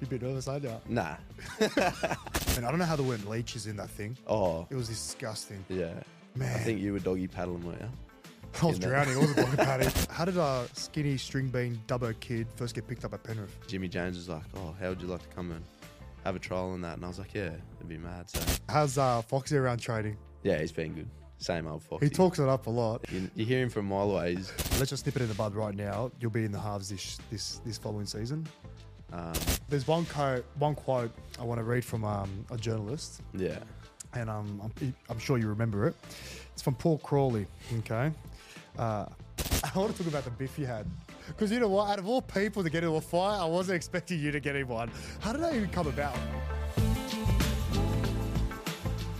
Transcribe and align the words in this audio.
You 0.00 0.06
a 0.06 0.10
bit 0.10 0.22
nervous, 0.22 0.46
aren't 0.48 0.64
you? 0.64 0.72
Nah. 0.88 1.16
Man, 1.60 2.64
I 2.64 2.70
don't 2.70 2.78
know 2.78 2.84
how 2.84 2.96
the 2.96 3.02
word 3.02 3.24
leech 3.24 3.56
is 3.56 3.66
in 3.66 3.76
that 3.76 3.90
thing. 3.90 4.16
Oh, 4.26 4.66
It 4.70 4.74
was 4.76 4.88
disgusting. 4.88 5.64
yeah. 5.68 5.92
Man. 6.36 6.54
I 6.54 6.58
think 6.60 6.80
you 6.80 6.92
were 6.92 6.98
doggy 7.00 7.26
paddling, 7.26 7.64
weren't 7.66 7.80
you? 7.80 7.88
I 8.62 8.66
was 8.66 8.78
drowning. 8.78 9.14
I 9.16 9.18
wasn't 9.18 9.38
talking 9.38 9.54
about 9.54 9.80
it. 9.80 10.06
How 10.10 10.24
did 10.24 10.36
a 10.36 10.66
skinny 10.72 11.16
string 11.16 11.48
bean 11.48 11.80
dubbo 11.88 12.18
kid 12.20 12.46
first 12.56 12.74
get 12.74 12.86
picked 12.86 13.04
up 13.04 13.12
at 13.12 13.22
Penrith? 13.24 13.56
Jimmy 13.66 13.88
Jones 13.88 14.16
was 14.16 14.28
like, 14.28 14.42
"Oh, 14.56 14.74
how 14.80 14.88
would 14.90 15.02
you 15.02 15.08
like 15.08 15.22
to 15.22 15.28
come 15.34 15.50
and 15.50 15.62
have 16.24 16.34
a 16.34 16.38
trial 16.38 16.74
in 16.74 16.80
that?" 16.82 16.96
And 16.96 17.04
I 17.04 17.08
was 17.08 17.18
like, 17.18 17.34
"Yeah, 17.34 17.50
it'd 17.76 17.88
be 17.88 17.98
mad." 17.98 18.30
So 18.30 18.40
How's 18.68 18.96
uh, 18.98 19.20
Foxy 19.22 19.56
around 19.56 19.78
trading? 19.80 20.16
yeah, 20.44 20.58
he's 20.60 20.72
been 20.72 20.94
good. 20.94 21.08
Same 21.38 21.66
old 21.66 21.82
Foxy. 21.82 22.06
He 22.06 22.10
talks 22.10 22.38
it 22.38 22.48
up 22.48 22.66
a 22.66 22.70
lot. 22.70 23.04
You, 23.12 23.28
you 23.34 23.44
hear 23.44 23.62
him 23.62 23.68
from 23.68 23.86
a 23.86 23.94
mile 23.94 24.10
away. 24.12 24.36
Let's 24.78 24.90
just 24.90 25.04
nip 25.06 25.16
it 25.16 25.22
in 25.22 25.28
the 25.28 25.34
bud 25.34 25.54
right 25.54 25.74
now. 25.74 26.10
You'll 26.20 26.30
be 26.30 26.44
in 26.44 26.52
the 26.52 26.60
halves 26.60 26.88
this 26.88 27.18
this 27.30 27.60
this 27.66 27.76
following 27.78 28.06
season. 28.06 28.46
Um, 29.12 29.32
There's 29.68 29.86
one 29.86 30.04
quote, 30.04 30.44
one 30.58 30.74
quote 30.74 31.10
I 31.38 31.44
want 31.44 31.58
to 31.58 31.64
read 31.64 31.84
from 31.84 32.04
um, 32.04 32.44
a 32.50 32.56
journalist, 32.56 33.22
yeah, 33.32 33.58
and 34.14 34.28
um, 34.28 34.60
I'm, 34.62 34.94
I'm 35.08 35.18
sure 35.18 35.38
you 35.38 35.48
remember 35.48 35.86
it. 35.86 35.96
It's 36.52 36.62
from 36.62 36.74
Paul 36.74 36.98
Crawley. 36.98 37.46
Okay, 37.78 38.12
uh, 38.78 38.80
I 39.64 39.78
want 39.78 39.92
to 39.92 39.98
talk 39.98 40.06
about 40.06 40.24
the 40.24 40.30
biff 40.30 40.58
you 40.58 40.66
had. 40.66 40.86
Because 41.26 41.50
you 41.50 41.60
know 41.60 41.68
what? 41.68 41.90
Out 41.90 41.98
of 41.98 42.08
all 42.08 42.22
people 42.22 42.62
to 42.62 42.70
get 42.70 42.84
into 42.84 42.96
a 42.96 43.00
fight, 43.00 43.38
I 43.38 43.44
wasn't 43.44 43.76
expecting 43.76 44.18
you 44.18 44.30
to 44.30 44.40
get 44.40 44.56
in 44.56 44.66
one. 44.68 44.90
How 45.20 45.32
did 45.32 45.42
that 45.42 45.54
even 45.54 45.68
come 45.68 45.86
about? 45.86 46.16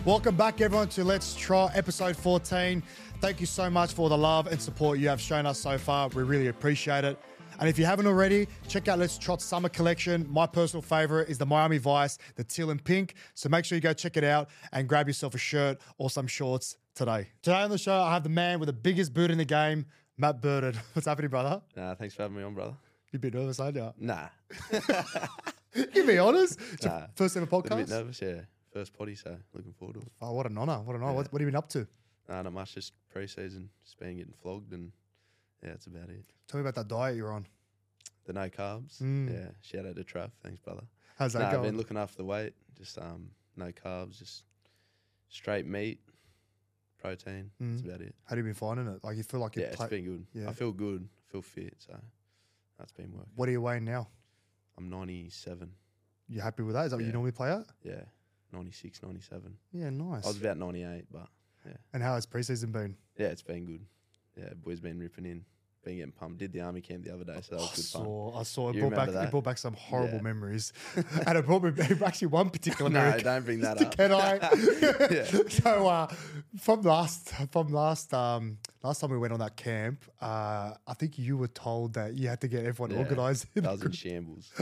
Welcome 0.05 0.37
back, 0.37 0.61
everyone, 0.61 0.89
to 0.91 1.05
Let's 1.05 1.35
Trot 1.35 1.73
episode 1.75 2.17
14. 2.17 2.83
Thank 3.21 3.41
you 3.41 3.47
so 3.47 3.69
much 3.69 3.93
for 3.93 4.09
the 4.09 4.17
love 4.17 4.47
and 4.47 4.61
support 4.61 4.99
you 4.99 5.09
have 5.09 5.21
shown 5.21 5.45
us 5.45 5.59
so 5.59 5.77
far. 5.77 6.09
We 6.09 6.23
really 6.23 6.47
appreciate 6.47 7.05
it. 7.05 7.19
And 7.61 7.69
if 7.69 7.79
you 7.79 7.85
haven't 7.85 8.07
already, 8.07 8.47
check 8.69 8.87
out 8.89 8.99
Let's 9.01 9.19
Trot 9.19 9.43
Summer 9.43 9.69
Collection. 9.69 10.27
My 10.31 10.47
personal 10.47 10.81
favorite 10.83 11.29
is 11.29 11.39
the 11.39 11.47
Miami 11.47 11.79
Vice, 11.79 12.17
the 12.37 12.45
teal 12.45 12.71
and 12.71 12.83
pink. 12.83 13.15
So 13.35 13.49
make 13.49 13.65
sure 13.65 13.75
you 13.77 13.83
go 13.83 13.93
check 13.93 14.17
it 14.17 14.23
out 14.25 14.49
and 14.73 14.89
grab 14.89 15.09
yourself 15.09 15.35
a 15.35 15.39
shirt 15.39 15.79
or 15.99 16.09
some 16.09 16.29
shorts 16.29 16.77
today. 16.95 17.29
Today 17.43 17.57
on 17.63 17.71
the 17.71 17.79
show, 17.79 18.01
I 18.01 18.13
have 18.13 18.23
the 18.23 18.29
man 18.29 18.61
with 18.61 18.69
the 18.69 18.73
biggest 18.73 19.13
boot 19.13 19.31
in 19.33 19.39
the 19.39 19.45
game, 19.45 19.87
Matt 20.17 20.41
Burton. 20.41 20.75
What's 20.93 21.07
happening, 21.07 21.31
brother? 21.31 21.61
nah. 21.77 21.95
Thanks 21.97 22.15
for 22.15 22.23
having 22.23 22.37
me 22.37 22.45
on, 22.45 22.55
brother. 22.55 22.75
You 23.11 23.17
a 23.17 23.21
bit 23.21 23.35
nervous, 23.35 23.59
aren't 23.59 23.77
you? 23.77 23.93
Nah, 23.99 24.29
You 25.95 26.07
be 26.07 26.19
honest. 26.19 26.59
It's 26.75 26.85
Nah. 26.85 27.07
first 27.15 27.37
ever 27.37 27.47
podcast. 27.47 27.73
a 27.73 27.77
bit 27.77 27.89
nervous. 27.89 28.21
Yeah, 28.23 28.41
first 28.73 28.93
potty, 28.93 29.15
so 29.15 29.37
looking 29.55 29.73
forward 29.73 29.95
to 29.95 30.01
it. 30.01 30.13
Oh, 30.21 30.33
what 30.33 30.47
an 30.47 30.59
honor! 30.59 30.81
What 30.83 30.95
an 30.97 31.03
honor! 31.03 31.15
What, 31.15 31.33
what 31.33 31.41
have 31.41 31.47
you 31.47 31.51
been 31.53 31.57
up 31.59 31.69
to? 31.71 31.87
Nah, 32.29 32.43
not 32.43 32.53
much. 32.53 32.75
Just 32.75 32.93
pre-season, 33.11 33.71
just 33.85 33.99
been 33.99 34.17
getting 34.19 34.35
flogged, 34.43 34.73
and 34.73 34.93
yeah, 35.63 35.71
that's 35.71 35.87
about 35.87 36.09
it. 36.11 36.25
Tell 36.47 36.59
me 36.59 36.63
about 36.63 36.75
that 36.77 36.89
diet 36.89 37.17
you're 37.17 37.33
on. 37.33 37.47
The 38.27 38.33
no 38.35 38.49
carbs. 38.49 39.01
Mm. 39.03 39.33
Yeah, 39.33 39.49
shout 39.63 39.87
out 39.87 39.97
to 39.97 40.05
Trav. 40.05 40.31
Thanks, 40.43 40.59
brother. 40.61 40.83
How's 41.19 41.33
that 41.33 41.41
Nah, 41.41 41.59
I've 41.59 41.63
been 41.63 41.77
looking 41.77 41.97
after 41.97 42.17
the 42.19 42.25
weight. 42.25 42.55
Just 42.77 42.99
um, 42.99 43.31
no 43.57 43.73
carbs, 43.73 44.19
just 44.19 44.45
straight 45.29 45.67
meat, 45.67 46.01
protein. 46.99 47.51
That's 47.59 47.83
Mm. 47.83 47.85
about 47.87 48.01
it. 48.03 48.15
How 48.25 48.31
have 48.31 48.39
you 48.39 48.45
been 48.45 48.55
finding 48.55 48.87
it? 48.89 49.03
Like 49.03 49.17
you 49.17 49.23
feel 49.23 49.41
like 49.41 49.57
Yeah, 49.57 49.61
you're 49.63 49.69
it's 49.69 49.77
pla- 49.77 49.87
been 49.89 50.05
good. 50.05 50.27
yeah. 50.35 50.49
I 50.49 50.53
feel 50.53 50.73
good. 50.73 51.09
I 51.29 51.33
feel 51.33 51.43
fit. 51.43 51.75
So 51.79 51.99
that's 52.79 52.93
been 52.93 53.13
working. 53.13 53.33
What 53.35 53.49
are 53.49 53.53
you 53.53 53.61
weighing 53.63 53.85
now? 53.85 54.09
I'm 54.77 54.89
97. 54.91 55.71
You 56.29 56.41
happy 56.41 56.63
with 56.63 56.75
that? 56.75 56.85
Is 56.85 56.91
that 56.91 56.99
what 56.99 57.05
you 57.07 57.13
normally 57.13 57.33
play 57.33 57.51
at? 57.51 57.65
Yeah, 57.83 58.03
96, 58.53 59.03
97. 59.03 59.57
Yeah, 59.73 59.91
nice. 59.91 60.25
I 60.25 60.29
was 60.29 60.39
about 60.41 60.59
98, 60.59 61.07
but 61.11 61.27
yeah. 61.67 61.73
and 61.95 62.03
how 62.03 62.15
has 62.15 62.27
preseason 62.27 62.71
been? 62.73 62.97
yeah, 63.17 63.29
it's 63.29 63.43
been 63.43 63.65
good. 63.65 63.85
Yeah, 64.39 64.55
boys 64.55 64.81
been 64.81 64.99
ripping 64.99 65.27
in, 65.27 65.45
been 65.85 65.97
getting 65.97 66.13
pumped. 66.13 66.39
Did 66.39 66.53
the 66.53 66.61
army 66.61 66.81
camp 66.81 67.05
the 67.05 67.13
other 67.15 67.25
day, 67.25 67.39
so 67.43 67.57
that 67.57 67.61
I 67.61 67.65
was 67.65 67.71
good 67.75 67.85
fun. 67.85 68.05
saw, 68.05 68.39
I 68.39 68.43
saw. 68.45 68.69
It 68.71 68.75
You 68.77 68.81
brought 68.83 68.91
back. 68.95 69.07
remember 69.09 69.27
It 69.27 69.31
brought 69.31 69.45
back 69.45 69.59
some 69.59 69.75
horrible 69.75 70.17
Yeah. 70.17 70.23
memories, 70.23 70.73
and 71.27 71.39
it 71.39 71.47
brought 71.47 71.63
me 71.65 71.73
actually 72.05 72.29
one 72.29 72.51
particular. 72.51 72.91
No, 72.99 73.01
memory. 73.03 73.23
don't 73.23 73.45
bring 73.45 73.61
that 73.61 73.81
up. 73.83 73.97
Can 73.97 74.13
I? 74.13 74.39
So 75.51 75.87
uh, 75.89 76.07
from 76.61 76.83
last 76.83 77.31
from 77.51 77.73
last 77.73 78.13
um, 78.15 78.59
last 78.83 79.01
time 79.01 79.11
we 79.11 79.19
went 79.19 79.33
on 79.33 79.41
that 79.41 79.57
camp, 79.57 80.05
uh, 80.21 80.75
I 80.87 80.95
think 80.95 81.19
you 81.19 81.37
were 81.37 81.49
told 81.49 81.95
that 81.95 82.15
you 82.15 82.29
had 82.29 82.41
to 82.43 82.49
get 82.49 82.65
everyone 82.65 82.93
Yeah, 82.93 82.99
organised. 83.05 83.47
I 83.57 83.71
was 83.73 83.83
in 83.83 83.93
shambles. 83.93 84.53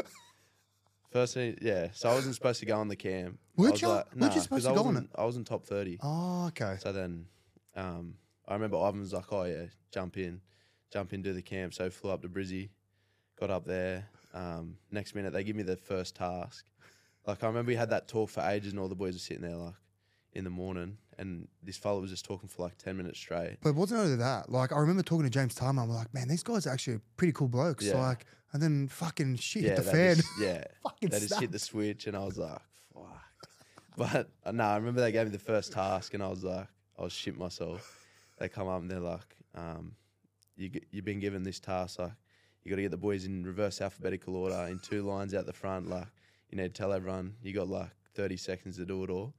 First 1.10 1.34
thing, 1.34 1.56
yeah. 1.62 1.88
So 1.92 2.10
I 2.10 2.14
wasn't 2.14 2.34
supposed 2.34 2.60
to 2.60 2.66
go 2.66 2.76
on 2.76 2.88
the 2.88 2.96
camp. 2.96 3.38
I 3.58 3.62
Weren't 3.62 3.72
was 3.72 3.82
you? 3.82 3.88
like, 3.88 4.06
Weren't 4.14 4.32
you 4.32 4.38
nah, 4.38 4.42
supposed 4.42 4.64
to 4.66 4.70
I 4.70 4.74
go 4.74 4.80
on 4.80 4.86
wasn't- 4.86 5.10
I 5.14 5.24
was 5.24 5.36
in 5.36 5.44
top 5.44 5.64
30. 5.64 5.98
Oh, 6.02 6.46
okay. 6.48 6.76
So 6.80 6.92
then, 6.92 7.26
um, 7.74 8.14
I 8.48 8.54
remember 8.54 8.78
Ivan 8.78 9.00
was 9.00 9.12
like, 9.12 9.32
"Oh 9.32 9.44
yeah, 9.44 9.64
jump 9.92 10.16
in, 10.16 10.40
jump 10.92 11.12
into 11.12 11.32
the 11.32 11.42
camp." 11.42 11.74
So 11.74 11.90
flew 11.90 12.10
up 12.10 12.22
to 12.22 12.28
Brizzy, 12.28 12.70
got 13.38 13.50
up 13.50 13.64
there. 13.64 14.08
Um, 14.34 14.76
next 14.90 15.14
minute, 15.14 15.32
they 15.32 15.44
give 15.44 15.56
me 15.56 15.62
the 15.62 15.76
first 15.76 16.16
task. 16.16 16.66
Like 17.26 17.42
I 17.42 17.46
remember 17.48 17.68
we 17.68 17.76
had 17.76 17.90
that 17.90 18.08
talk 18.08 18.30
for 18.30 18.42
ages, 18.42 18.72
and 18.72 18.80
all 18.80 18.88
the 18.88 18.94
boys 18.94 19.14
were 19.14 19.18
sitting 19.18 19.42
there 19.42 19.56
like 19.56 19.74
in 20.32 20.44
the 20.44 20.50
morning, 20.50 20.98
and 21.18 21.48
this 21.62 21.76
fella 21.76 22.00
was 22.00 22.10
just 22.10 22.24
talking 22.24 22.48
for 22.48 22.62
like 22.62 22.78
ten 22.78 22.96
minutes 22.96 23.18
straight. 23.18 23.56
But 23.62 23.70
it 23.70 23.74
wasn't 23.74 24.00
only 24.00 24.16
that. 24.16 24.50
Like 24.50 24.72
I 24.72 24.78
remember 24.78 25.02
talking 25.02 25.24
to 25.24 25.30
James 25.30 25.54
Tarman. 25.54 25.82
I'm 25.82 25.90
like, 25.90 26.12
man, 26.14 26.28
these 26.28 26.42
guys 26.42 26.66
are 26.66 26.70
actually 26.70 27.00
pretty 27.16 27.32
cool 27.32 27.48
blokes. 27.48 27.84
Yeah. 27.84 28.00
Like, 28.00 28.26
and 28.52 28.62
then 28.62 28.88
fucking 28.88 29.36
shit 29.36 29.64
yeah, 29.64 29.68
hit 29.70 29.76
the 29.76 29.82
fan. 29.82 30.16
Just, 30.16 30.28
yeah, 30.40 30.64
Fucking 30.84 31.08
they 31.08 31.20
just 31.20 31.40
hit 31.40 31.50
the 31.50 31.58
switch, 31.58 32.06
and 32.06 32.16
I 32.16 32.24
was 32.24 32.38
like, 32.38 32.60
"Fuck!" 32.94 33.48
But 33.96 34.28
uh, 34.44 34.52
no, 34.52 34.64
I 34.64 34.76
remember 34.76 35.00
they 35.00 35.10
gave 35.10 35.26
me 35.26 35.32
the 35.32 35.38
first 35.38 35.72
task, 35.72 36.14
and 36.14 36.22
I 36.22 36.28
was 36.28 36.44
like, 36.44 36.68
I 36.98 37.02
was 37.02 37.12
shit 37.12 37.36
myself. 37.36 38.05
They 38.38 38.48
come 38.48 38.68
up 38.68 38.80
and 38.82 38.90
they're 38.90 39.00
like, 39.00 39.36
um, 39.54 39.92
you, 40.56 40.70
you've 40.90 41.04
been 41.04 41.20
given 41.20 41.42
this 41.42 41.60
task, 41.60 41.98
like 41.98 42.12
you 42.62 42.70
got 42.70 42.76
to 42.76 42.82
get 42.82 42.90
the 42.90 42.96
boys 42.96 43.24
in 43.24 43.44
reverse 43.44 43.80
alphabetical 43.80 44.36
order 44.36 44.66
in 44.70 44.78
two 44.78 45.02
lines 45.02 45.34
out 45.34 45.46
the 45.46 45.52
front. 45.52 45.88
Like 45.88 46.06
you 46.50 46.56
need 46.58 46.74
to 46.74 46.78
tell 46.78 46.92
everyone 46.92 47.34
you 47.42 47.52
got 47.52 47.68
like 47.68 47.90
thirty 48.14 48.36
seconds 48.36 48.76
to 48.76 48.84
do 48.86 49.04
it 49.04 49.10
all." 49.10 49.34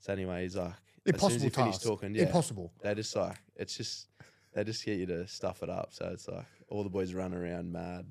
So 0.00 0.12
anyway, 0.12 0.42
he's 0.42 0.56
like, 0.56 0.72
as 1.06 1.20
soon 1.20 1.30
as 1.32 1.42
Impossible 1.44 1.50
task. 1.72 1.82
talking, 1.82 2.14
yeah, 2.14 2.22
Impossible. 2.24 2.72
they 2.82 2.94
just 2.94 3.14
like 3.14 3.36
it's 3.56 3.76
just 3.76 4.08
they 4.54 4.64
just 4.64 4.84
get 4.84 4.98
you 4.98 5.06
to 5.06 5.26
stuff 5.26 5.62
it 5.62 5.70
up. 5.70 5.88
So 5.92 6.10
it's 6.12 6.28
like 6.28 6.46
all 6.68 6.82
the 6.82 6.90
boys 6.90 7.14
run 7.14 7.34
around 7.34 7.70
mad. 7.72 8.06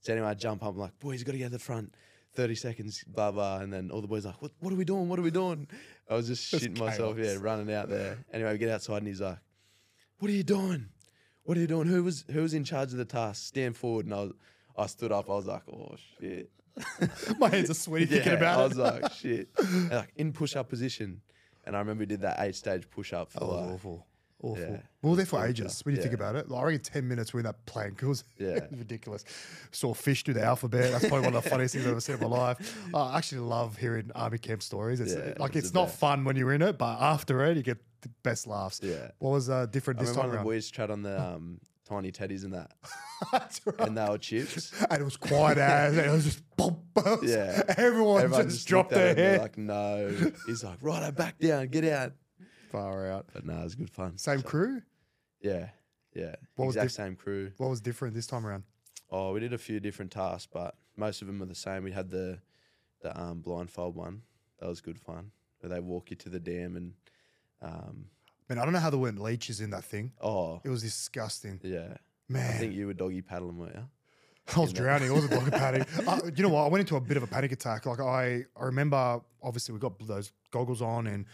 So 0.00 0.12
anyway, 0.12 0.28
I 0.28 0.34
jump 0.34 0.62
up, 0.62 0.70
I'm 0.70 0.78
like, 0.78 0.98
boys, 0.98 1.20
you 1.20 1.26
got 1.26 1.32
to 1.32 1.38
get 1.38 1.44
to 1.44 1.50
the 1.50 1.58
front. 1.58 1.94
30 2.34 2.54
seconds, 2.54 3.04
blah, 3.08 3.32
blah. 3.32 3.58
And 3.58 3.72
then 3.72 3.90
all 3.90 4.00
the 4.00 4.06
boys 4.06 4.24
are 4.24 4.28
like, 4.28 4.40
what, 4.40 4.52
what 4.60 4.72
are 4.72 4.76
we 4.76 4.84
doing? 4.84 5.08
What 5.08 5.18
are 5.18 5.22
we 5.22 5.32
doing? 5.32 5.66
I 6.08 6.14
was 6.14 6.28
just 6.28 6.48
Just 6.48 6.64
shitting 6.64 6.78
myself, 6.78 7.18
yeah, 7.18 7.36
running 7.40 7.74
out 7.74 7.88
there. 7.88 8.18
Anyway, 8.32 8.52
we 8.52 8.58
get 8.58 8.70
outside 8.70 8.98
and 8.98 9.08
he's 9.08 9.20
like, 9.20 9.36
what 10.20 10.30
are 10.30 10.34
you 10.34 10.42
doing? 10.44 10.86
What 11.42 11.56
are 11.58 11.60
you 11.60 11.66
doing? 11.66 11.88
Who 11.88 12.04
was 12.04 12.24
who 12.30 12.42
was 12.42 12.54
in 12.54 12.64
charge 12.64 12.92
of 12.92 12.98
the 12.98 13.04
task? 13.04 13.42
Stand 13.48 13.76
forward. 13.76 14.06
And 14.06 14.14
I 14.14 14.20
was, 14.20 14.32
I 14.78 14.86
stood 14.86 15.10
up. 15.12 15.28
I 15.28 15.34
was 15.34 15.46
like, 15.46 15.62
oh, 15.72 15.96
shit. 16.20 16.50
My 17.38 17.48
hands 17.48 17.68
are 17.70 17.74
sweaty 17.74 18.06
thinking 18.06 18.32
Yeah, 18.32 18.38
about 18.38 18.58
I 18.60 18.64
it. 18.64 18.68
was 18.68 18.78
like, 18.78 19.12
shit. 19.20 19.48
And, 19.58 19.90
like 19.90 20.12
in 20.16 20.32
push 20.32 20.54
up 20.56 20.68
position. 20.68 21.20
And 21.64 21.74
I 21.76 21.80
remember 21.80 22.00
we 22.02 22.06
did 22.06 22.20
that 22.22 22.36
eight 22.40 22.54
stage 22.54 22.88
push 22.88 23.12
up 23.12 23.30
for 23.32 23.40
That 23.40 23.46
was 23.46 23.56
like, 23.60 23.74
awful. 23.74 24.06
Awful. 24.42 24.62
Yeah. 24.64 24.76
We 25.02 25.10
were 25.10 25.16
there 25.16 25.26
for 25.26 25.44
ages 25.46 25.84
when 25.84 25.94
you 25.96 26.00
think 26.00 26.14
about 26.14 26.34
it. 26.36 26.48
Like, 26.48 26.62
I 26.62 26.64
reckon 26.66 26.80
10 26.82 27.08
minutes 27.08 27.34
we're 27.34 27.40
in 27.40 27.44
that 27.46 27.66
plank. 27.66 28.02
It 28.02 28.06
was, 28.06 28.24
Yeah. 28.38 28.60
ridiculous. 28.70 29.24
Saw 29.70 29.92
fish 29.92 30.24
do 30.24 30.32
the 30.32 30.42
alphabet. 30.42 30.92
That's 30.92 31.06
probably 31.08 31.26
one 31.26 31.34
of 31.36 31.44
the 31.44 31.50
funniest 31.50 31.74
things 31.74 31.84
I've 31.84 31.90
ever 31.90 32.00
seen 32.00 32.14
in 32.16 32.22
my 32.22 32.26
life. 32.28 32.78
I 32.94 33.18
actually 33.18 33.40
love 33.42 33.76
hearing 33.76 34.10
army 34.14 34.38
camp 34.38 34.62
stories. 34.62 35.00
It's 35.00 35.12
Yeah, 35.12 35.34
like, 35.38 35.56
it's 35.56 35.66
it's 35.66 35.74
not 35.74 35.88
best. 35.88 35.98
fun 35.98 36.24
when 36.24 36.36
you're 36.36 36.54
in 36.54 36.62
it, 36.62 36.78
but 36.78 36.98
after 37.02 37.44
it, 37.44 37.58
you 37.58 37.62
get 37.62 37.76
the 38.02 38.10
best 38.22 38.46
laughs. 38.46 38.80
Yeah. 38.82 39.10
What 39.18 39.30
was 39.30 39.48
uh, 39.50 39.66
different 39.66 40.00
I 40.00 40.02
this 40.04 40.10
remember 40.10 40.14
time 40.14 40.16
one 40.16 40.26
of 40.26 40.32
the 40.32 40.36
around? 40.38 40.44
boys 40.56 40.70
tried 40.70 40.90
on 40.90 41.02
the 41.02 41.20
um, 41.20 41.60
tiny 41.88 42.12
teddies 42.12 42.44
and 42.44 42.54
that, 42.54 42.72
That's 43.32 43.60
right. 43.66 43.80
and 43.88 43.96
they 43.98 44.08
were 44.08 44.18
chips. 44.18 44.72
And 44.90 45.00
it 45.00 45.04
was 45.04 45.16
quiet 45.16 45.58
as 45.58 45.96
it 45.96 46.10
was 46.10 46.24
just 46.24 46.56
bump, 46.56 46.78
bump. 46.94 47.22
Yeah. 47.24 47.62
Everyone, 47.76 48.22
Everyone 48.22 48.44
just, 48.44 48.56
just 48.58 48.68
dropped 48.68 48.90
their 48.90 49.14
head. 49.14 49.40
Like 49.40 49.58
no, 49.58 50.14
he's 50.46 50.62
like, 50.64 50.78
right, 50.82 51.02
I 51.02 51.10
back 51.10 51.38
down, 51.38 51.66
get 51.68 51.84
out. 51.84 52.12
Far 52.70 53.10
out. 53.10 53.26
But 53.32 53.44
no, 53.44 53.54
it 53.60 53.64
was 53.64 53.74
good 53.74 53.90
fun. 53.90 54.16
Same 54.18 54.38
So, 54.40 54.46
crew. 54.48 54.82
Yeah, 55.42 55.70
yeah, 56.14 56.36
What 56.56 56.66
was 56.66 56.76
exact 56.76 56.88
diff- 56.90 56.92
same 56.96 57.16
crew. 57.16 57.50
What 57.56 57.70
was 57.70 57.80
different 57.80 58.14
this 58.14 58.26
time 58.26 58.46
around? 58.46 58.64
Oh, 59.10 59.32
we 59.32 59.40
did 59.40 59.52
a 59.52 59.58
few 59.58 59.80
different 59.80 60.12
tasks, 60.12 60.46
but 60.52 60.76
most 60.96 61.20
of 61.22 61.26
them 61.26 61.40
were 61.40 61.46
the 61.46 61.54
same. 61.54 61.82
We 61.82 61.90
had 61.92 62.10
the 62.10 62.38
the 63.02 63.18
um, 63.20 63.40
blindfold 63.40 63.96
one. 63.96 64.22
That 64.60 64.68
was 64.68 64.80
good 64.80 65.00
fun. 65.00 65.32
Where 65.60 65.70
they 65.70 65.80
walk 65.80 66.10
you 66.10 66.16
to 66.16 66.28
the 66.28 66.38
dam 66.38 66.76
and 66.76 66.92
um, 67.62 68.06
Man, 68.48 68.58
I 68.58 68.64
don't 68.64 68.72
know 68.72 68.80
how 68.80 68.90
there 68.90 68.98
weren't 68.98 69.20
leeches 69.22 69.60
in 69.60 69.70
that 69.70 69.84
thing. 69.84 70.12
oh 70.20 70.60
It 70.64 70.68
was 70.70 70.82
disgusting. 70.82 71.60
yeah. 71.62 71.96
Man, 72.28 72.48
I 72.54 72.58
think 72.58 72.74
you 72.74 72.86
were 72.86 72.94
doggy 72.94 73.22
paddling, 73.22 73.58
weren't 73.58 73.74
you? 73.76 73.84
I 74.56 74.60
was 74.60 74.72
drowning. 74.72 75.08
I 75.10 75.12
wasn't 75.12 75.32
dog 75.32 75.50
panic. 75.52 75.86
Uh, 76.06 76.18
you 76.34 76.42
know 76.42 76.48
what? 76.48 76.62
I 76.64 76.68
went 76.68 76.80
into 76.80 76.96
a 76.96 77.00
bit 77.00 77.16
of 77.16 77.22
a 77.22 77.26
panic 77.28 77.52
attack. 77.52 77.86
Like 77.86 78.00
I, 78.00 78.44
I 78.60 78.64
remember, 78.64 79.20
obviously, 79.42 79.72
we 79.72 79.78
got 79.78 79.92
those 80.06 80.32
goggles 80.50 80.82
on, 80.82 81.06
and 81.06 81.26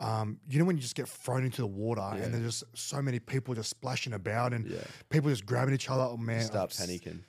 um, 0.00 0.38
you 0.48 0.58
know 0.58 0.64
when 0.64 0.76
you 0.76 0.82
just 0.82 0.94
get 0.94 1.08
thrown 1.08 1.44
into 1.44 1.60
the 1.62 1.66
water, 1.66 2.00
and 2.00 2.32
there's 2.32 2.60
just 2.60 2.64
so 2.74 3.02
many 3.02 3.18
people 3.18 3.54
just 3.54 3.68
splashing 3.70 4.14
about, 4.14 4.52
and 4.54 4.66
Yeah. 4.66 4.78
people 5.10 5.28
just 5.30 5.44
grabbing 5.44 5.74
each 5.74 5.90
other. 5.90 6.02
Oh 6.04 6.16
man, 6.16 6.44
Start 6.44 6.70
panicking. 6.70 7.20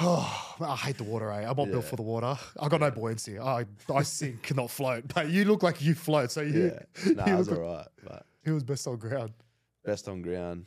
Oh, 0.00 0.54
I 0.60 0.76
hate 0.76 0.98
the 0.98 1.04
water. 1.04 1.30
Eh? 1.30 1.48
I'm 1.48 1.56
not 1.56 1.70
built 1.70 1.84
for 1.84 1.96
the 1.96 2.02
water. 2.02 2.36
I 2.60 2.68
got 2.68 2.80
no 2.80 2.90
buoyancy. 2.90 3.38
I, 3.38 3.64
I 3.94 4.02
sink, 4.02 4.42
cannot 4.42 4.70
float. 4.70 5.04
But 5.14 5.30
you 5.30 5.44
look 5.44 5.62
like 5.62 5.80
you 5.80 5.94
float. 5.94 6.30
So 6.30 6.40
you, 6.42 6.72
Yeah, 7.04 7.12
nah, 7.14 7.26
you 7.26 7.36
was 7.36 7.48
all 7.48 7.60
right. 7.60 7.86
But 8.04 8.26
he 8.44 8.50
was 8.50 8.62
best 8.64 8.86
on 8.86 8.96
ground. 8.96 9.32
best 9.84 10.08
on 10.08 10.22
ground. 10.22 10.66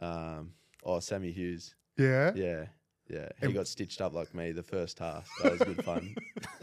Um, 0.00 0.52
oh, 0.84 1.00
Sammy 1.00 1.30
Hughes. 1.32 1.74
Yeah. 1.96 2.32
Yeah, 2.34 2.66
yeah. 3.08 3.28
He 3.40 3.46
And- 3.46 3.54
got 3.54 3.66
stitched 3.68 4.00
up 4.00 4.12
like 4.14 4.34
me 4.34 4.52
the 4.52 4.62
first 4.62 4.98
half. 4.98 5.28
That 5.42 5.52
was 5.52 5.60
good 5.60 5.84
fun. 5.84 6.14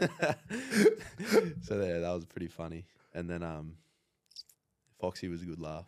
so 1.62 1.80
yeah, 1.82 1.98
that 2.00 2.12
was 2.14 2.24
pretty 2.26 2.48
funny. 2.48 2.84
And 3.14 3.28
then 3.28 3.42
um, 3.42 3.74
Foxy 5.00 5.28
was 5.28 5.42
a 5.42 5.46
good 5.46 5.60
laugh. 5.60 5.86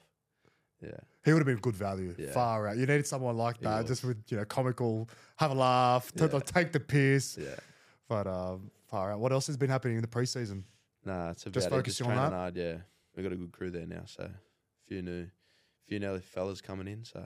Yeah, 0.82 0.90
He 1.25 1.32
would 1.32 1.38
have 1.40 1.46
been 1.46 1.58
good 1.58 1.76
value. 1.76 2.14
Yeah. 2.19 2.32
Far 2.32 2.67
out. 2.69 2.76
You 2.76 2.87
needed 2.87 3.06
someone 3.06 3.37
like 3.37 3.58
He 3.58 3.64
that, 3.64 3.87
just 3.87 4.02
with 4.05 4.19
you 4.29 4.37
know 4.38 4.44
comical, 4.44 5.08
have 5.37 5.50
a 5.52 5.55
laugh, 5.55 6.12
t- 6.12 6.25
Yeah. 6.25 6.38
take 6.40 6.73
the 6.73 6.81
piss. 6.81 7.38
yeah. 7.40 7.55
But 8.08 8.26
um, 8.26 8.70
far 8.88 9.12
out. 9.12 9.20
What 9.20 9.32
else 9.32 9.46
has 9.46 9.56
been 9.56 9.70
happening 9.70 9.96
in 9.96 10.02
the 10.02 10.08
preseason? 10.08 10.64
Nah, 11.05 11.31
it's 11.31 11.44
about 11.44 11.55
Just 11.55 11.70
focusing 11.70 12.06
on 12.11 12.17
that? 12.17 12.32
hard. 12.32 12.56
Yeah, 12.56 12.76
we 13.17 13.23
got 13.23 13.32
a 13.32 13.37
good 13.37 13.52
crew 13.52 13.70
there 13.70 13.87
now. 13.87 14.02
So 14.06 14.29
few 14.87 15.02
new, 15.02 15.26
few 15.88 15.99
new 16.00 16.19
fellas 16.19 16.61
coming 16.61 16.88
in. 16.88 17.05
So 17.05 17.23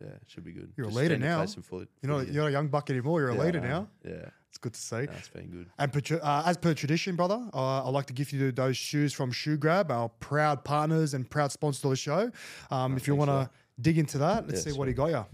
yeah, 0.00 0.08
it 0.08 0.22
should 0.26 0.44
be 0.44 0.52
good. 0.52 0.72
You're 0.76 0.86
a 0.86 0.90
leader 0.90 1.16
getting 1.16 1.20
to 1.22 1.62
play 1.62 1.78
now. 1.78 1.86
You're 2.02 2.12
not, 2.24 2.32
you're 2.32 2.42
not 2.42 2.48
a 2.48 2.52
young 2.52 2.68
buck 2.68 2.88
anymore. 2.90 3.20
You're 3.20 3.30
a 3.30 3.34
Yeah, 3.36 3.42
leader 3.44 3.60
now. 3.60 3.88
Yeah, 4.04 4.30
It's 4.48 4.58
good 4.58 4.74
to 4.74 4.80
see. 4.80 5.06
that's 5.06 5.28
been 5.28 5.48
good. 5.50 5.66
And 5.78 5.92
per, 5.92 6.00
uh, 6.22 6.42
as 6.46 6.56
per 6.56 6.74
tradition, 6.74 7.16
brother, 7.16 7.48
uh, 7.52 7.86
I'd 7.86 7.90
like 7.90 8.06
to 8.06 8.12
give 8.12 8.32
you 8.32 8.52
those 8.52 8.76
shoes 8.76 9.12
from 9.12 9.32
Shoe 9.32 9.56
Grab, 9.56 9.90
our 9.90 10.08
proud 10.08 10.64
partners 10.64 11.14
and 11.14 11.28
proud 11.28 11.50
sponsor 11.52 11.86
of 11.88 11.90
the 11.90 11.96
show. 11.96 12.30
Um, 12.70 12.96
if 12.96 13.06
you 13.08 13.14
want 13.14 13.30
to 13.30 13.50
dig 13.80 13.98
into 13.98 14.18
that, 14.18 14.46
let's 14.46 14.64
Yeah, 14.66 14.72
see 14.72 14.78
what 14.78 14.88
he 14.88 14.94
got 14.94 15.06
you. 15.10 15.26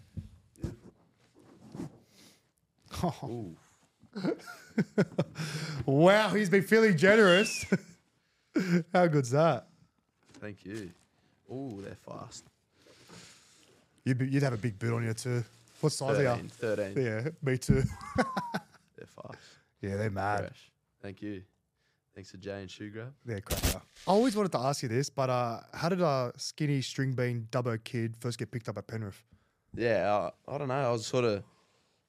Ooh, 3.24 3.56
Wow, 5.86 6.28
he's 6.30 6.48
been 6.48 6.62
feeling 6.62 6.96
generous. 6.96 7.66
How 8.92 9.06
good's 9.08 9.30
that? 9.30 9.66
thank 10.40 10.64
you. 10.64 10.90
Oh, 11.50 11.80
they're 11.80 11.96
fast. 11.96 12.44
You'd, 14.04 14.18
be, 14.18 14.28
you'd 14.28 14.42
have 14.42 14.52
a 14.52 14.58
big 14.58 14.78
boot 14.78 14.94
on 14.94 15.04
you 15.04 15.14
too. 15.14 15.42
What 15.80 15.92
size 15.92 16.18
are 16.18 16.36
13, 16.36 16.48
13. 16.48 17.04
Yeah, 17.04 17.28
me 17.42 17.58
too. 17.58 17.82
They're 18.96 19.06
fast. 19.06 19.38
yeah, 19.80 19.96
they're 19.96 20.10
mad. 20.10 20.40
Fresh. 20.40 20.72
Thank 21.02 21.20
you. 21.20 21.42
Thanks 22.14 22.30
to 22.30 22.38
Jay 22.38 22.60
and 22.60 22.70
Shoe 22.70 22.90
Grab. 22.90 23.12
They're 23.24 23.40
cracker. 23.40 23.82
I 24.06 24.10
always 24.10 24.36
wanted 24.36 24.52
to 24.52 24.58
ask 24.60 24.82
you 24.82 24.88
this, 24.88 25.10
but 25.10 25.28
uh, 25.28 25.60
how 25.72 25.88
did 25.88 26.00
a 26.00 26.32
skinny 26.36 26.80
string 26.80 27.12
bean 27.12 27.48
Dubbo 27.50 27.82
kid 27.82 28.14
first 28.20 28.38
get 28.38 28.52
picked 28.52 28.68
up 28.68 28.78
at 28.78 28.86
Penrith? 28.86 29.20
Yeah, 29.76 30.30
I, 30.48 30.54
I 30.54 30.58
don't 30.58 30.68
know. 30.68 30.74
I 30.74 30.92
was 30.92 31.04
sort 31.04 31.24
of 31.24 31.42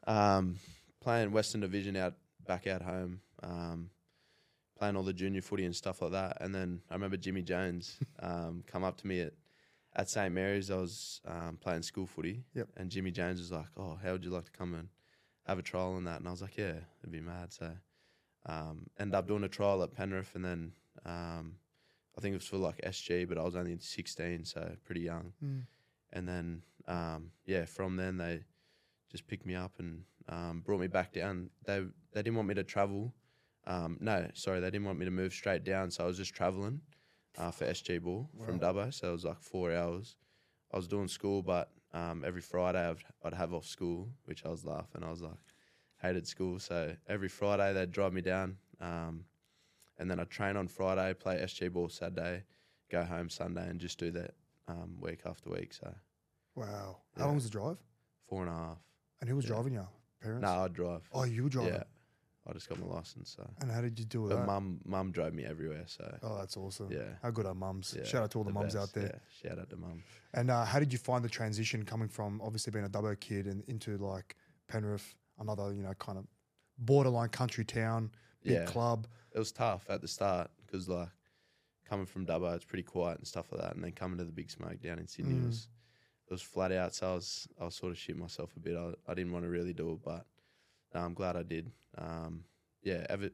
um, 0.06 0.57
playing 1.01 1.31
Western 1.31 1.62
Division 1.62 1.95
out 1.95 2.13
back 2.45 2.68
out 2.68 2.83
home, 2.83 3.19
um, 3.41 3.89
playing 4.77 4.95
all 4.95 5.03
the 5.03 5.13
junior 5.13 5.41
footy 5.41 5.65
and 5.65 5.75
stuff 5.75 6.01
like 6.03 6.12
that. 6.12 6.38
And 6.39 6.53
then 6.53 6.81
I 6.91 6.94
remember 6.94 7.18
Jimmy 7.18 7.41
Jones 7.41 7.98
um, 8.19 8.63
come 8.68 8.83
up 8.83 8.98
to 8.98 9.07
me 9.07 9.21
at 9.21 9.33
at 9.95 10.09
St 10.09 10.33
Mary's. 10.33 10.69
I 10.71 10.77
was 10.77 11.21
um, 11.25 11.57
playing 11.62 11.83
school 11.83 12.06
footy, 12.06 12.44
Yep. 12.53 12.69
and 12.77 12.89
Jimmy 12.89 13.12
Jones 13.12 13.39
was 13.39 13.51
like, 13.51 13.68
"Oh, 13.77 13.97
how 14.01 14.12
would 14.13 14.24
you 14.24 14.31
like 14.31 14.45
to 14.45 14.51
come 14.51 14.74
and 14.74 14.89
have 15.47 15.59
a 15.59 15.62
trial 15.63 15.97
in 15.97 16.03
that?" 16.06 16.19
And 16.19 16.27
I 16.27 16.31
was 16.31 16.42
like, 16.42 16.57
"Yeah, 16.57 16.75
it'd 17.01 17.12
be 17.12 17.21
mad." 17.21 17.53
So 17.53 17.71
um, 18.47 18.88
ended 19.00 19.15
up 19.15 19.27
doing 19.27 19.44
a 19.44 19.50
trial 19.50 19.81
at 19.83 19.94
Penrith, 19.94 20.36
and 20.36 20.45
then 20.45 20.71
um, 21.06 21.56
I 22.18 22.21
think 22.21 22.33
it 22.33 22.38
was 22.38 22.47
for 22.47 22.57
like 22.57 22.80
SG, 22.81 23.27
but 23.27 23.38
I 23.38 23.44
was 23.44 23.56
only 23.56 23.77
16, 23.80 24.45
so 24.45 24.71
pretty 24.86 25.01
young. 25.01 25.33
And 26.13 26.27
then 26.27 26.62
um, 26.88 27.31
yeah, 27.45 27.65
from 27.65 27.95
then 27.98 28.18
they 28.18 28.41
just 29.12 29.27
picked 29.27 29.45
me 29.45 29.56
up 29.56 29.74
and 29.80 30.03
um, 30.30 30.62
brought 30.65 30.80
me 30.80 30.88
back 30.88 31.13
down. 31.13 31.50
They 31.65 31.80
they 32.13 32.21
didn't 32.21 32.36
want 32.36 32.48
me 32.48 32.53
to 32.56 32.63
travel. 32.63 33.13
Um, 33.68 33.98
no, 34.00 34.27
sorry, 34.36 34.59
they 34.59 34.69
didn't 34.69 34.86
want 34.86 35.00
me 35.00 35.06
to 35.06 35.12
move 35.12 35.33
straight 35.33 35.63
down, 35.63 35.89
so 35.89 36.03
I 36.03 36.07
was 36.07 36.18
just 36.18 36.33
traveling 36.36 36.81
uh, 37.37 37.51
for 37.51 37.65
SG 37.65 38.01
Ball 38.01 38.29
from 38.45 38.59
Dubbo. 38.59 38.93
So 38.93 39.09
it 39.09 39.11
was 39.11 39.25
like 39.25 39.39
four 39.41 39.73
hours. 39.73 40.15
I 40.73 40.77
was 40.77 40.87
doing 40.87 41.07
school, 41.07 41.41
but 41.41 41.71
um, 41.93 42.23
every 42.25 42.41
Friday 42.41 42.87
I'd, 42.89 42.97
I'd 43.23 43.33
have 43.33 43.53
off 43.53 43.65
school, 43.65 44.09
which 44.25 44.45
I 44.45 44.49
was 44.49 44.65
laughing. 44.65 45.03
I 45.03 45.09
was 45.09 45.21
like, 45.21 45.37
hated 46.01 46.27
school. 46.27 46.59
So 46.59 46.95
every 47.07 47.29
Friday 47.29 47.73
they'd 47.73 47.91
drive 47.91 48.13
me 48.13 48.21
down, 48.21 48.57
um, 48.81 49.25
and 49.97 50.09
then 50.11 50.19
I'd 50.19 50.29
train 50.29 50.57
on 50.57 50.67
Friday, 50.67 51.13
play 51.13 51.37
SG 51.37 51.71
Ball 51.71 51.89
Saturday, 51.89 52.43
go 52.91 53.03
home 53.03 53.29
Sunday, 53.29 53.67
and 53.69 53.79
just 53.79 53.97
do 53.99 54.11
that 54.11 54.31
um, 54.67 54.97
week 54.99 55.21
after 55.25 55.49
week. 55.49 55.73
So 55.73 55.93
Wow. 56.55 56.97
How 57.17 57.25
long 57.25 57.35
was 57.35 57.43
the 57.45 57.49
drive? 57.49 57.77
four 58.27 58.41
and 58.41 58.49
a 58.49 58.53
half. 58.55 58.77
And 59.21 59.29
who 59.29 59.35
was 59.35 59.45
driving 59.45 59.73
you? 59.73 59.88
Parents? 60.21 60.41
No, 60.41 60.63
I'd 60.63 60.73
drive. 60.73 61.07
Oh, 61.13 61.23
you 61.23 61.43
were 61.43 61.49
driving. 61.49 61.73
yeah, 61.73 61.83
I 62.47 62.53
just 62.53 62.69
got 62.69 62.80
my 62.80 62.86
license. 62.86 63.33
So, 63.36 63.50
And 63.62 63.71
how 63.71 63.81
did 63.81 63.97
you 63.97 64.06
do 64.06 64.21
with 64.24 64.31
but 64.31 64.38
that? 64.42 64.45
mum, 64.45 64.80
mum 64.86 65.12
drove 65.12 65.33
me 65.33 65.45
everywhere. 65.45 65.83
So, 65.88 66.18
Oh, 66.21 66.38
that's 66.38 66.56
awesome. 66.57 66.92
Yeah. 66.92 67.15
How 67.24 67.31
good 67.31 67.45
are 67.47 67.56
mums? 67.56 67.95
yeah, 67.97 68.03
Shout 68.06 68.24
out 68.24 68.31
to 68.31 68.38
all 68.38 68.44
the, 68.44 68.51
mums 68.53 68.74
best, 68.75 68.89
out 68.89 68.94
there. 68.94 69.19
Yeah, 69.44 69.50
shout 69.50 69.59
out 69.59 69.69
to 69.71 69.77
mum. 69.77 70.03
And 70.33 70.51
uh, 70.51 70.63
how 70.65 70.80
did 70.80 70.92
you 70.94 71.00
find 71.00 71.24
the 71.25 71.30
transition 71.30 71.83
coming 71.83 72.07
from 72.07 72.42
obviously 72.42 72.71
being 72.71 72.86
a 72.86 72.89
Dubbo 72.89 73.19
kid 73.19 73.47
and 73.47 73.63
into 73.68 73.97
like 73.97 74.36
Penrith, 74.68 75.15
another, 75.39 75.74
you 75.74 75.81
know, 75.81 75.94
kind 75.95 76.18
of 76.19 76.25
borderline 76.77 77.30
country 77.30 77.65
town, 77.65 78.12
big 78.44 78.53
Yeah. 78.53 78.65
club? 78.65 79.07
It 79.33 79.39
was 79.39 79.51
tough 79.51 79.86
at 79.89 80.01
the 80.01 80.07
start 80.07 80.51
because 80.65 80.88
like 80.88 81.10
coming 81.89 82.05
from 82.05 82.25
Dubbo, 82.25 82.55
it's 82.55 82.65
pretty 82.65 82.84
quiet 82.84 83.17
and 83.17 83.27
stuff 83.27 83.51
like 83.51 83.62
that, 83.62 83.75
and 83.75 83.84
then 83.84 83.91
coming 83.91 84.17
to 84.17 84.24
the 84.25 84.31
big 84.31 84.50
smoke 84.51 84.79
down 84.81 85.00
in 85.00 85.08
Sydney 85.08 85.36
Mm. 85.36 85.46
was 85.48 85.67
it 86.27 86.31
was 86.34 86.41
flat 86.41 86.72
out. 86.72 86.93
So 86.96 87.12
I 87.12 87.13
was 87.15 87.48
I 87.60 87.65
was 87.65 87.75
sort 87.75 87.91
of 87.91 87.98
shitting 87.98 88.17
myself 88.17 88.55
a 88.55 88.60
bit. 88.60 88.75
I, 88.77 88.93
I 89.10 89.13
didn't 89.13 89.31
want 89.34 89.46
to 89.46 89.50
really 89.50 89.74
do 89.74 89.91
it, 89.93 90.00
but 90.03 90.25
I'm 91.01 91.13
glad 91.13 91.35
I 91.35 91.43
did. 91.43 91.71
Um, 91.97 92.43
yeah, 92.83 93.05
ever, 93.09 93.29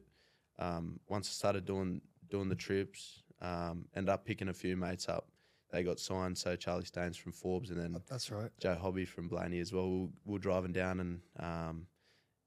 um, 0.58 0.98
once 1.08 1.28
I 1.28 1.32
started 1.32 1.64
doing 1.64 2.00
doing 2.30 2.48
the 2.48 2.54
trips, 2.54 3.22
um, 3.40 3.84
ended 3.94 4.08
up 4.08 4.24
picking 4.24 4.48
a 4.48 4.54
few 4.54 4.76
mates 4.76 5.08
up. 5.08 5.28
They 5.70 5.82
got 5.82 5.98
signed, 5.98 6.36
so 6.36 6.54
Charlie 6.56 6.84
Staines 6.84 7.16
from 7.16 7.32
Forbes, 7.32 7.70
and 7.70 7.80
then 7.80 7.96
That's 8.08 8.30
right. 8.30 8.50
Joe 8.60 8.74
Hobby 8.74 9.04
from 9.06 9.28
Blayney 9.28 9.60
as 9.60 9.72
well. 9.72 9.88
We 9.90 9.98
were, 10.00 10.08
we 10.24 10.32
were 10.34 10.38
driving 10.38 10.72
down 10.72 11.00
and 11.00 11.20
um, 11.40 11.86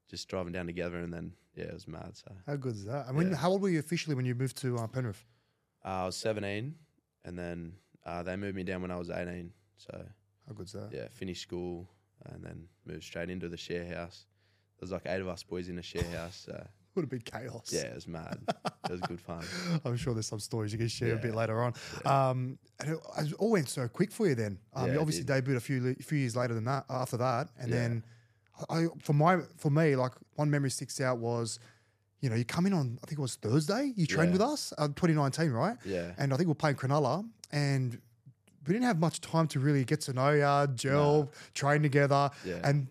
just 0.08 0.28
driving 0.28 0.52
down 0.52 0.66
together, 0.66 0.98
and 0.98 1.12
then 1.12 1.32
yeah, 1.56 1.64
it 1.64 1.74
was 1.74 1.88
mad. 1.88 2.10
So 2.16 2.30
How 2.46 2.56
good 2.56 2.74
is 2.74 2.84
that? 2.84 3.06
I 3.08 3.12
mean, 3.12 3.30
Yeah. 3.30 3.36
how 3.36 3.50
old 3.50 3.62
were 3.62 3.68
you 3.68 3.78
officially 3.80 4.14
when 4.14 4.24
you 4.26 4.34
moved 4.34 4.56
to 4.58 4.76
uh, 4.78 4.86
Penrith? 4.86 5.24
uh, 5.84 5.88
I 5.88 6.06
was 6.06 6.16
17, 6.16 6.74
and 7.24 7.38
then 7.38 7.72
uh, 8.04 8.22
they 8.22 8.36
moved 8.36 8.54
me 8.56 8.62
down 8.62 8.82
when 8.82 8.90
I 8.92 8.96
was 8.96 9.10
18. 9.10 9.52
So 9.76 10.04
How 10.46 10.52
good's 10.54 10.72
that? 10.72 10.90
yeah, 10.92 11.08
finished 11.10 11.42
school 11.42 11.88
and 12.26 12.44
then 12.44 12.68
moved 12.84 13.02
straight 13.04 13.30
into 13.30 13.48
the 13.48 13.56
share 13.56 13.86
house. 13.94 14.26
There's 14.78 14.92
like 14.92 15.02
eight 15.06 15.20
of 15.20 15.28
us 15.28 15.42
boys 15.42 15.68
in 15.68 15.78
a 15.78 15.82
share 15.82 16.02
house. 16.10 16.42
So 16.46 16.66
Would 16.94 17.02
have 17.02 17.10
been 17.10 17.20
chaos. 17.20 17.70
yeah, 17.72 17.82
it 17.82 17.94
was 17.94 18.06
mad. 18.06 18.38
it 18.84 18.90
was 18.90 19.00
good 19.02 19.20
fun. 19.20 19.44
I'm 19.84 19.96
sure 19.96 20.12
there's 20.14 20.26
some 20.26 20.38
stories 20.40 20.72
you 20.72 20.78
can 20.78 20.88
share 20.88 21.14
a 21.14 21.18
bit 21.18 21.34
later 21.34 21.62
on. 21.62 21.72
Um, 22.04 22.58
and 22.80 22.90
it, 22.94 23.32
all 23.38 23.50
went 23.52 23.68
so 23.68 23.88
quick 23.88 24.12
for 24.12 24.26
you 24.28 24.34
then. 24.34 24.58
Um, 24.74 24.86
Yeah, 24.88 24.94
you 24.94 25.00
obviously 25.00 25.24
debuted 25.24 25.56
a 25.56 25.60
few 25.60 25.94
few 25.96 26.18
years 26.18 26.36
later 26.36 26.54
than 26.54 26.64
that. 26.64 26.84
After 26.90 27.16
that, 27.16 27.48
and 27.58 27.70
Yeah. 27.70 27.76
then 27.76 28.04
I, 28.70 28.86
for 29.00 29.12
my 29.12 29.38
for 29.56 29.70
me, 29.70 29.96
like 29.96 30.12
one 30.34 30.50
memory 30.50 30.70
sticks 30.70 31.00
out 31.00 31.18
was, 31.18 31.58
you 32.20 32.28
know, 32.30 32.36
you 32.36 32.44
come 32.44 32.66
in 32.66 32.72
on 32.72 32.98
I 33.02 33.06
think 33.06 33.18
it 33.18 33.22
was 33.22 33.36
Thursday. 33.36 33.92
You 33.96 34.06
trained 34.06 34.28
Yeah. 34.30 34.38
with 34.38 34.42
us, 34.42 34.72
uh, 34.78 34.88
2019, 34.88 35.50
right? 35.52 35.76
Yeah. 35.84 36.12
And 36.18 36.32
I 36.32 36.36
think 36.36 36.48
we 36.48 36.52
are 36.52 36.54
playing 36.54 36.76
Cronulla, 36.76 37.26
and 37.52 37.98
we 38.66 38.72
didn't 38.72 38.84
have 38.86 38.98
much 38.98 39.20
time 39.20 39.46
to 39.48 39.60
really 39.60 39.84
get 39.84 40.00
to 40.02 40.12
know 40.12 40.30
you, 40.32 40.74
gel, 40.74 41.32
train 41.54 41.82
together, 41.82 42.30
Yeah. 42.44 42.60
and. 42.64 42.88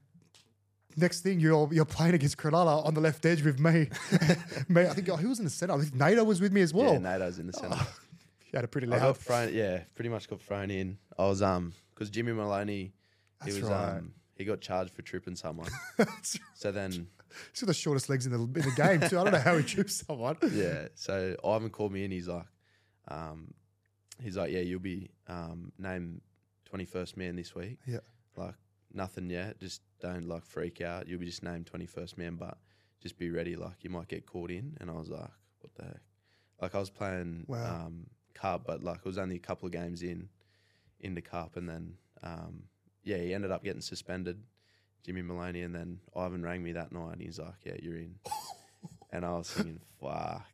Next 0.97 1.21
thing 1.21 1.39
you're 1.39 1.67
you're 1.73 1.85
playing 1.85 2.13
against 2.15 2.37
Cronulla 2.37 2.85
on 2.85 2.93
the 2.93 3.01
left 3.01 3.25
edge 3.25 3.43
with 3.43 3.59
me. 3.59 3.89
Mate, 4.69 4.87
I 4.87 4.93
think 4.93 5.07
who 5.07 5.29
was 5.29 5.39
in 5.39 5.45
the 5.45 5.51
center? 5.51 5.73
I 5.73 5.79
think 5.79 5.93
Nato 5.95 6.23
was 6.23 6.39
with 6.41 6.53
me 6.53 6.61
as 6.61 6.73
well. 6.73 6.93
yeah, 6.93 6.99
Nato's 6.99 7.39
in 7.39 7.47
the 7.47 7.53
centre. 7.53 7.77
He 8.51 8.57
had 8.57 8.63
a 8.63 8.67
pretty 8.69 8.87
I 8.87 8.99
got 8.99 9.17
thrown. 9.17 9.53
Yeah, 9.53 9.79
pretty 9.95 10.07
much 10.09 10.29
got 10.29 10.39
thrown 10.41 10.71
in. 10.71 10.97
I 11.17 11.25
was 11.25 11.41
um 11.41 11.73
because 11.93 12.09
Jimmy 12.09 12.31
Maloney, 12.31 12.93
he 13.43 13.51
That's 13.51 13.55
was 13.59 13.69
right. 13.69 13.97
um 13.97 14.13
he 14.35 14.45
got 14.45 14.61
charged 14.61 14.93
for 14.93 15.01
tripping 15.01 15.35
someone. 15.35 15.69
So 16.53 16.71
then 16.71 16.91
he's 17.51 17.61
got 17.61 17.67
the 17.67 17.73
shortest 17.73 18.09
legs 18.09 18.25
in 18.25 18.31
the, 18.31 18.39
in 18.39 18.65
the 18.65 18.73
game 18.77 19.01
too. 19.09 19.19
I 19.19 19.23
don't 19.25 19.33
know 19.33 19.39
how 19.39 19.57
he 19.57 19.63
trips 19.63 20.03
someone. 20.07 20.37
yeah, 20.53 20.87
so 20.95 21.35
Ivan 21.43 21.69
called 21.69 21.91
me 21.91 22.05
in. 22.05 22.11
he's 22.11 22.29
like, 22.29 22.45
um, 23.09 23.53
he's 24.23 24.37
like, 24.37 24.51
yeah, 24.51 24.61
you'll 24.61 24.79
be 24.79 25.09
um, 25.27 25.73
named 25.77 26.21
twenty 26.63 26.85
first 26.85 27.17
man 27.17 27.35
this 27.35 27.53
week. 27.55 27.79
Yeah. 27.85 27.99
Like 28.37 28.55
nothing 28.93 29.29
yet. 29.29 29.59
Just 29.59 29.81
don't 30.13 30.27
like 30.27 30.45
freak 30.45 30.81
out. 30.81 31.07
You'll 31.07 31.19
be 31.19 31.25
just 31.25 31.43
named 31.43 31.65
twenty 31.67 31.85
first 31.85 32.17
man, 32.17 32.35
but 32.35 32.57
just 33.01 33.17
be 33.17 33.29
ready. 33.29 33.55
Like 33.55 33.83
you 33.83 33.89
might 33.89 34.07
get 34.07 34.25
caught 34.25 34.51
in. 34.51 34.77
And 34.79 34.89
I 34.89 34.93
was 34.93 35.09
like, 35.09 35.29
what 35.59 35.73
the 35.75 35.83
heck? 35.85 36.01
Like 36.61 36.75
I 36.75 36.79
was 36.79 36.89
playing 36.89 37.45
Wow. 37.47 37.85
um, 37.87 38.07
cup, 38.33 38.63
but 38.65 38.83
like 38.83 38.99
it 38.99 39.05
was 39.05 39.17
only 39.17 39.35
a 39.35 39.39
couple 39.39 39.65
of 39.65 39.71
games 39.71 40.01
in 40.03 40.29
in 40.99 41.13
the 41.15 41.21
cup, 41.21 41.57
and 41.57 41.67
then 41.69 41.93
um, 42.23 42.63
yeah, 43.03 43.17
he 43.17 43.33
ended 43.33 43.51
up 43.51 43.63
getting 43.63 43.81
suspended. 43.81 44.41
Jimmy 45.03 45.21
Maloney, 45.21 45.61
and 45.61 45.75
then 45.75 45.99
Ivan 46.15 46.41
rang 46.41 46.63
me 46.63 46.71
that 46.71 46.91
night. 46.91 47.13
and 47.13 47.21
He's 47.21 47.37
like, 47.37 47.53
"Yeah, 47.63 47.75
you're 47.81 47.97
in," 47.97 48.15
and 49.11 49.23
I 49.25 49.33
was 49.37 49.51
thinking, 49.51 49.79
"Fuck." 50.01 50.45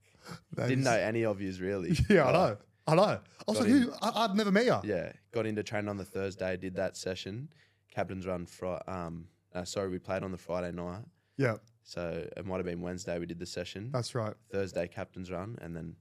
That 0.55 0.67
Didn't 0.67 0.79
is- 0.79 0.85
know 0.85 0.97
any 0.97 1.23
of 1.25 1.39
yous 1.41 1.59
really. 1.59 1.97
Yeah, 2.09 2.25
I 2.27 2.31
know. 2.33 2.57
I 2.87 2.95
know. 2.95 3.01
I 3.03 3.19
was 3.47 3.59
like, 3.59 3.69
in. 3.69 3.81
who? 3.83 3.93
I, 4.01 4.25
I've 4.25 4.35
never 4.35 4.51
met 4.51 4.65
you. 4.65 4.77
Yeah, 4.83 5.13
got 5.31 5.45
into 5.45 5.63
training 5.63 5.87
on 5.89 5.97
the 5.97 6.03
Thursday, 6.03 6.57
did 6.57 6.75
that 6.75 6.97
session, 6.97 7.49
captain's 7.91 8.25
run. 8.27 8.45
Fri- 8.45 8.79
um, 8.87 9.27
uh, 9.53 9.63
sorry, 9.65 9.89
we 9.89 9.99
played 9.99 10.23
on 10.23 10.31
the 10.31 10.37
Friday 10.37 10.71
night, 10.71 11.03
Yeah, 11.37 11.57
so 11.83 12.27
it 12.37 12.45
might 12.45 12.57
have 12.57 12.65
been 12.65 12.81
Wednesday 12.81 13.17
we 13.19 13.25
did 13.25 13.39
the 13.39 13.45
session. 13.45 13.89
that's 13.91 14.15
right. 14.15 14.33
Thursday 14.51 14.87
captain's 14.87 15.31
run, 15.31 15.57
and 15.61 15.75
then 15.75 15.95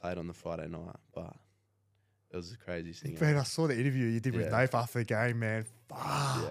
played 0.00 0.18
on 0.18 0.26
the 0.26 0.34
Friday 0.34 0.68
night. 0.68 0.96
But 1.14 1.34
it 2.30 2.36
was 2.36 2.50
the 2.50 2.56
craziest 2.56 3.02
thing. 3.02 3.16
Man, 3.20 3.36
I 3.36 3.42
saw 3.44 3.66
the 3.66 3.78
interview 3.78 4.06
you 4.06 4.20
did 4.20 4.34
with 4.34 4.46
Yeah. 4.46 4.58
Nath 4.58 4.74
after 4.74 4.98
the 5.00 5.04
game, 5.04 5.38
man. 5.40 5.64
Fuck. 5.88 5.98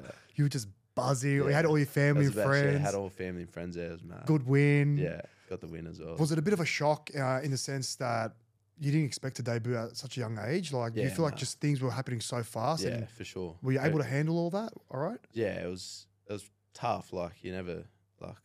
Yeah. 0.03 0.11
You 0.35 0.45
were 0.45 0.49
just 0.49 0.67
buzzing. 0.95 1.31
You 1.31 1.47
Yeah. 1.49 1.55
had 1.55 1.65
all 1.65 1.77
your 1.77 1.85
family 1.87 2.25
and 2.25 2.33
about 2.33 2.47
to 2.47 2.53
say, 2.53 2.61
friends. 2.63 2.81
had 2.85 2.95
all 2.95 3.09
family 3.09 3.41
and 3.43 3.51
friends 3.51 3.75
there. 3.75 3.89
It 3.89 3.91
was 3.93 4.03
mad. 4.03 4.25
Good 4.25 4.45
win. 4.47 4.97
Yeah, 4.97 5.21
got 5.49 5.61
the 5.61 5.67
win 5.67 5.85
as 5.87 5.99
well. 5.99 6.15
Was 6.17 6.31
it 6.31 6.39
a 6.39 6.41
bit 6.41 6.53
of 6.53 6.59
a 6.59 6.65
shock 6.65 7.09
uh, 7.15 7.41
in 7.43 7.51
the 7.51 7.57
sense 7.57 7.95
that 7.97 8.33
you 8.79 8.91
didn't 8.91 9.05
expect 9.07 9.35
to 9.37 9.43
debut 9.43 9.75
at 9.75 9.95
such 9.97 10.17
a 10.17 10.19
young 10.19 10.37
age? 10.39 10.71
Like, 10.73 10.93
do 10.93 11.01
you 11.01 11.07
Yeah, 11.07 11.13
feel 11.13 11.25
like 11.25 11.35
just 11.35 11.59
things 11.59 11.81
were 11.81 11.91
happening 11.91 12.21
so 12.21 12.41
fast? 12.43 12.83
yeah, 12.83 13.05
for 13.05 13.23
sure. 13.23 13.55
were 13.61 13.71
you 13.73 13.79
able 13.81 13.99
to 13.99 14.03
handle 14.05 14.37
all 14.39 14.49
that? 14.51 14.73
All 14.91 14.99
right. 14.99 15.19
yeah, 15.33 15.63
it 15.63 15.67
was 15.69 16.07
it 16.29 16.33
was 16.33 16.49
tough. 16.73 17.13
Like 17.13 17.43
you 17.43 17.51
never 17.51 17.83
like 18.19 18.35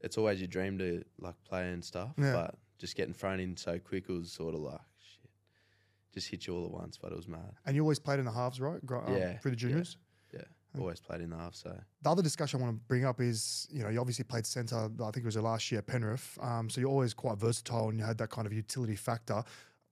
it's 0.00 0.18
always 0.18 0.40
your 0.40 0.48
dream 0.48 0.78
to 0.78 1.02
like 1.18 1.34
play 1.44 1.70
and 1.70 1.84
stuff. 1.84 2.12
Yeah. 2.18 2.32
But 2.32 2.54
just 2.78 2.96
getting 2.96 3.14
thrown 3.14 3.40
in 3.40 3.56
so 3.56 3.78
quick 3.78 4.08
was 4.08 4.30
sort 4.32 4.54
of 4.54 4.60
like 4.60 4.80
shit. 4.98 5.30
Just 6.12 6.28
hit 6.28 6.46
you 6.46 6.54
all 6.54 6.64
at 6.66 6.70
once, 6.70 6.98
but 7.00 7.12
it 7.12 7.16
was 7.16 7.28
mad. 7.28 7.52
And 7.66 7.74
you 7.76 7.82
always 7.82 7.98
played 7.98 8.18
in 8.18 8.24
the 8.24 8.32
halves, 8.32 8.60
right? 8.60 8.84
Gro- 8.84 9.04
um, 9.06 9.14
Yeah, 9.16 9.38
Through 9.38 9.52
the 9.52 9.56
yeah. 9.56 9.68
juniors? 9.68 9.96
Yeah. 10.32 10.40
Always 10.76 11.00
played 11.00 11.20
in 11.20 11.30
the 11.30 11.36
half, 11.36 11.54
so 11.54 11.72
The 12.02 12.10
other 12.10 12.22
discussion 12.22 12.60
I 12.60 12.64
want 12.64 12.76
to 12.76 12.82
bring 12.88 13.04
up 13.04 13.20
is, 13.20 13.68
you 13.70 13.84
know, 13.84 13.90
you 13.90 14.00
obviously 14.00 14.24
played 14.24 14.44
centre, 14.44 14.76
I 14.76 15.04
think 15.12 15.18
it 15.18 15.24
was 15.24 15.36
your 15.36 15.44
last 15.44 15.70
year 15.70 15.78
at 15.78 15.86
Penrith. 15.86 16.36
Um, 16.42 16.68
so 16.68 16.80
you're 16.80 16.90
always 16.90 17.14
quite 17.14 17.38
versatile 17.38 17.90
and 17.90 17.98
you 18.00 18.04
had 18.04 18.18
that 18.18 18.30
kind 18.30 18.44
of 18.44 18.52
utility 18.52 18.96
factor. 18.96 19.44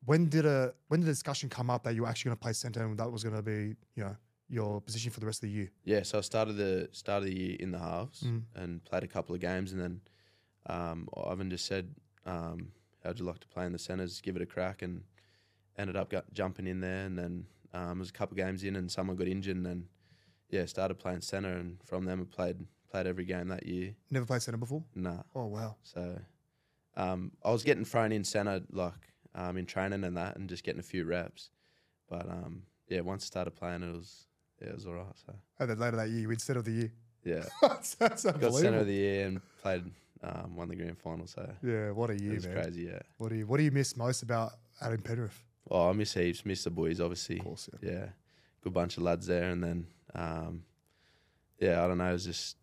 When 0.05 0.29
did 0.29 0.45
a 0.45 0.75
when 0.89 0.99
did 0.99 1.07
the 1.07 1.13
discussion 1.13 1.49
come 1.49 1.71
up 1.71 1.85
that 1.85 1.95
you 1.95 2.03
were 2.03 2.09
actually 2.09 2.31
going 2.31 2.37
to 2.39 2.43
play 2.43 2.53
centre 2.53 2.85
and 2.85 2.99
that 2.99 3.11
was 3.13 3.23
going 3.23 3.37
to 3.37 3.43
be, 3.43 3.77
you 3.95 4.03
know, 4.03 4.17
your 4.53 4.81
position 4.83 5.11
for 5.11 5.21
the 5.21 5.27
rest 5.27 5.43
of 5.43 5.49
the 5.49 5.55
year? 5.57 5.71
yeah, 5.85 6.03
so 6.03 6.19
I 6.19 6.21
started 6.21 6.57
the 6.57 6.89
start 6.93 7.23
of 7.23 7.29
the 7.31 7.35
year 7.37 7.57
in 7.59 7.71
the 7.73 7.79
halves 7.79 8.23
Mm. 8.23 8.43
and 8.55 8.85
played 8.85 9.03
a 9.03 9.09
couple 9.09 9.35
of 9.35 9.41
games 9.41 9.73
and 9.73 9.81
then 9.81 10.01
um, 10.67 11.09
Ivan 11.27 11.51
just 11.51 11.65
said, 11.67 11.95
um, 12.27 12.73
how'd 13.03 13.19
you 13.19 13.25
like 13.25 13.41
to 13.41 13.49
play 13.49 13.67
in 13.67 13.73
the 13.73 13.79
centres, 13.79 14.21
give 14.21 14.37
it 14.37 14.43
a 14.43 14.47
crack 14.47 14.83
and 14.83 15.03
ended 15.79 15.97
up 15.97 16.11
got, 16.11 16.33
jumping 16.33 16.67
in 16.67 16.81
there 16.81 17.07
and 17.07 17.19
then 17.19 17.47
um, 17.75 17.99
was 17.99 18.11
a 18.11 18.13
couple 18.13 18.35
of 18.35 18.45
games 18.47 18.63
in 18.63 18.77
and 18.77 18.91
someone 18.93 19.17
got 19.17 19.27
injured 19.27 19.57
and 19.57 19.65
then 19.67 19.89
yeah, 20.51 20.67
started 20.67 20.99
playing 20.99 21.23
centre 21.23 21.53
and 21.57 21.79
from 21.85 22.05
them 22.05 22.21
I 22.21 22.25
played 22.37 22.59
played 22.91 23.07
every 23.07 23.25
game 23.25 23.49
that 23.49 23.65
year. 23.67 23.95
Never 24.11 24.27
played 24.27 24.43
centre 24.43 24.59
before? 24.59 24.85
Nah. 24.95 25.23
Oh, 25.35 25.47
wow. 25.47 25.77
So 25.83 26.21
um, 26.95 27.33
I 27.43 27.51
was 27.51 27.63
getting 27.63 27.87
thrown 27.87 28.13
in 28.13 28.23
centre 28.23 28.61
like 28.71 28.93
um, 29.35 29.57
in 29.57 29.65
training 29.65 30.05
and 30.05 30.15
that 30.19 30.37
and 30.37 30.47
just 30.47 30.63
getting 30.63 30.81
a 30.81 30.83
few 30.85 31.05
reps. 31.07 31.49
But 32.09 32.29
um, 32.29 32.65
yeah, 32.89 33.01
once 33.01 33.25
I 33.25 33.27
started 33.27 33.53
playing 33.53 33.83
it 33.83 33.93
was 33.95 34.27
it 34.69 34.75
was 34.75 34.87
all 34.87 34.95
right. 34.95 35.07
So 35.27 35.35
And 35.61 35.71
then 35.71 35.79
later 35.79 35.97
that 35.97 36.09
year, 36.11 36.21
you 36.21 36.29
win 36.29 36.39
centre 36.39 36.59
of 36.61 36.65
the 36.65 36.73
year. 36.73 36.93
yeah. 37.25 37.45
that's, 37.63 37.95
that's 37.95 38.25
Got 38.25 38.55
centre 38.55 38.79
of 38.79 38.87
the 38.87 38.93
year 38.95 39.27
and 39.27 39.41
played 39.63 39.85
um, 40.23 40.57
won 40.57 40.69
the 40.69 40.77
grand 40.77 40.99
final. 40.99 41.27
So 41.27 41.49
yeah, 41.63 41.91
what 41.91 42.11
a 42.11 42.19
year, 42.19 42.33
it 42.33 42.37
was 42.37 42.47
man. 42.47 42.63
crazy. 42.63 42.83
Yeah. 42.83 43.01
What 43.19 43.31
do 43.31 43.37
you 43.37 43.47
What 43.47 43.57
do 43.59 43.65
you 43.65 43.71
miss 43.73 43.97
most 43.97 44.23
about 44.23 44.53
out 44.81 44.93
in 44.93 45.01
Penrith? 45.03 45.43
Oh, 45.71 45.89
I 45.89 45.93
miss 45.93 46.15
heaps. 46.15 46.45
Miss 46.45 46.65
the 46.65 46.71
boys, 46.71 47.01
obviously. 47.01 47.39
Of 47.39 47.45
course, 47.45 47.69
yeah. 47.81 47.91
Yeah, 47.91 48.07
good 48.63 48.73
bunch 48.75 48.97
of 48.97 49.05
lads 49.05 49.27
there, 49.27 49.51
and 49.51 49.63
then 49.63 49.87
um, 50.15 50.65
yeah, 51.59 51.83
I 51.85 51.89
don't 51.89 51.99
know. 51.99 52.09
It 52.09 52.13
was 52.13 52.25
just 52.25 52.57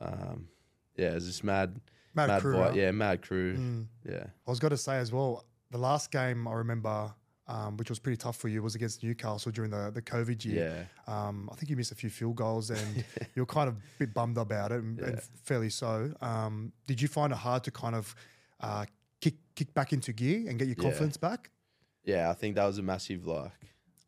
um, 0.00 0.48
yeah, 0.96 1.10
it 1.12 1.14
was 1.14 1.26
just 1.26 1.44
mad, 1.44 1.80
Mad, 2.14 2.40
crew. 2.40 2.72
Yeah, 2.74 2.90
mad 2.90 3.22
crew. 3.22 3.56
Mm. 3.56 3.86
Yeah, 4.08 4.24
I 4.46 4.50
was 4.50 4.58
going 4.58 4.70
to 4.72 4.76
say 4.76 4.98
as 4.98 5.12
well, 5.12 5.44
the 5.70 5.78
last 5.78 6.10
game 6.10 6.46
I 6.48 6.54
remember, 6.54 7.12
um, 7.50 7.76
which 7.76 7.88
was 7.90 7.98
pretty 7.98 8.16
tough 8.16 8.36
for 8.36 8.48
you, 8.48 8.62
was 8.62 8.74
against 8.74 9.02
Newcastle 9.02 9.50
during 9.52 9.70
the, 9.70 9.90
the 9.92 10.00
COVID 10.02 10.44
year. 10.44 10.86
yeah. 11.08 11.12
Um, 11.28 11.48
I 11.52 11.56
think 11.56 11.68
you 11.70 11.76
missed 11.76 11.92
a 11.92 11.94
few 11.96 12.10
field 12.10 12.36
goals 12.36 12.70
and 12.70 13.04
you're 13.34 13.46
kind 13.46 13.68
of 13.68 13.74
a 13.76 13.80
bit 13.98 14.14
bummed 14.14 14.38
about 14.38 14.72
it, 14.72 14.82
and, 14.82 14.98
and 15.00 15.20
fairly 15.44 15.70
so. 15.70 16.12
Um, 16.20 16.72
did 16.86 17.00
you 17.02 17.08
find 17.08 17.32
it 17.32 17.38
hard 17.38 17.64
to 17.64 17.70
kind 17.70 17.94
of 17.94 18.14
uh, 18.60 18.84
kick 19.20 19.34
kick 19.56 19.74
back 19.74 19.92
into 19.92 20.12
gear 20.12 20.48
and 20.48 20.58
get 20.58 20.68
your 20.68 20.76
Yeah. 20.78 20.84
confidence 20.84 21.16
back? 21.16 21.50
Yeah, 22.04 22.30
I 22.30 22.34
think 22.34 22.54
that 22.56 22.64
was 22.66 22.78
a 22.78 22.82
massive 22.82 23.26
like. 23.26 23.52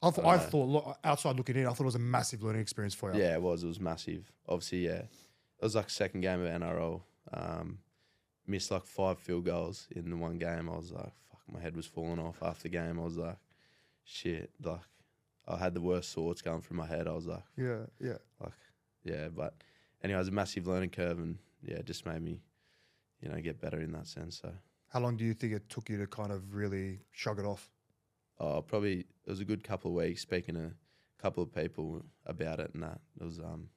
I, 0.05 0.11
th- 0.11 0.27
I 0.27 0.31
I 0.35 0.39
thought, 0.39 0.69
lo- 0.69 0.95
outside 1.05 1.37
looking 1.37 1.57
in, 1.57 1.67
I 1.67 1.71
thought 1.71 1.85
it 1.85 1.93
was 1.95 1.95
a 1.95 1.99
massive 2.17 2.43
learning 2.43 2.63
experience 2.63 2.95
for 2.95 3.13
you. 3.15 3.21
Yeah, 3.21 3.35
it 3.35 3.43
was. 3.43 3.63
It 3.63 3.69
was 3.69 3.79
massive. 3.81 4.33
Obviously, 4.49 4.87
yeah. 4.87 5.03
It 5.03 5.63
was 5.63 5.75
like 5.77 5.91
second 5.91 6.23
game 6.23 6.41
of 6.45 6.49
NRL. 6.61 7.03
Um, 7.33 7.79
missed 8.47 8.71
like 8.73 8.85
five 8.85 9.19
field 9.21 9.45
goals 9.45 9.87
in 9.95 10.11
the 10.11 10.17
one 10.17 10.39
game. 10.39 10.69
I 10.69 10.77
was 10.77 10.91
like, 10.91 11.13
my 11.53 11.61
head 11.61 11.77
was 11.77 11.87
falling 11.87 12.19
off 12.19 12.43
after 12.43 12.65
the 12.65 12.69
game. 12.71 12.99
I 12.99 13.05
was 13.05 13.17
like, 13.17 13.37
shit, 14.05 14.51
like 14.63 14.81
I 15.47 15.57
had 15.57 15.75
the 15.75 15.81
worst 15.81 16.15
thoughts 16.15 16.43
going 16.43 16.63
through 16.63 16.77
my 16.77 16.87
head. 16.87 17.07
I 17.07 17.13
was 17.13 17.27
like, 17.27 17.43
yeah, 17.57 17.87
yeah. 18.01 18.19
like, 18.41 18.53
yeah. 19.05 19.29
But 19.29 19.55
anyway, 20.03 20.17
it 20.17 20.21
was 20.21 20.29
a 20.29 20.33
massive 20.33 20.67
learning 20.67 20.91
curve, 20.91 21.19
and 21.19 21.39
yeah, 21.63 21.77
it 21.77 21.87
just 21.87 22.07
made 22.07 22.23
me, 22.23 22.41
you 23.21 23.29
know, 23.29 23.41
get 23.41 23.61
better 23.61 23.81
in 23.81 23.93
that 23.93 24.07
sense. 24.07 24.41
So, 24.41 24.53
How 24.89 25.01
long 25.01 25.17
do 25.17 25.25
you 25.25 25.35
think 25.35 25.53
it 25.53 25.69
took 25.69 25.89
you 25.89 25.99
to 25.99 26.07
kind 26.07 26.33
of 26.33 26.55
really 26.55 27.01
shrug 27.13 27.39
it 27.39 27.45
off? 27.45 27.71
oh, 28.41 28.61
probably 28.63 29.01
it 29.01 29.31
was 29.31 29.41
a 29.41 29.45
good 29.45 29.63
couple 29.63 29.91
of 29.91 29.97
weeks 29.97 30.23
speaking 30.23 30.57
to 30.57 30.65
a 30.65 31.23
couple 31.23 31.43
of 31.43 31.55
people 31.55 32.03
about 32.27 32.61
it, 32.61 32.71
and 32.75 32.83
that 32.83 33.01
it 33.21 33.25
was, 33.25 33.39
um, 33.39 33.69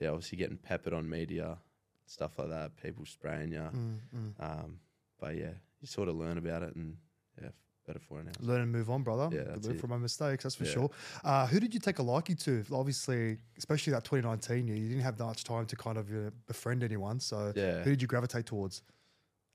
yeah, 0.00 0.08
obviously 0.08 0.38
getting 0.38 0.56
peppered 0.56 0.92
on 0.92 1.08
media, 1.08 1.58
stuff 2.06 2.38
like 2.38 2.48
that, 2.48 2.76
people 2.82 3.04
spraying 3.06 3.52
you. 3.52 3.58
Mm, 3.58 3.98
mm. 4.14 4.32
Um, 4.40 4.80
but 5.20 5.36
yeah, 5.36 5.52
you 5.86 5.92
sort 5.92 6.08
of 6.08 6.16
learn 6.16 6.38
about 6.38 6.62
it, 6.62 6.74
and 6.74 6.96
yeah, 7.40 7.48
better 7.86 7.98
for 8.00 8.22
now. 8.22 8.32
Learn 8.40 8.62
and 8.62 8.72
move 8.72 8.90
on, 8.90 9.02
brother. 9.02 9.28
Yeah, 9.34 9.44
that's 9.44 9.66
learn 9.66 9.78
from 9.78 9.90
my 9.90 9.96
mistakes, 9.98 10.42
that's 10.42 10.54
for 10.56 10.64
Yeah. 10.64 10.72
sure. 10.72 10.90
Uh, 11.24 11.46
who 11.46 11.60
did 11.60 11.72
you 11.72 11.80
take 11.80 11.98
a 11.98 12.02
liking 12.02 12.36
to? 12.36 12.64
Obviously, 12.72 13.38
especially 13.56 13.92
that 13.92 14.04
2019 14.04 14.66
year, 14.66 14.76
you 14.76 14.88
didn't 14.88 15.02
have 15.04 15.16
that 15.18 15.24
much 15.26 15.44
time 15.44 15.66
to 15.66 15.76
kind 15.76 15.96
of 15.98 16.10
uh, 16.10 16.30
befriend 16.46 16.82
anyone. 16.82 17.20
So, 17.20 17.52
Yeah. 17.54 17.82
who 17.84 17.90
did 17.90 18.02
you 18.02 18.08
gravitate 18.08 18.46
towards? 18.46 18.82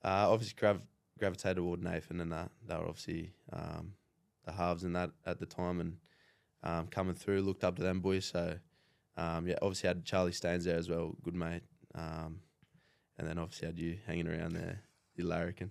Uh, 0.04 0.30
obviously, 0.32 0.56
grav- 0.58 0.86
gravitated 1.18 1.58
toward 1.58 1.82
Nathan 1.82 2.20
and 2.20 2.32
that. 2.32 2.50
They 2.66 2.74
were 2.76 2.86
obviously 2.88 3.32
um, 3.52 3.94
the 4.44 4.52
halves 4.52 4.84
in 4.84 4.94
that 4.94 5.10
at 5.26 5.38
the 5.38 5.46
time 5.46 5.80
and 5.80 5.98
um, 6.62 6.86
coming 6.88 7.14
through. 7.14 7.42
Looked 7.42 7.64
up 7.64 7.76
to 7.76 7.82
them 7.82 8.00
boys. 8.00 8.24
So 8.24 8.58
um, 9.16 9.46
yeah, 9.46 9.56
obviously 9.62 9.88
had 9.88 10.04
Charlie 10.04 10.32
Staines 10.32 10.64
there 10.64 10.76
as 10.78 10.88
well, 10.88 11.14
good 11.22 11.34
mate. 11.34 11.62
Um, 11.94 12.40
and 13.18 13.28
then 13.28 13.38
obviously 13.38 13.66
had 13.66 13.78
you 13.78 13.98
hanging 14.06 14.26
around 14.26 14.52
there, 14.54 14.80
you 15.14 15.24
larrikin. 15.26 15.70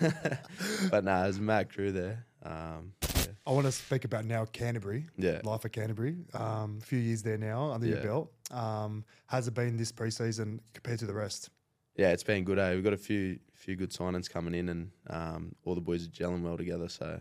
but 0.90 1.04
nah, 1.04 1.24
it 1.24 1.26
was 1.28 1.38
a 1.38 1.42
mad 1.42 1.72
crew 1.72 1.92
there. 1.92 2.26
Um, 2.42 2.92
yeah. 3.02 3.26
I 3.46 3.52
want 3.52 3.66
to 3.66 3.72
speak 3.72 4.04
about 4.04 4.24
now 4.24 4.44
Canterbury, 4.46 5.06
Yeah. 5.16 5.40
life 5.44 5.64
at 5.64 5.72
Canterbury. 5.72 6.16
Um, 6.34 6.78
a 6.82 6.84
few 6.84 6.98
years 6.98 7.22
there 7.22 7.38
now 7.38 7.70
under 7.72 7.86
your 7.86 8.00
belt. 8.02 8.32
Um, 8.50 9.04
has 9.26 9.48
it 9.48 9.54
been 9.54 9.76
this 9.76 9.92
preseason 9.92 10.60
compared 10.72 10.98
to 11.00 11.06
the 11.06 11.14
rest? 11.14 11.50
Yeah, 11.96 12.10
it's 12.10 12.24
been 12.24 12.44
good. 12.44 12.58
Eh? 12.58 12.74
We've 12.74 12.84
got 12.84 12.92
a 12.92 12.98
few 12.98 13.38
few 13.54 13.76
good 13.76 13.90
signings 13.92 14.28
coming 14.28 14.52
in, 14.54 14.68
and 14.68 14.90
um, 15.08 15.54
all 15.64 15.74
the 15.74 15.80
boys 15.80 16.06
are 16.06 16.10
gelling 16.10 16.42
well 16.42 16.56
together. 16.56 16.88
So, 16.88 17.20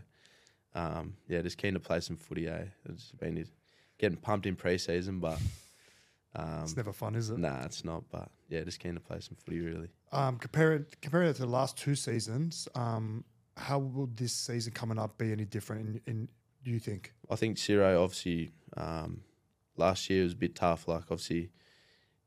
um, 0.76 1.14
yeah, 1.28 1.42
just 1.42 1.58
keen 1.58 1.74
to 1.74 1.80
play 1.80 2.00
some 2.02 2.18
footy. 2.18 2.48
Eh? 2.48 2.66
It's 2.90 3.12
been 3.12 3.46
getting 4.00 4.18
pumped 4.18 4.46
in 4.46 4.56
pre-season, 4.56 5.20
but 5.20 5.40
um, 6.36 6.64
It's 6.64 6.76
never 6.76 6.94
fun, 6.94 7.16
is 7.16 7.30
it? 7.30 7.38
nah, 7.38 7.64
it's 7.64 7.84
not. 7.86 8.04
But 8.12 8.30
yeah, 8.50 8.64
just 8.64 8.80
keen 8.80 8.94
to 8.96 9.00
play 9.00 9.20
some 9.20 9.36
footy. 9.36 9.60
Really. 9.60 9.90
Um, 10.12 10.38
compare 10.38 10.74
it, 10.74 11.02
compare 11.02 11.24
it 11.24 11.34
to 11.36 11.42
the 11.42 11.48
last 11.48 11.78
two 11.78 11.96
seasons. 11.96 12.68
Um, 12.76 13.24
how 13.56 13.80
will 13.80 14.10
this 14.16 14.34
season 14.34 14.74
coming 14.74 14.98
up 14.98 15.18
be 15.18 15.32
any 15.32 15.46
different? 15.46 16.02
In, 16.08 16.14
in 16.14 16.30
do 16.64 16.72
you 16.72 16.80
think? 16.80 17.14
I 17.30 17.36
think 17.36 17.58
Ciro 17.58 18.02
obviously 18.04 18.52
um, 18.78 19.22
last 19.78 20.10
year 20.10 20.24
was 20.24 20.34
a 20.34 20.38
bit 20.38 20.56
tough. 20.56 20.88
Like 20.88 21.04
obviously 21.04 21.50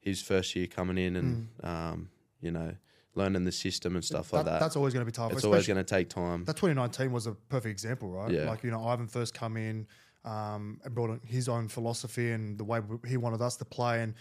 his 0.00 0.22
first 0.22 0.54
year 0.54 0.66
coming 0.66 0.98
in 0.98 1.16
and 1.16 1.48
um, 1.64 2.10
you 2.40 2.50
know 2.50 2.74
learning 3.16 3.44
the 3.44 3.52
system 3.52 3.96
and 3.96 4.04
stuff 4.04 4.32
like 4.32 4.44
that. 4.44 4.60
That's 4.60 4.76
always 4.76 4.92
going 4.92 5.04
to 5.04 5.10
be 5.10 5.14
tough. 5.14 5.32
it's 5.32 5.44
always 5.44 5.66
going 5.66 5.78
to 5.78 5.84
take 5.84 6.10
time. 6.10 6.44
That 6.44 6.56
2019 6.56 7.10
was 7.10 7.26
a 7.26 7.32
perfect 7.32 7.72
example, 7.72 8.10
right? 8.10 8.30
Yeah. 8.30 8.48
Like, 8.48 8.62
you 8.62 8.70
know, 8.70 8.86
Ivan 8.86 9.08
first 9.08 9.32
come 9.34 9.56
in 9.56 9.86
um, 10.26 10.80
and 10.84 10.94
brought 10.94 11.10
in 11.10 11.20
his 11.24 11.48
own 11.48 11.68
philosophy 11.68 12.32
and 12.32 12.58
the 12.58 12.64
way 12.64 12.80
he 13.06 13.16
wanted 13.16 13.40
us 13.40 13.56
to 13.56 13.64
play. 13.64 14.02
And 14.02 14.12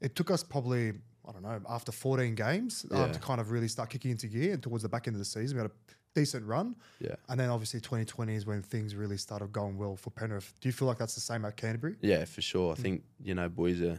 it 0.00 0.14
took 0.14 0.30
us 0.30 0.42
probably 0.42 0.92
I 1.26 1.32
don't 1.32 1.42
know 1.42 1.58
after 1.70 1.90
14 1.92 2.34
games 2.34 2.84
uh, 2.92 2.96
Yeah. 3.06 3.12
to 3.12 3.18
kind 3.18 3.40
of 3.40 3.50
really 3.50 3.68
start 3.68 3.88
kicking 3.88 4.10
into 4.10 4.26
gear. 4.26 4.52
And 4.52 4.62
towards 4.62 4.82
the 4.82 4.90
back 4.90 5.06
end 5.08 5.14
of 5.16 5.20
the 5.20 5.24
season, 5.24 5.56
we 5.56 5.62
had 5.62 5.70
a 5.70 5.74
decent 6.14 6.44
run. 6.44 6.76
Yeah. 7.00 7.14
And 7.30 7.40
then 7.40 7.48
obviously 7.48 7.80
2020 7.80 8.34
is 8.34 8.44
when 8.44 8.60
things 8.62 8.94
really 8.94 9.16
started 9.16 9.50
going 9.50 9.78
well 9.78 9.96
for 9.96 10.10
Penrith. 10.10 10.52
Do 10.60 10.68
you 10.68 10.72
feel 10.74 10.86
like 10.86 10.98
that's 10.98 11.14
the 11.14 11.22
same 11.22 11.44
at 11.46 11.56
Canterbury? 11.56 11.96
Yeah, 12.02 12.24
for 12.26 12.42
sure. 12.42 12.74
Mm. 12.74 12.78
I 12.78 12.82
think 12.82 13.02
you 13.22 13.34
know 13.34 13.48
boys 13.48 13.80
are 13.80 13.98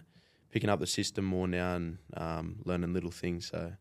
picking 0.52 0.70
up 0.70 0.80
the 0.80 0.88
system 0.88 1.26
more 1.26 1.48
now 1.48 1.76
and 1.76 1.98
um, 2.16 2.58
learning 2.64 2.94
little 2.94 3.12
things. 3.12 3.48
So 3.50 3.72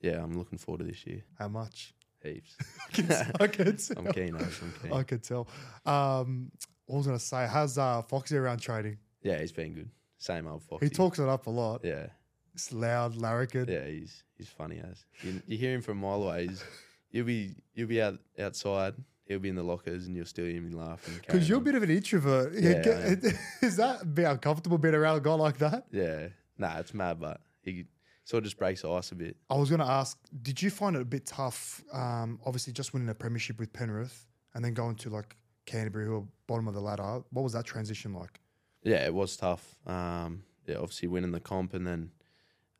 yeah, 0.00 0.22
I'm 0.22 0.36
looking 0.36 0.58
forward 0.58 0.80
to 0.80 0.84
this 0.84 1.06
year. 1.06 1.22
How 1.38 1.48
much? 1.48 1.94
Heaps. 2.22 2.56
I 3.40 3.46
can 3.46 3.76
tell. 3.76 3.98
I'm 3.98 4.12
keen. 4.12 4.36
I'm 4.36 4.72
keen. 4.82 4.92
I 4.92 5.02
can 5.02 5.20
tell. 5.20 5.48
Um, 5.86 6.52
what 6.92 6.98
was 6.98 7.06
going 7.06 7.18
to 7.18 7.24
say? 7.24 7.46
How's 7.50 7.78
uh, 7.78 8.02
Foxy 8.02 8.36
around 8.36 8.58
training? 8.58 8.98
Yeah, 9.22 9.38
he's 9.38 9.52
been 9.52 9.72
good. 9.72 9.90
Same 10.18 10.46
old 10.46 10.62
Foxy. 10.62 10.86
He 10.86 10.90
talks 10.90 11.18
it 11.18 11.28
up 11.28 11.46
a 11.46 11.50
lot. 11.50 11.80
Yeah, 11.82 12.06
It's 12.54 12.70
loud, 12.72 13.16
larrikin. 13.16 13.66
yeah, 13.68 13.86
he's 13.86 14.22
he's 14.36 14.48
funny 14.48 14.78
as 14.78 15.04
you, 15.22 15.40
you 15.46 15.56
hear 15.56 15.72
him 15.72 15.80
from 15.82 15.98
a 15.98 16.06
mile 16.06 16.22
away. 16.22 16.48
He's, 16.48 16.62
you'll 17.10 17.24
be 17.26 17.54
you'll 17.74 17.88
be 17.88 18.02
out 18.02 18.18
outside. 18.38 18.94
He'll 19.24 19.38
be 19.38 19.48
in 19.48 19.54
the 19.56 19.62
lockers 19.62 20.06
and 20.06 20.14
you'll 20.16 20.26
still 20.26 20.44
hear 20.44 20.56
him 20.56 20.70
laughing. 20.72 21.14
Because 21.24 21.48
you're 21.48 21.58
a 21.58 21.62
bit 21.62 21.74
of 21.76 21.82
an 21.82 21.90
introvert. 21.90 22.52
Yeah, 22.54 22.82
Yeah, 22.84 23.14
get- 23.14 23.34
is 23.62 23.76
that 23.76 24.14
be 24.14 24.24
uncomfortable 24.24 24.76
being 24.78 24.94
around 24.94 25.16
a 25.16 25.20
guy 25.20 25.32
like 25.34 25.58
that? 25.58 25.86
Yeah, 25.92 26.28
nah, 26.58 26.78
it's 26.78 26.92
mad, 26.92 27.18
but 27.20 27.40
he 27.62 27.86
sort 28.24 28.38
of 28.38 28.44
just 28.44 28.58
breaks 28.58 28.82
the 28.82 28.90
ice 28.92 29.10
a 29.12 29.14
bit. 29.14 29.36
I 29.48 29.54
was 29.54 29.70
going 29.70 29.80
to 29.80 29.86
ask, 29.86 30.18
did 30.42 30.60
you 30.60 30.70
find 30.70 30.94
it 30.96 31.02
a 31.02 31.04
bit 31.06 31.24
tough? 31.24 31.82
Um, 31.92 32.38
obviously, 32.44 32.72
just 32.74 32.92
winning 32.92 33.08
a 33.08 33.14
premiership 33.14 33.58
with 33.58 33.72
Penrith 33.72 34.26
and 34.54 34.64
then 34.64 34.74
going 34.74 34.96
to 34.96 35.08
like 35.10 35.36
Canterbury, 35.66 36.06
who 36.06 36.16
are 36.16 36.24
bottom 36.46 36.68
of 36.68 36.74
the 36.74 36.80
ladder. 36.80 37.22
What 37.30 37.42
was 37.42 37.52
that 37.52 37.64
transition 37.64 38.12
like? 38.12 38.40
Yeah, 38.82 39.04
it 39.06 39.14
was 39.14 39.36
tough. 39.36 39.76
Um, 39.86 40.42
yeah, 40.66 40.76
obviously 40.76 41.08
winning 41.08 41.30
the 41.32 41.40
comp, 41.40 41.74
and 41.74 41.86
then 41.86 42.10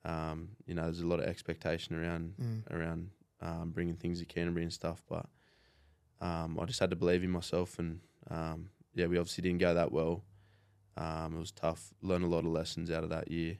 um, 0.04 0.50
you 0.66 0.74
know 0.74 0.82
there's 0.84 1.00
a 1.00 1.06
lot 1.06 1.20
of 1.20 1.26
expectation 1.26 1.96
around 1.96 2.34
around 2.70 3.10
um, 3.40 3.70
bringing 3.70 3.96
things 3.96 4.18
to 4.20 4.24
Canterbury 4.26 4.64
and 4.64 4.72
stuff. 4.72 5.02
But 5.08 5.26
um, 6.20 6.58
I 6.60 6.64
just 6.64 6.80
had 6.80 6.90
to 6.90 6.96
believe 6.96 7.22
in 7.24 7.30
myself, 7.30 7.78
and 7.78 8.00
um, 8.30 8.70
yeah, 8.94 9.06
we 9.06 9.18
obviously 9.18 9.42
didn't 9.42 9.60
go 9.60 9.74
that 9.74 9.92
well. 9.92 10.24
Um, 10.96 11.36
it 11.36 11.38
was 11.38 11.52
tough. 11.52 11.92
Learned 12.02 12.24
a 12.24 12.28
lot 12.28 12.40
of 12.40 12.46
lessons 12.52 12.90
out 12.90 13.02
of 13.04 13.10
that 13.10 13.30
year. 13.30 13.58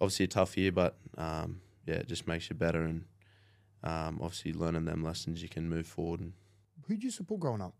Obviously 0.00 0.24
a 0.24 0.28
tough 0.28 0.56
year, 0.58 0.72
but 0.72 0.98
um, 1.16 1.60
yeah, 1.86 1.94
it 1.96 2.06
just 2.08 2.26
makes 2.26 2.50
you 2.50 2.56
better, 2.56 2.82
and 2.82 3.04
um, 3.82 4.18
obviously 4.20 4.52
learning 4.52 4.84
them 4.84 5.02
lessons, 5.04 5.42
you 5.42 5.48
can 5.48 5.68
move 5.68 5.86
forward. 5.86 6.20
And 6.20 6.32
Who 6.86 6.94
did 6.94 7.04
you 7.04 7.10
support 7.10 7.40
growing 7.40 7.62
up? 7.62 7.74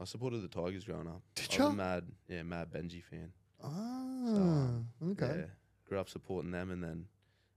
I 0.00 0.04
supported 0.04 0.42
the 0.42 0.48
Tigers 0.48 0.84
growing 0.84 1.08
up. 1.08 1.22
Did 1.34 1.48
I 1.60 1.64
was 1.64 1.72
a 1.72 1.76
mad, 1.76 2.04
yeah, 2.28 2.42
mad 2.44 2.70
Benji 2.72 3.02
fan. 3.02 3.32
Ah, 3.62 4.68
okay. 5.10 5.38
Yeah, 5.40 5.44
grew 5.88 5.98
up 5.98 6.08
supporting 6.08 6.50
them, 6.52 6.70
and 6.70 6.82
then 6.82 7.06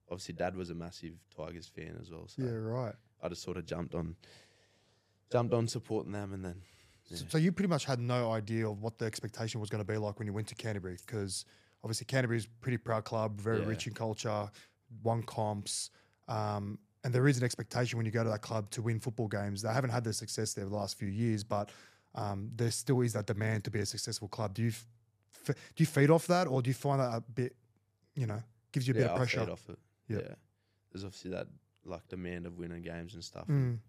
obviously 0.09 0.33
dad 0.33 0.55
was 0.55 0.69
a 0.71 0.75
massive 0.75 1.13
Tigers 1.35 1.67
fan 1.67 1.97
as 2.01 2.09
well. 2.11 2.27
So 2.27 2.41
Yeah, 2.43 2.51
right. 2.53 2.95
I 3.21 3.29
just 3.29 3.43
sort 3.43 3.57
of 3.57 3.65
jumped 3.65 3.93
on, 3.93 4.15
jumped 5.31 5.53
on 5.53 5.67
supporting 5.67 6.11
them, 6.11 6.33
and 6.33 6.43
then 6.43 6.61
So, 7.03 7.25
so 7.29 7.37
you 7.37 7.51
pretty 7.51 7.69
much 7.69 7.85
had 7.85 7.99
no 7.99 8.31
idea 8.31 8.67
of 8.67 8.81
what 8.81 8.97
the 8.97 9.05
expectation 9.05 9.59
was 9.61 9.69
going 9.69 9.83
to 9.85 9.91
be 9.91 9.97
like 9.97 10.17
when 10.17 10.25
you 10.25 10.33
went 10.33 10.47
to 10.47 10.55
Canterbury, 10.55 10.97
because 11.05 11.45
obviously 11.83 12.05
Canterbury 12.05 12.37
is 12.37 12.45
a 12.45 12.49
pretty 12.61 12.77
proud 12.77 13.03
club, 13.03 13.39
very 13.39 13.59
Yeah. 13.59 13.67
rich 13.67 13.85
in 13.85 13.93
culture, 13.93 14.49
won 15.03 15.21
comps, 15.23 15.91
um, 16.27 16.79
and 17.03 17.13
there 17.13 17.27
is 17.27 17.37
an 17.37 17.43
expectation 17.43 17.97
when 17.97 18.05
you 18.05 18.11
go 18.11 18.23
to 18.23 18.29
that 18.29 18.41
club 18.41 18.69
to 18.71 18.81
win 18.81 18.99
football 18.99 19.27
games. 19.27 19.61
They 19.61 19.73
haven't 19.73 19.89
had 19.91 20.03
the 20.03 20.13
success 20.13 20.53
there 20.53 20.65
the 20.65 20.73
last 20.75 20.97
few 20.97 21.07
years, 21.09 21.43
but 21.43 21.69
um, 22.15 22.51
there 22.55 22.71
still 22.71 23.01
is 23.01 23.13
that 23.13 23.25
demand 23.25 23.63
to 23.65 23.71
be 23.71 23.79
a 23.79 23.85
successful 23.85 24.27
club. 24.27 24.53
Do 24.53 24.63
you 24.63 24.69
f- 24.69 24.87
do 25.47 25.53
you 25.77 25.85
feed 25.85 26.09
off 26.09 26.27
that, 26.27 26.47
or 26.47 26.61
do 26.61 26.69
you 26.69 26.73
find 26.73 26.99
that 26.99 27.13
a 27.17 27.21
bit, 27.21 27.55
you 28.15 28.27
know, 28.27 28.41
gives 28.71 28.87
you 28.87 28.91
a 28.91 28.95
bit 28.95 29.01
yeah, 29.01 29.07
of 29.07 29.13
I 29.13 29.17
pressure? 29.17 29.49
off 29.49 29.69
it. 29.69 29.79
Yeah. 30.07 30.17
Yeah, 30.17 30.35
there's 30.91 31.03
obviously 31.03 31.31
that 31.31 31.47
like 31.85 32.07
demand 32.09 32.45
of 32.45 32.57
winning 32.57 32.83
games 32.83 33.13
and 33.13 33.23
stuff. 33.23 33.47
Mm. 33.47 33.49
And, 33.49 33.79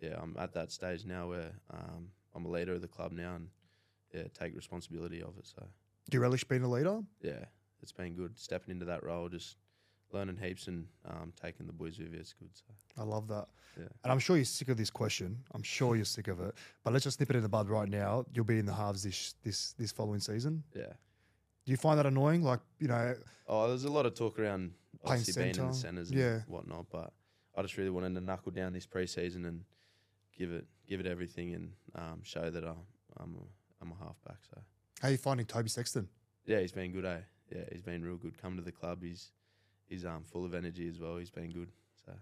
yeah, 0.00 0.16
I'm 0.20 0.36
at 0.38 0.52
that 0.54 0.72
stage 0.72 1.04
now 1.04 1.28
where 1.28 1.52
um, 1.70 2.08
I'm 2.34 2.44
a 2.44 2.48
leader 2.48 2.72
of 2.74 2.80
the 2.80 2.88
club 2.88 3.12
now, 3.12 3.34
and 3.34 3.48
yeah, 4.14 4.24
take 4.38 4.54
responsibility 4.56 5.22
of 5.22 5.36
it. 5.38 5.46
So 5.46 5.66
Do 6.10 6.16
you 6.16 6.20
relish 6.22 6.44
being 6.44 6.62
a 6.62 6.68
leader? 6.68 7.00
yeah, 7.20 7.44
it's 7.82 7.92
been 7.92 8.14
good 8.14 8.38
stepping 8.38 8.72
into 8.72 8.86
that 8.86 9.02
role, 9.04 9.28
just 9.28 9.56
learning 10.12 10.36
heaps 10.36 10.66
and 10.68 10.86
um, 11.08 11.32
taking 11.40 11.66
the 11.66 11.72
boys 11.72 11.98
with 11.98 12.12
you. 12.12 12.20
It's 12.20 12.32
good. 12.34 12.48
So 12.52 12.64
I 13.00 13.04
love 13.04 13.28
that. 13.28 13.46
Yeah. 13.78 13.84
And 14.04 14.12
I'm 14.12 14.18
sure 14.18 14.36
you're 14.36 14.44
sick 14.44 14.68
of 14.68 14.76
this 14.76 14.90
question. 14.90 15.38
I'm 15.54 15.62
sure 15.62 15.96
you're 15.96 16.04
sick 16.04 16.28
of 16.28 16.40
it. 16.40 16.54
But 16.84 16.92
let's 16.92 17.04
just 17.04 17.18
nip 17.20 17.30
it 17.30 17.36
in 17.36 17.42
the 17.42 17.48
bud 17.48 17.68
right 17.68 17.88
now. 17.88 18.26
You'll 18.34 18.44
be 18.44 18.58
in 18.58 18.66
the 18.66 18.74
halves 18.74 19.02
this 19.02 19.34
this 19.42 19.72
this 19.78 19.92
following 19.92 20.20
season. 20.20 20.62
yeah. 20.74 20.92
Do 21.64 21.70
you 21.70 21.76
find 21.76 21.96
that 22.00 22.06
annoying? 22.06 22.42
Like, 22.42 22.58
you 22.80 22.88
know, 22.88 23.14
Oh, 23.46 23.68
there's 23.68 23.84
a 23.84 23.90
lot 23.92 24.04
of 24.04 24.14
talk 24.14 24.36
around 24.38 24.72
Playing 25.04 25.20
obviously 25.20 25.42
being 25.44 25.54
in 25.56 25.66
the 25.68 25.72
centres 25.74 26.10
and 26.10 26.18
yeah. 26.18 26.40
whatnot, 26.48 26.86
but 26.90 27.12
I 27.56 27.62
just 27.62 27.76
really 27.76 27.90
wanted 27.90 28.14
to 28.16 28.20
knuckle 28.20 28.50
down 28.50 28.72
this 28.72 28.84
preseason 28.86 29.46
and 29.46 29.62
give 30.36 30.50
it 30.50 30.66
give 30.88 30.98
it 31.00 31.06
everything 31.06 31.54
and 31.54 31.72
um, 31.94 32.20
show 32.24 32.50
that 32.50 32.64
I, 32.64 32.72
I'm 33.18 33.36
a, 33.36 33.82
I'm 33.82 33.92
a 33.92 34.04
halfback. 34.04 34.38
So 34.50 34.60
how 35.00 35.08
are 35.08 35.10
you 35.12 35.16
finding 35.18 35.46
Toby 35.46 35.68
Sexton? 35.68 36.08
yeah, 36.46 36.58
he's 36.60 36.72
been 36.72 36.90
good. 36.92 37.04
Eh? 37.04 37.18
Yeah, 37.54 37.62
he's 37.70 37.82
been 37.82 38.02
real 38.04 38.16
good. 38.16 38.36
Come 38.42 38.56
to 38.56 38.62
the 38.62 38.72
club, 38.72 39.02
he's 39.02 39.30
he's 39.92 40.04
um 40.04 40.24
full 40.24 40.44
of 40.44 40.54
energy 40.54 40.88
as 40.88 40.98
well. 40.98 41.16
He's 41.18 41.30
been 41.30 41.50
good. 41.50 41.70
So 42.04 42.12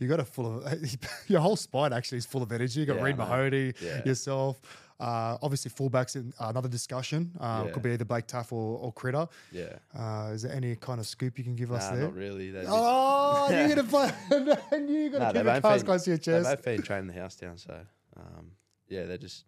You 0.00 0.08
got 0.08 0.20
a 0.20 0.24
full 0.24 0.46
of 0.64 0.64
your 1.28 1.40
whole 1.40 1.56
spine 1.56 1.92
actually 1.92 2.18
is 2.18 2.26
full 2.26 2.42
of 2.42 2.50
energy. 2.52 2.80
You 2.80 2.86
got 2.86 2.96
Yeah, 2.96 3.02
Reed 3.04 3.14
I. 3.14 3.18
Mahoney, 3.18 3.74
Yeah. 3.80 4.02
yourself. 4.04 4.60
Uh, 5.00 5.38
obviously, 5.42 5.70
fullbacks 5.70 6.16
in 6.16 6.32
uh, 6.40 6.46
another 6.48 6.68
discussion. 6.68 7.30
Uh, 7.38 7.62
Yeah. 7.66 7.70
Could 7.72 7.82
be 7.84 7.90
either 7.92 8.04
Blake 8.04 8.26
Taaffe 8.26 8.50
or, 8.52 8.78
or 8.80 8.92
Critter. 8.92 9.28
yeah, 9.52 9.78
Uh, 9.96 10.32
is 10.34 10.42
there 10.42 10.52
any 10.52 10.74
kind 10.74 10.98
of 10.98 11.06
scoop 11.06 11.38
you 11.38 11.44
can 11.44 11.54
give 11.54 11.70
us 11.70 11.86
there? 11.88 12.00
not 12.00 12.14
really. 12.14 12.50
They 12.50 12.62
just- 12.62 12.72
Oh, 12.74 13.46
you're 13.50 13.68
gonna 13.68 13.84
play. 13.84 14.10
and 14.72 14.90
you're 14.90 15.10
gonna 15.10 15.24
Nah, 15.26 15.26
keep 15.32 15.34
they've 15.34 15.44
your 15.54 15.60
cards 15.60 15.82
close 15.84 16.02
to 16.04 16.10
your 16.10 16.18
They've 16.18 16.42
both 16.42 16.64
been 16.64 16.82
training 16.82 17.06
the 17.06 17.20
house 17.20 17.36
down, 17.36 17.56
so 17.58 17.74
um, 18.16 18.50
yeah, 18.88 19.04
they're 19.04 19.18
just 19.18 19.44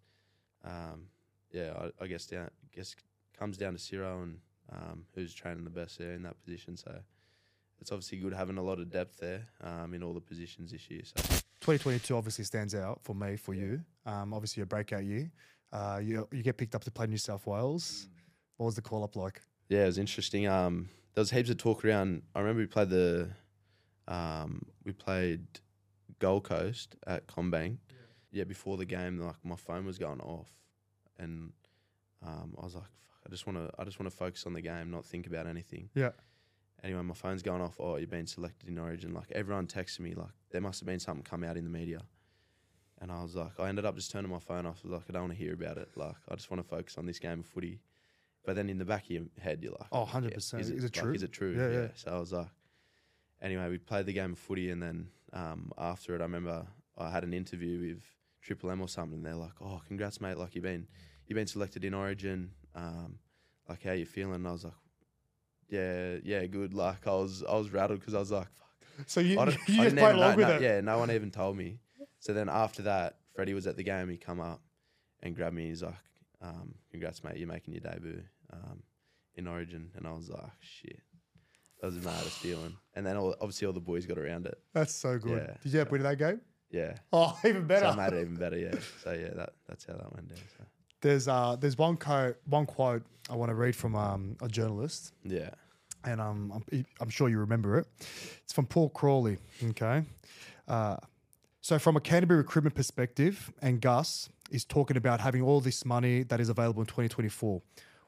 um, 0.63 1.07
yeah. 1.51 1.73
I, 1.99 2.03
I 2.03 2.07
guess 2.07 2.25
down 2.27 2.49
guess 2.73 2.95
comes 3.37 3.57
down 3.57 3.73
to 3.73 3.79
Ciro 3.79 4.21
and 4.23 4.37
um, 4.71 5.03
who's 5.15 5.33
training 5.33 5.65
the 5.65 5.69
best 5.69 5.97
there 5.99 6.13
in 6.13 6.23
that 6.23 6.39
position. 6.45 6.77
So 6.77 6.91
it's 7.81 7.91
obviously 7.91 8.19
good 8.19 8.33
having 8.33 8.57
a 8.57 8.63
lot 8.63 8.79
of 8.79 8.89
depth 8.91 9.17
there 9.17 9.47
um, 9.63 9.93
in 9.93 10.03
all 10.03 10.13
the 10.13 10.21
positions 10.21 10.71
this 10.71 10.89
year. 10.89 11.01
So 11.03 11.15
2022 11.61 12.15
obviously 12.15 12.45
stands 12.45 12.73
out 12.75 13.01
for 13.03 13.13
me, 13.15 13.35
for 13.35 13.53
you. 13.53 13.81
Um, 14.05 14.33
obviously, 14.33 14.63
a 14.63 14.65
breakout 14.65 15.03
year. 15.03 15.31
Uh, 15.73 15.99
you, 16.03 16.27
you 16.31 16.43
get 16.43 16.57
picked 16.57 16.75
up 16.75 16.83
to 16.83 16.91
play 16.91 17.07
New 17.07 17.17
South 17.17 17.45
Wales. 17.47 18.07
What 18.57 18.67
was 18.67 18.75
the 18.75 18.81
call 18.81 19.03
up 19.03 19.15
like? 19.15 19.41
yeah, 19.69 19.83
it 19.83 19.85
was 19.87 19.97
interesting. 19.97 20.47
Um, 20.47 20.89
there 21.15 21.21
was 21.21 21.31
heaps 21.31 21.49
of 21.49 21.57
talk 21.57 21.83
around. 21.85 22.21
I 22.35 22.39
remember 22.39 22.59
we 22.59 22.67
played 22.67 22.89
the 22.89 23.29
um, 24.07 24.63
we 24.83 24.91
played 24.91 25.45
Gold 26.19 26.43
Coast 26.43 26.95
at 27.07 27.25
CommBank. 27.27 27.77
Yeah. 28.33 28.45
before 28.45 28.77
the 28.77 28.85
game, 28.85 29.19
like 29.19 29.35
my 29.43 29.55
phone 29.57 29.85
was 29.85 29.97
going 29.97 30.21
off, 30.21 30.49
and 31.19 31.51
um, 32.25 32.53
I 32.61 32.63
was 32.63 32.75
like, 32.75 32.83
Fuck, 32.83 33.19
I 33.25 33.29
just 33.29 33.45
want 33.47 33.57
to, 33.57 33.69
I 33.79 33.83
just 33.83 33.99
want 33.99 34.09
to 34.09 34.15
focus 34.15 34.45
on 34.45 34.53
the 34.53 34.61
game, 34.61 34.89
not 34.91 35.05
think 35.05 35.27
about 35.27 35.47
anything. 35.47 35.89
Yeah. 35.95 36.11
Anyway, 36.83 37.01
my 37.01 37.13
phone's 37.13 37.43
going 37.43 37.61
off. 37.61 37.75
Oh, 37.79 37.97
you've 37.97 38.09
been 38.09 38.27
selected 38.27 38.67
in 38.67 38.77
Origin. 38.79 39.13
Like 39.13 39.31
everyone 39.33 39.67
texted 39.67 39.99
me, 39.99 40.13
like 40.13 40.31
there 40.51 40.61
must 40.61 40.79
have 40.79 40.87
been 40.87 40.99
something 40.99 41.23
come 41.23 41.43
out 41.43 41.57
in 41.57 41.63
the 41.63 41.69
media, 41.69 42.01
and 42.99 43.11
I 43.11 43.21
was 43.21 43.35
like, 43.35 43.59
I 43.59 43.69
ended 43.69 43.85
up 43.85 43.95
just 43.95 44.11
turning 44.11 44.31
my 44.31 44.39
phone 44.39 44.65
off. 44.65 44.81
I 44.83 44.87
was 44.87 44.93
like, 44.93 45.03
I 45.09 45.13
don't 45.13 45.23
want 45.23 45.33
to 45.33 45.39
hear 45.39 45.53
about 45.53 45.77
it. 45.77 45.89
Like 45.95 46.15
I 46.29 46.35
just 46.35 46.49
want 46.49 46.61
to 46.63 46.67
focus 46.67 46.97
on 46.97 47.05
this 47.05 47.19
game 47.19 47.39
of 47.41 47.45
footy. 47.45 47.79
But 48.43 48.55
then 48.55 48.69
in 48.69 48.79
the 48.79 48.85
back 48.85 49.03
of 49.03 49.11
your 49.11 49.23
head, 49.39 49.59
you're 49.61 49.73
like, 49.73 49.87
Oh, 49.91 50.03
100%. 50.11 50.59
Is 50.59 50.69
it 50.71 50.81
like, 50.81 50.91
true? 50.91 51.13
Is 51.13 51.21
it 51.21 51.31
true? 51.31 51.55
Yeah, 51.55 51.81
yeah. 51.81 51.87
So 51.93 52.11
I 52.15 52.19
was 52.19 52.33
like, 52.33 52.47
anyway, 53.41 53.69
we 53.69 53.77
played 53.77 54.07
the 54.07 54.13
game 54.13 54.31
of 54.33 54.39
footy, 54.39 54.71
and 54.71 54.81
then 54.81 55.07
um, 55.33 55.71
after 55.77 56.15
it, 56.15 56.21
I 56.21 56.23
remember 56.23 56.65
I 56.97 57.11
had 57.11 57.23
an 57.23 57.33
interview 57.33 57.79
with 57.93 58.03
Triple 58.41 58.71
M 58.71 58.81
or 58.81 58.87
something. 58.87 59.17
And 59.17 59.25
they're 59.25 59.35
like, 59.35 59.61
"Oh, 59.61 59.81
congrats, 59.87 60.19
mate! 60.19 60.37
Like 60.37 60.55
you've 60.55 60.63
been 60.63 60.87
you've 61.27 61.35
been 61.35 61.47
selected 61.47 61.85
in 61.85 61.93
Origin. 61.93 62.51
Um, 62.75 63.19
like 63.69 63.83
how 63.83 63.91
you 63.91 64.05
feeling?" 64.05 64.35
And 64.35 64.47
I 64.47 64.51
was 64.51 64.63
like, 64.63 64.73
"Yeah, 65.71 66.17
yeah, 66.23 66.45
good." 66.45 66.73
Like 66.75 67.07
I 67.07 67.11
was 67.11 67.43
I 67.43 67.55
was 67.55 67.71
rattled 67.71 67.99
because 67.99 68.13
I 68.13 68.19
was 68.19 68.31
like, 68.31 68.47
"Fuck." 68.51 69.07
So 69.09 69.19
you, 69.19 69.39
I 69.39 69.45
you 69.45 69.49
I 69.49 69.53
just 69.55 69.65
played 69.65 69.95
know- 69.95 70.15
along 70.15 70.35
with 70.35 70.47
no- 70.47 70.55
it. 70.55 70.61
Yeah, 70.61 70.81
no 70.81 70.99
one 70.99 71.09
even 71.11 71.31
told 71.31 71.57
me. 71.57 71.79
So 72.19 72.33
then 72.33 72.49
after 72.49 72.83
that, 72.83 73.17
Freddie 73.33 73.55
was 73.55 73.65
at 73.65 73.75
the 73.77 73.83
game. 73.83 74.09
He 74.09 74.17
come 74.17 74.39
up 74.39 74.61
and 75.23 75.35
grabbed 75.35 75.55
me. 75.55 75.67
He's 75.69 75.81
like, 75.81 75.95
um, 76.41 76.75
"Congrats, 76.91 77.23
mate! 77.23 77.37
You're 77.37 77.47
making 77.47 77.73
your 77.73 77.81
debut 77.81 78.21
um, 78.53 78.83
in 79.35 79.47
Origin." 79.47 79.89
And 79.95 80.05
I 80.05 80.11
was 80.11 80.29
like, 80.29 80.51
"Shit." 80.59 80.99
That 81.79 81.87
was 81.87 81.95
the 81.99 82.05
maddest 82.07 82.37
feeling. 82.37 82.77
And 82.93 83.03
then 83.03 83.17
all, 83.17 83.33
obviously 83.41 83.65
all 83.65 83.73
the 83.73 83.79
boys 83.79 84.05
got 84.05 84.19
around 84.19 84.45
it. 84.45 84.55
That's 84.71 84.93
so 84.93 85.17
good. 85.17 85.47
Yeah. 85.47 85.55
Did 85.63 85.73
you 85.73 85.79
have 85.79 85.89
win 85.89 86.03
that 86.03 86.19
game? 86.19 86.39
Yeah. 86.69 86.93
Oh, 87.11 87.35
even 87.45 87.65
better. 87.65 87.87
So 87.87 87.99
I 87.99 88.09
made 88.09 88.15
it 88.15 88.21
even 88.21 88.35
better, 88.35 88.55
yeah. 88.57 88.75
So 89.03 89.13
yeah, 89.13 89.33
that, 89.35 89.53
that's 89.67 89.85
how 89.85 89.93
that 89.93 90.13
went 90.13 90.29
down. 90.29 90.37
So. 90.59 90.63
There's 91.01 91.27
uh, 91.27 91.55
there's 91.59 91.77
one 91.77 91.97
quote, 91.97 92.37
one 92.45 92.65
quote 92.65 93.03
I 93.29 93.35
want 93.35 93.49
to 93.49 93.55
read 93.55 93.75
from 93.75 93.95
um, 93.95 94.35
a 94.41 94.47
journalist, 94.47 95.13
Yeah. 95.23 95.49
and 96.03 96.19
um, 96.21 96.51
I'm, 96.71 96.85
I'm 96.99 97.09
sure 97.09 97.29
you 97.29 97.39
remember 97.39 97.77
it. 97.79 97.87
It's 98.43 98.53
from 98.53 98.65
Paul 98.65 98.89
Crawley. 98.89 99.37
Okay, 99.63 100.03
uh, 100.67 100.97
so 101.61 101.79
from 101.79 101.95
a 101.95 101.99
Canterbury 102.01 102.37
recruitment 102.39 102.75
perspective, 102.75 103.51
and 103.61 103.81
Gus 103.81 104.29
is 104.51 104.63
talking 104.65 104.97
about 104.97 105.21
having 105.21 105.41
all 105.41 105.59
this 105.61 105.85
money 105.85 106.23
that 106.23 106.39
is 106.39 106.49
available 106.49 106.81
in 106.81 106.85
2024. 106.87 107.61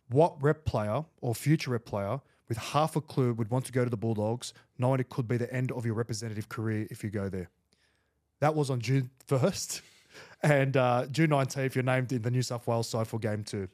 What 0.10 0.42
rep 0.44 0.66
player 0.66 1.04
or 1.22 1.34
future 1.34 1.72
rep 1.72 1.86
player 1.86 2.20
with 2.50 2.58
half 2.58 2.96
a 2.96 3.02
clue 3.02 3.34
would 3.34 3.50
want 3.50 3.66
to 3.66 3.72
go 3.72 3.84
to 3.86 3.90
the 3.90 3.98
Bulldogs, 3.98 4.54
knowing 4.78 5.00
it 5.00 5.10
could 5.10 5.28
be 5.28 5.38
the 5.38 5.52
end 5.54 5.72
of 5.72 5.86
your 5.86 5.96
representative 5.96 6.50
career 6.50 6.86
if 6.92 7.04
you 7.04 7.10
go 7.10 7.30
there. 7.30 7.50
That 8.42 8.54
was 8.54 8.70
on 8.70 8.82
June 8.82 9.10
1st. 9.28 9.82
And 10.44 10.76
uh, 10.76 11.06
June 11.10 11.30
19th, 11.30 11.76
you're 11.76 11.84
named 11.86 12.12
in 12.12 12.22
the 12.22 12.30
New 12.32 12.42
South 12.42 12.68
Wales 12.68 12.90
side 12.90 13.08
for 13.08 13.18
game 13.18 13.44
two. 13.44 13.68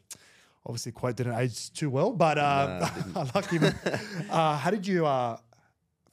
Obviously, 0.66 0.92
quite 0.92 1.16
didn't 1.16 1.34
age 1.36 1.72
too 1.74 1.90
well, 1.90 2.12
but 2.14 2.38
uh, 2.38 2.88
lucky. 3.36 3.58
man. 3.60 3.74
uh, 4.30 4.56
how 4.58 4.70
did 4.70 4.86
you 4.86 5.06
uh, 5.06 5.38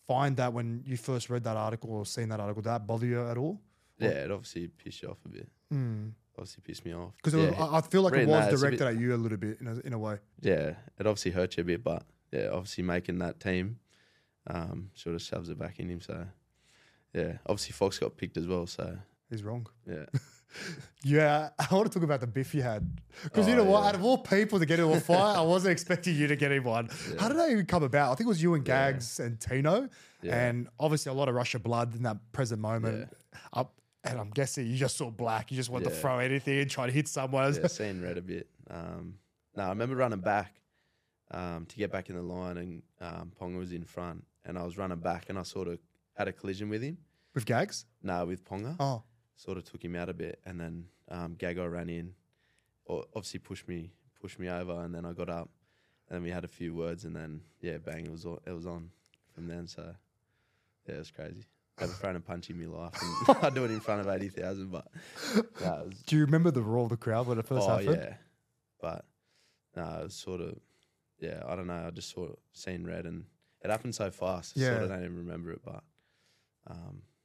find 0.06 0.36
that 0.38 0.52
when 0.52 0.82
you 0.86 0.96
first 0.96 1.28
read 1.28 1.44
that 1.44 1.56
article 1.56 1.90
or 1.92 2.06
seen 2.06 2.28
that 2.30 2.40
article? 2.40 2.62
Did 2.62 2.70
that 2.70 2.86
bother 2.86 3.04
you 3.06 3.26
at 3.28 3.36
all? 3.36 3.60
Yeah, 3.98 4.08
it 4.10 4.30
obviously 4.30 4.68
pissed 4.68 5.02
you 5.02 5.10
off 5.10 5.18
a 5.26 5.28
bit. 5.28 5.48
Obviously 6.38 6.62
pissed 6.66 6.84
me 6.84 6.94
off. 6.94 7.12
Because 7.22 7.34
yeah, 7.34 7.50
I 7.62 7.78
I 7.78 7.80
feel 7.80 8.02
like 8.02 8.14
it 8.14 8.28
was 8.28 8.44
that, 8.50 8.58
directed 8.58 8.78
bit- 8.80 8.88
at 8.88 9.00
you 9.00 9.14
a 9.14 9.16
little 9.16 9.38
bit 9.38 9.58
in 9.60 9.66
a, 9.66 9.78
in 9.80 9.92
a 9.92 9.98
way. 9.98 10.18
yeah, 10.40 10.74
it 10.98 11.06
obviously 11.06 11.32
hurt 11.32 11.56
you 11.56 11.62
a 11.62 11.64
bit, 11.64 11.82
but 11.84 12.02
yeah, 12.32 12.48
obviously 12.52 12.84
making 12.84 13.18
that 13.18 13.40
team 13.40 13.78
um, 14.46 14.90
sort 14.94 15.14
of 15.16 15.22
shoves 15.22 15.48
it 15.50 15.58
back 15.58 15.80
in 15.80 15.88
him. 15.90 16.00
So 16.00 16.26
yeah, 17.14 17.38
obviously 17.46 17.72
Fox 17.72 17.98
got 17.98 18.16
picked 18.16 18.36
as 18.36 18.46
well. 18.46 18.66
So 18.66 18.96
He's 19.30 19.42
wrong. 19.42 19.66
yeah, 19.90 20.04
Yeah, 21.04 21.50
I 21.58 21.72
want 21.72 21.86
to 21.86 21.92
talk 21.96 22.02
about 22.02 22.18
the 22.20 22.26
biff 22.26 22.52
you 22.52 22.62
had 22.62 23.00
because 23.22 23.46
you 23.46 23.54
Oh, 23.54 23.58
know 23.58 23.64
what? 23.64 23.82
yeah. 23.82 23.88
Out 23.90 23.94
of 23.94 24.04
all 24.04 24.18
people 24.18 24.58
to 24.58 24.66
get 24.66 24.80
into 24.80 24.92
a 24.92 24.98
fight, 24.98 25.36
I 25.36 25.40
wasn't 25.42 25.70
expecting 25.70 26.16
you 26.16 26.26
to 26.26 26.34
get 26.34 26.50
in 26.50 26.64
one. 26.64 26.88
How 27.20 27.28
did 27.28 27.36
that 27.38 27.48
even 27.50 27.64
come 27.66 27.84
about? 27.84 28.10
I 28.10 28.14
think 28.16 28.26
it 28.26 28.28
was 28.28 28.42
you 28.42 28.54
and 28.54 28.64
Gags 28.64 29.20
and 29.20 29.38
Tino, 29.38 29.88
Yeah. 30.22 30.46
and 30.48 30.68
obviously 30.80 31.10
a 31.10 31.14
lot 31.14 31.28
of 31.28 31.36
Russia 31.36 31.60
blood 31.60 31.94
in 31.94 32.02
that 32.02 32.16
present 32.32 32.60
moment. 32.60 33.08
Up, 33.52 33.74
and 34.02 34.18
I'm 34.18 34.30
guessing 34.30 34.66
you 34.66 34.76
just 34.76 34.96
saw 34.96 35.08
black. 35.10 35.52
You 35.52 35.56
just 35.56 35.70
wanted 35.70 35.90
to 35.90 35.94
throw 35.94 36.18
anything 36.18 36.58
and 36.58 36.68
try 36.68 36.86
to 36.86 36.92
hit 36.92 37.06
someone. 37.06 37.54
yeah, 37.54 37.68
seeing 37.68 38.02
red 38.02 38.18
a 38.18 38.22
bit. 38.22 38.48
Um, 38.68 39.14
no, 39.56 39.62
I 39.64 39.68
remember 39.68 39.94
running 39.94 40.20
back 40.20 40.60
um, 41.30 41.66
to 41.66 41.76
get 41.76 41.92
back 41.92 42.08
in 42.10 42.16
the 42.16 42.22
line, 42.22 42.56
and 42.56 42.82
um, 43.00 43.30
Ponga 43.40 43.58
was 43.58 43.70
in 43.70 43.84
front, 43.84 44.24
and 44.44 44.58
I 44.58 44.64
was 44.64 44.76
running 44.76 44.98
back, 44.98 45.26
and 45.28 45.38
I 45.38 45.42
sort 45.44 45.68
of 45.68 45.78
had 46.14 46.26
a 46.26 46.32
collision 46.32 46.68
with 46.68 46.82
him. 46.82 46.98
With 47.34 47.46
Gags? 47.46 47.84
No, 48.02 48.24
with 48.24 48.44
Ponga. 48.44 48.74
Oh, 48.80 49.02
sort 49.36 49.58
of 49.58 49.64
took 49.64 49.84
him 49.84 49.94
out 49.96 50.08
a 50.08 50.14
bit, 50.14 50.40
and 50.44 50.58
then 50.60 50.86
um, 51.10 51.36
Gagai 51.36 51.70
ran 51.70 51.88
in, 51.88 52.14
or 52.84 53.04
obviously 53.14 53.38
pushed 53.40 53.68
me 53.68 53.92
pushed 54.20 54.38
me 54.38 54.48
over, 54.48 54.72
and 54.84 54.94
then 54.94 55.04
I 55.04 55.12
got 55.12 55.28
up, 55.28 55.50
and 56.10 56.22
we 56.22 56.30
had 56.30 56.44
a 56.44 56.48
few 56.48 56.74
words, 56.74 57.04
and 57.04 57.14
then 57.14 57.42
yeah, 57.60 57.76
bang, 57.78 58.06
it 58.06 58.10
was 58.10 58.24
all, 58.24 58.40
it 58.46 58.52
was 58.52 58.66
on 58.66 58.90
from 59.34 59.46
then. 59.48 59.66
So 59.66 59.94
yeah, 60.88 60.94
it 60.94 60.98
was 60.98 61.10
crazy. 61.10 61.44
Thrown 62.00 62.16
a 62.16 62.20
punch 62.20 62.48
in 62.48 62.58
my 62.58 62.74
life, 62.74 62.94
and 63.28 63.36
I 63.42 63.50
do 63.54 63.64
it 63.64 63.70
in 63.70 63.80
front 63.80 64.00
of 64.00 64.08
eighty 64.08 64.28
thousand, 64.30 64.70
but 64.72 64.86
it 65.34 65.42
was, 65.60 66.02
do 66.06 66.16
you 66.16 66.24
remember 66.24 66.50
the 66.50 66.62
roar 66.62 66.84
of 66.84 66.88
the 66.90 66.96
crowd 66.96 67.26
when 67.26 67.38
it 67.38 67.46
first 67.46 67.68
oh 67.68 67.76
happened? 67.76 67.98
yeah, 68.02 68.14
but 68.80 69.04
no, 69.76 69.82
it 70.00 70.04
was 70.04 70.14
sort 70.14 70.40
of 70.40 70.58
yeah, 71.20 71.42
I 71.46 71.54
don't 71.54 71.66
know, 71.66 71.84
I 71.86 71.90
just 71.90 72.10
sort 72.14 72.30
of 72.30 72.36
seen 72.54 72.86
red, 72.86 73.04
and 73.04 73.24
it 73.62 73.70
happened 73.70 73.94
so 73.94 74.10
fast, 74.10 74.54
I 74.56 74.60
sort 74.60 74.72
Yeah. 74.72 74.82
of 74.84 74.88
don't 74.88 75.04
even 75.04 75.16
remember 75.18 75.50
it, 75.52 75.60
but 75.62 75.82
um, 76.66 77.02
yeah. 77.02 77.15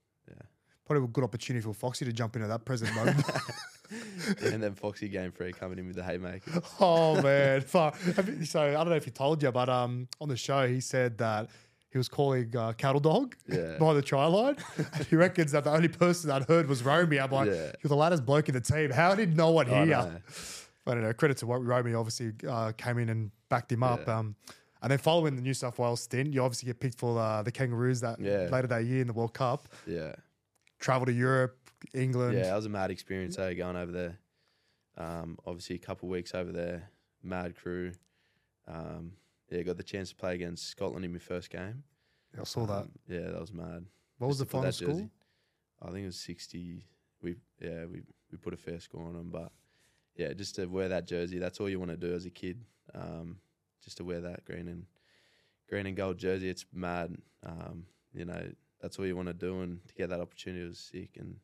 Probably 0.91 1.03
a 1.05 1.07
good 1.11 1.23
opportunity 1.23 1.63
for 1.63 1.73
Foxy 1.73 2.05
to 2.05 2.11
jump 2.13 2.35
into 2.35 2.47
that 2.47 2.65
present 2.65 2.93
moment. 2.95 3.23
and 4.41 4.61
then 4.63 4.73
Foxy 4.75 5.07
game 5.09 5.31
free 5.31 5.51
coming 5.53 5.79
in 5.79 5.87
with 5.87 5.95
the 5.95 6.03
haymaker. 6.03 6.61
Oh 6.79 7.21
man! 7.23 7.61
Fuck. 7.61 7.97
So 8.43 8.61
I 8.61 8.71
don't 8.73 8.89
know 8.89 8.95
if 8.95 9.05
he 9.05 9.11
told 9.11 9.41
you, 9.43 9.51
but 9.51 9.69
um, 9.69 10.07
on 10.19 10.29
the 10.29 10.37
show 10.37 10.67
he 10.67 10.79
said 10.81 11.17
that 11.19 11.49
he 11.89 11.97
was 11.97 12.07
calling 12.07 12.55
uh, 12.55 12.71
cattle 12.73 13.01
dog 13.01 13.35
Yeah. 13.47 13.77
by 13.77 13.93
the 13.93 14.01
try 14.01 14.25
line. 14.25 14.55
he 15.09 15.15
reckons 15.17 15.51
that 15.51 15.65
the 15.65 15.71
only 15.71 15.89
person 15.89 16.29
that 16.29 16.47
heard 16.47 16.67
was 16.67 16.83
Romy. 16.83 17.19
I'm 17.19 17.31
like, 17.31 17.47
Yeah. 17.49 17.71
you're 17.81 17.89
the 17.89 17.95
laddest 17.97 18.25
bloke 18.25 18.47
in 18.47 18.53
the 18.55 18.61
team. 18.61 18.91
How 18.91 19.13
did 19.15 19.35
no 19.35 19.51
one 19.51 19.67
hear? 19.67 19.75
I 19.77 19.85
know. 19.85 20.11
But 20.85 20.97
anyway, 20.97 21.13
credit 21.13 21.37
to 21.37 21.45
what 21.47 21.63
Romy 21.65 21.93
obviously 21.93 22.31
uh, 22.49 22.71
came 22.77 22.97
in 22.97 23.09
and 23.09 23.31
backed 23.49 23.71
him 23.71 23.83
up. 23.83 24.01
Yeah. 24.07 24.19
Um, 24.19 24.35
and 24.81 24.89
then 24.89 24.97
following 24.99 25.35
the 25.35 25.41
New 25.43 25.53
South 25.53 25.77
Wales 25.77 26.01
stint, 26.01 26.33
you 26.33 26.41
obviously 26.41 26.65
get 26.67 26.79
picked 26.79 26.97
for 26.97 27.19
uh, 27.19 27.43
the 27.43 27.51
Kangaroos 27.51 27.99
that 28.01 28.19
Yeah. 28.19 28.47
later 28.51 28.67
that 28.67 28.85
year 28.85 29.01
in 29.01 29.07
the 29.07 29.13
World 29.13 29.33
Cup. 29.33 29.67
Yeah. 29.85 30.13
Travel 30.81 31.05
to 31.05 31.13
Europe, 31.13 31.57
England. 31.93 32.37
Yeah, 32.37 32.47
that 32.47 32.55
was 32.55 32.65
a 32.65 32.69
mad 32.69 32.91
experience 32.91 33.39
eh, 33.39 33.53
going 33.53 33.77
over 33.77 33.91
there. 33.91 34.19
Um, 34.97 35.37
obviously, 35.45 35.77
a 35.77 35.79
couple 35.79 36.09
of 36.09 36.11
weeks 36.11 36.35
over 36.35 36.51
there, 36.51 36.89
mad 37.23 37.55
crew. 37.55 37.93
Um, 38.67 39.13
yeah, 39.49 39.61
got 39.61 39.77
the 39.77 39.83
chance 39.83 40.09
to 40.09 40.15
play 40.15 40.35
against 40.35 40.67
Scotland 40.67 41.05
in 41.05 41.13
my 41.13 41.19
first 41.19 41.49
game. 41.49 41.83
I 42.39 42.43
saw 42.43 42.65
that. 42.65 42.83
Um, 42.83 42.91
yeah, 43.07 43.29
that 43.31 43.39
was 43.39 43.53
mad. 43.53 43.85
What 44.17 44.27
was 44.27 44.39
the 44.39 44.45
Just 44.45 44.51
put 44.51 44.57
final 44.57 44.71
score? 44.71 45.09
I 45.81 45.91
think 45.91 46.03
it 46.03 46.07
was 46.07 46.19
sixty. 46.19 46.85
We 47.21 47.35
yeah 47.59 47.85
we 47.85 48.01
we 48.31 48.37
put 48.37 48.53
a 48.53 48.57
fair 48.57 48.79
score 48.79 49.05
on 49.05 49.13
them, 49.13 49.29
but 49.31 49.51
yeah, 50.15 50.33
just 50.33 50.55
to 50.55 50.65
wear 50.65 50.89
that 50.89 51.07
jersey, 51.07 51.39
that's 51.39 51.59
all 51.59 51.69
you 51.69 51.79
want 51.79 51.91
to 51.91 51.97
do 51.97 52.13
as 52.13 52.25
a 52.25 52.29
kid. 52.29 52.63
Um, 52.93 53.37
just 53.83 53.97
to 53.97 54.03
wear 54.03 54.21
that 54.21 54.45
green 54.45 54.67
and 54.67 54.85
green 55.69 55.85
and 55.85 55.95
gold 55.95 56.17
jersey, 56.17 56.49
it's 56.49 56.65
mad. 56.73 57.15
Um, 57.45 57.85
you 58.13 58.25
know, 58.25 58.51
that's 58.81 58.97
all 58.99 59.05
you 59.05 59.15
want 59.15 59.27
to 59.27 59.33
do, 59.33 59.61
and 59.61 59.79
to 59.87 59.93
get 59.95 60.09
that 60.09 60.19
opportunity 60.21 60.65
was 60.67 60.79
sick, 60.79 61.11
and 61.17 61.35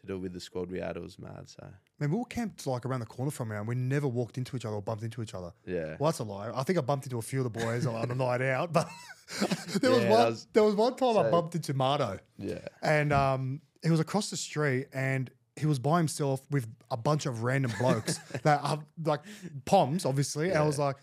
to 0.00 0.06
do 0.06 0.14
it 0.16 0.18
with 0.18 0.32
the 0.32 0.40
squad 0.40 0.70
we 0.70 0.78
had, 0.80 0.96
it 0.96 1.02
was 1.02 1.18
mad. 1.18 1.44
So 1.48 1.66
Man, 1.98 2.10
we 2.10 2.16
all 2.18 2.24
camped 2.26 2.66
like 2.66 2.84
around 2.84 3.00
the 3.00 3.06
corner 3.06 3.30
from 3.30 3.48
here 3.48 3.56
and 3.58 3.66
we 3.66 3.74
never 3.74 4.06
walked 4.06 4.36
into 4.36 4.54
each 4.56 4.66
other 4.66 4.76
or 4.76 4.82
bumped 4.82 5.02
into 5.02 5.22
each 5.22 5.32
other. 5.32 5.52
yeah, 5.66 5.96
Well, 5.98 6.10
that's 6.10 6.18
a 6.18 6.24
lie. 6.24 6.50
I 6.54 6.62
think 6.62 6.78
I 6.78 6.82
bumped 6.82 7.06
into 7.06 7.16
a 7.16 7.22
few 7.22 7.42
of 7.42 7.50
the 7.50 7.58
boys 7.58 7.86
on 7.86 8.10
a 8.10 8.14
night 8.26 8.42
out, 8.42 8.70
but 8.74 8.86
there 9.80 9.90
was 9.90 10.00
one. 10.04 10.10
was- 10.10 10.46
there 10.52 10.62
was 10.62 10.74
one 10.74 10.94
time 10.96 11.16
I 11.16 11.30
bumped 11.30 11.54
into 11.54 11.72
Mardo, 11.74 12.18
yeah, 12.38 12.58
and 12.82 13.12
um, 13.12 13.60
he 13.82 13.90
was 13.90 14.00
across 14.00 14.28
the 14.30 14.36
street, 14.36 14.88
and 14.92 15.30
he 15.56 15.64
was 15.64 15.78
by 15.78 15.96
himself 15.96 16.42
with 16.50 16.68
a 16.90 16.96
bunch 16.98 17.24
of 17.24 17.42
random 17.42 17.72
blokes 17.80 18.18
that 18.42 18.60
are 18.62 18.78
like 19.04 19.22
poms, 19.64 20.04
obviously. 20.04 20.50
And 20.50 20.58
I 20.58 20.66
was 20.66 20.78
like, 20.78 20.96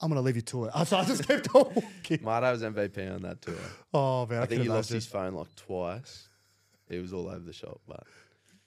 I'm 0.00 0.08
gonna 0.08 0.20
leave 0.20 0.36
you 0.36 0.42
to 0.42 0.66
it. 0.66 0.72
So 0.86 0.96
I 0.98 1.04
just 1.04 1.26
kept 1.26 1.48
on 1.54 1.72
walking. 1.74 2.18
Marto 2.22 2.50
was 2.52 2.62
MVP 2.62 3.14
on 3.14 3.22
that 3.22 3.40
tour. 3.42 3.54
Oh 3.94 4.26
man, 4.26 4.40
I, 4.40 4.42
I 4.42 4.46
think 4.46 4.60
can 4.60 4.62
he 4.62 4.68
lost 4.68 4.90
his 4.90 5.06
phone 5.06 5.34
like 5.34 5.54
twice. 5.56 6.28
It 6.88 7.00
was 7.00 7.12
all 7.12 7.28
over 7.28 7.40
the 7.40 7.52
shop, 7.52 7.80
but 7.88 8.02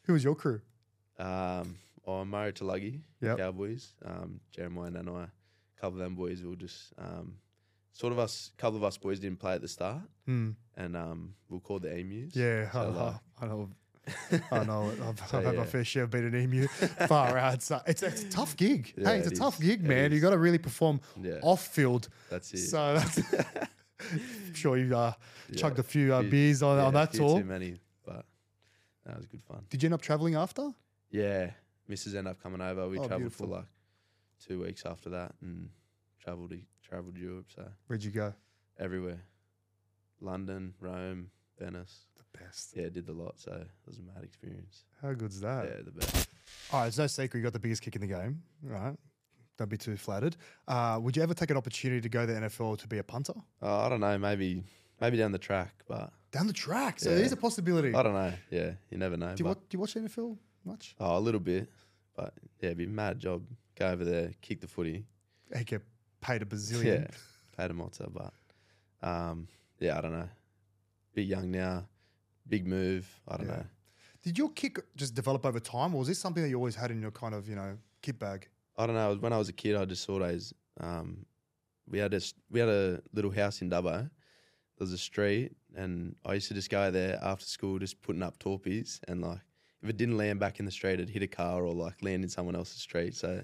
Who 0.05 0.13
was 0.13 0.23
your 0.23 0.35
crew? 0.35 0.61
Um, 1.17 1.77
I'm 2.07 2.29
married 2.29 2.55
to 2.57 2.63
Luggy, 2.63 3.01
Yep. 3.21 3.37
Cowboys. 3.37 3.93
Um, 4.03 4.39
Jeremiah 4.51 4.87
and 4.95 5.09
I, 5.09 5.23
a 5.23 5.81
couple 5.81 5.99
of 5.99 6.03
them 6.03 6.15
boys 6.15 6.41
We'll 6.43 6.55
just 6.55 6.93
um, 6.97 7.35
sort 7.93 8.11
of 8.13 8.19
us, 8.19 8.51
A 8.57 8.61
couple 8.61 8.77
of 8.77 8.83
us 8.83 8.97
boys 8.97 9.19
didn't 9.19 9.39
play 9.39 9.53
at 9.53 9.61
the 9.61 9.67
start, 9.67 10.01
Hmm. 10.25 10.51
and 10.75 10.95
um, 10.97 11.35
we'll 11.49 11.59
call 11.59 11.79
the 11.79 11.95
Emus. 11.95 12.35
Yeah, 12.35 12.71
So, 12.71 12.79
I, 12.79 12.83
like, 12.85 13.15
I 13.41 13.45
know. 13.47 13.69
I 14.51 14.63
know. 14.63 14.91
I've, 15.03 15.19
So, 15.29 15.37
I've 15.39 15.45
had 15.45 15.55
my 15.55 15.61
yeah. 15.61 15.63
fair 15.65 15.83
share 15.83 16.03
of 16.03 16.11
being 16.11 16.25
an 16.27 16.35
emu. 16.35 16.67
Far 17.07 17.37
out. 17.37 17.53
It's, 17.55 17.71
a- 17.71 17.83
it's, 17.87 18.03
it's 18.03 18.23
a 18.23 18.29
tough 18.29 18.55
gig. 18.57 18.93
Yeah, 18.97 19.09
hey, 19.09 19.17
it's 19.19 19.27
a 19.27 19.31
it 19.31 19.35
tough 19.37 19.59
gig, 19.59 19.83
man. 19.83 20.11
You 20.11 20.17
is. 20.17 20.23
got 20.23 20.31
to 20.31 20.37
really 20.37 20.57
perform 20.57 21.01
Yeah. 21.21 21.39
off 21.41 21.67
field. 21.67 22.09
that's 22.29 22.53
it. 22.53 22.57
So 22.57 22.93
that's. 22.95 23.19
I'm 24.11 24.53
sure 24.53 24.77
you 24.77 24.95
uh, 24.95 25.13
chugged 25.55 25.79
a 25.79 25.83
few 25.83 26.13
uh, 26.13 26.21
few- 26.21 26.29
beers 26.31 26.63
on, 26.63 26.79
on 26.79 26.93
that 26.93 27.11
tour. 27.13 27.39
Too 27.39 27.45
many, 27.45 27.75
but 28.05 28.25
that 29.05 29.17
was 29.17 29.25
good 29.25 29.41
fun. 29.43 29.65
Did 29.69 29.83
you 29.83 29.87
end 29.87 29.93
up 29.93 30.01
traveling 30.01 30.35
after? 30.35 30.69
Yeah, 31.11 31.51
Mrs. 31.89 32.09
ended 32.15 32.27
up 32.27 32.41
coming 32.41 32.61
over. 32.61 32.87
We 32.87 32.97
Oh, 32.99 33.01
travelled 33.07 33.21
beautiful. 33.21 33.47
for 33.47 33.53
like 33.57 33.65
two 34.45 34.61
weeks 34.61 34.83
after 34.85 35.09
that, 35.09 35.33
and 35.41 35.69
travelled 36.23 36.53
travelled 36.87 37.17
Europe. 37.17 37.47
So 37.55 37.67
Where'd 37.87 38.03
you 38.03 38.11
go? 38.11 38.33
everywhere, 38.79 39.21
London, 40.21 40.73
Rome, 40.79 41.31
Venice. 41.59 42.05
Best. 42.37 42.73
Yeah, 42.75 42.89
did 42.89 43.05
the 43.05 43.11
lot. 43.13 43.39
So 43.39 43.51
it 43.53 43.67
was 43.87 43.97
a 43.97 44.01
mad 44.01 44.23
experience. 44.23 44.83
How 45.01 45.13
good's 45.13 45.39
that? 45.41 45.65
Yeah, 45.65 45.81
the 45.83 45.91
best. 45.91 46.29
All 46.71 46.81
right, 46.81 46.87
it's 46.87 46.97
no 46.97 47.07
secret 47.07 47.39
you 47.39 47.43
got 47.43 47.53
the 47.53 47.59
biggest 47.59 47.81
kick 47.81 47.95
in 47.95 48.01
the 48.01 48.07
game, 48.07 48.41
right? 48.63 48.95
Don't 49.57 49.69
be 49.69 49.77
too 49.77 49.97
flattered. 49.97 50.37
Uh, 50.67 50.99
would 51.01 51.17
you 51.17 51.23
ever 51.23 51.33
take 51.33 51.49
an 51.51 51.57
opportunity 51.57 51.99
to 52.01 52.09
go 52.09 52.25
to 52.25 52.31
the 52.33 52.39
NFL 52.39 52.77
to 52.79 52.87
be 52.87 52.99
a 52.99 53.03
punter? 53.03 53.33
Oh, 53.61 53.79
I 53.79 53.89
don't 53.89 53.99
know. 53.99 54.17
Maybe 54.17 54.63
maybe 55.01 55.17
down 55.17 55.31
the 55.31 55.37
track, 55.37 55.73
but 55.87 56.11
Down 56.31 56.47
the 56.47 56.53
track. 56.53 56.99
So 56.99 57.09
Yeah. 57.09 57.15
there's 57.17 57.31
a 57.31 57.37
possibility. 57.37 57.93
I 57.95 58.03
don't 58.03 58.13
know. 58.13 58.33
Yeah, 58.51 58.71
you 58.89 58.97
never 58.97 59.17
know. 59.17 59.33
do, 59.35 59.41
you 59.43 59.47
watch, 59.47 59.57
do 59.69 59.75
you 59.75 59.79
watch 59.79 59.93
the 59.95 60.01
NFL 60.01 60.37
much? 60.63 60.95
oh, 60.99 61.17
a 61.17 61.19
little 61.19 61.39
bit, 61.41 61.67
but 62.15 62.33
yeah, 62.61 62.67
it'd 62.67 62.77
be 62.77 62.83
a 62.85 62.87
mad 62.87 63.19
job. 63.19 63.43
Go 63.75 63.87
over 63.87 64.05
there, 64.05 64.33
kick 64.41 64.61
the 64.61 64.67
footy. 64.67 65.05
He 65.57 65.63
get 65.63 65.81
paid 66.21 66.41
a 66.41 66.45
bazillion. 66.45 66.83
Yeah, 66.85 67.07
paid 67.57 67.71
a 67.71 67.73
mozza, 67.73 68.07
but 68.13 68.33
um, 69.07 69.47
yeah, 69.79 69.97
I 69.97 70.01
don't 70.01 70.11
know. 70.11 70.29
Bit 71.15 71.25
young 71.27 71.49
now, 71.51 71.85
big 72.49 72.65
move. 72.67 73.07
I 73.27 73.37
don't 73.37 73.47
Yeah. 73.47 73.55
know. 73.57 73.65
Did 74.21 74.37
your 74.37 74.49
kick 74.51 74.79
just 74.95 75.13
develop 75.15 75.45
over 75.45 75.59
time, 75.59 75.95
or 75.95 75.99
was 75.99 76.07
this 76.07 76.19
something 76.19 76.43
that 76.43 76.49
you 76.49 76.57
always 76.57 76.75
had 76.75 76.91
in 76.91 77.01
your 77.01 77.11
kind 77.11 77.33
of, 77.33 77.47
you 77.47 77.55
know, 77.55 77.77
kit 78.01 78.19
bag? 78.19 78.49
I 78.77 78.85
don't 78.85 78.95
know. 78.95 79.15
When 79.15 79.31
I 79.33 79.37
was 79.37 79.49
a 79.49 79.53
kid, 79.53 79.75
I 79.75 79.85
just 79.85 80.03
I. 80.09 80.53
Um, 80.79 81.25
we 81.89 81.99
had 81.99 82.13
a 82.13 82.21
we 82.49 82.59
had 82.59 82.69
a 82.69 83.01
little 83.13 83.31
house 83.31 83.61
in 83.61 83.69
Dubbo. 83.69 84.01
There 84.01 84.85
was 84.85 84.93
a 84.93 84.97
street, 84.97 85.55
and 85.75 86.15
I 86.25 86.33
used 86.35 86.47
to 86.49 86.53
just 86.53 86.69
go 86.69 86.91
there 86.91 87.19
after 87.21 87.45
school, 87.45 87.79
just 87.79 88.01
putting 88.01 88.23
up 88.23 88.39
torpies, 88.39 88.99
and 89.07 89.21
like 89.21 89.39
if 89.81 89.89
it 89.89 89.97
didn't 89.97 90.17
land 90.17 90.39
back 90.39 90.59
in 90.59 90.65
the 90.65 90.71
street, 90.71 90.93
it'd 90.95 91.09
hit 91.09 91.23
a 91.23 91.27
car 91.27 91.65
or 91.65 91.73
like 91.73 92.01
land 92.03 92.23
in 92.23 92.29
someone 92.29 92.55
else's 92.55 92.81
street. 92.81 93.15
So 93.15 93.41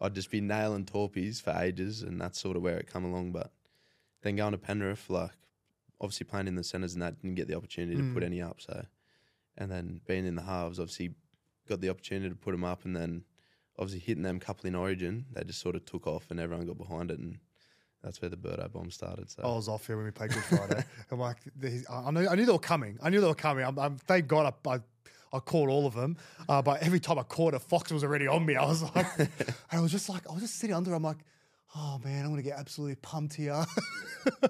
I'd 0.00 0.14
just 0.14 0.30
be 0.30 0.40
nailing 0.40 0.84
torpies 0.84 1.40
for 1.40 1.50
ages, 1.58 2.02
and 2.02 2.20
that's 2.20 2.38
sort 2.40 2.56
of 2.56 2.62
where 2.62 2.78
it 2.78 2.86
come 2.86 3.04
along. 3.04 3.32
But 3.32 3.52
then 4.22 4.36
going 4.36 4.52
to 4.52 4.58
Penrith, 4.58 5.08
like 5.10 5.32
obviously 6.00 6.24
playing 6.24 6.48
in 6.48 6.54
the 6.56 6.64
centres 6.64 6.94
and 6.94 7.02
that 7.02 7.20
didn't 7.20 7.36
get 7.36 7.48
the 7.48 7.54
opportunity 7.56 7.96
to 7.96 8.12
put 8.14 8.22
Mm. 8.22 8.26
any 8.26 8.42
up. 8.42 8.60
So 8.60 8.84
and 9.56 9.70
then 9.70 10.00
being 10.06 10.26
in 10.26 10.34
the 10.34 10.42
halves, 10.42 10.80
obviously 10.80 11.14
got 11.68 11.80
the 11.80 11.88
opportunity 11.88 12.28
to 12.28 12.34
put 12.34 12.50
them 12.52 12.64
up, 12.64 12.84
and 12.84 12.94
then 12.96 13.24
obviously 13.78 14.00
hitting 14.00 14.22
them 14.24 14.38
couple 14.40 14.66
in 14.66 14.74
Origin, 14.74 15.26
they 15.32 15.44
just 15.44 15.60
sort 15.60 15.76
of 15.76 15.84
took 15.84 16.06
off, 16.06 16.30
and 16.30 16.40
everyone 16.40 16.66
got 16.66 16.76
behind 16.76 17.10
it, 17.10 17.18
and 17.20 17.38
that's 18.02 18.20
where 18.20 18.28
the 18.28 18.36
Burto 18.36 18.70
bomb 18.72 18.90
started. 18.90 19.30
So 19.30 19.42
I 19.44 19.46
was 19.46 19.68
off 19.68 19.86
here 19.86 19.96
when 19.96 20.04
we 20.06 20.10
played 20.10 20.30
Good 20.30 20.42
Friday. 20.44 20.84
I'm 21.10 21.18
like, 21.20 21.38
I 21.88 22.10
knew, 22.10 22.28
I 22.28 22.34
knew 22.34 22.44
they 22.44 22.52
were 22.52 22.58
coming. 22.58 22.98
I 23.02 23.08
knew 23.10 23.20
they 23.20 23.26
were 23.28 23.34
coming. 23.34 23.64
I'm, 23.64 23.78
I'm, 23.78 23.96
thank 23.96 24.26
God 24.26 24.52
I, 24.66 24.70
I, 24.74 24.80
I 25.32 25.38
caught 25.38 25.68
all 25.70 25.86
of 25.86 25.94
them. 25.94 26.16
Uh, 26.48 26.60
but 26.60 26.82
every 26.82 27.00
time 27.00 27.18
I 27.18 27.22
caught 27.22 27.54
a 27.54 27.58
fox 27.58 27.90
was 27.92 28.04
already 28.04 28.26
on 28.26 28.44
me. 28.44 28.56
I 28.56 28.66
was 28.66 28.82
like, 28.82 29.06
and 29.18 29.28
I 29.72 29.80
was 29.80 29.90
just 29.92 30.08
like, 30.08 30.28
I 30.28 30.32
was 30.34 30.42
just 30.42 30.56
sitting 30.56 30.74
under. 30.76 30.92
I'm 30.92 31.02
like, 31.02 31.18
oh 31.74 32.00
man, 32.04 32.24
I'm 32.24 32.30
gonna 32.30 32.42
get 32.42 32.58
absolutely 32.58 32.96
pumped 32.96 33.34
here. 33.34 33.64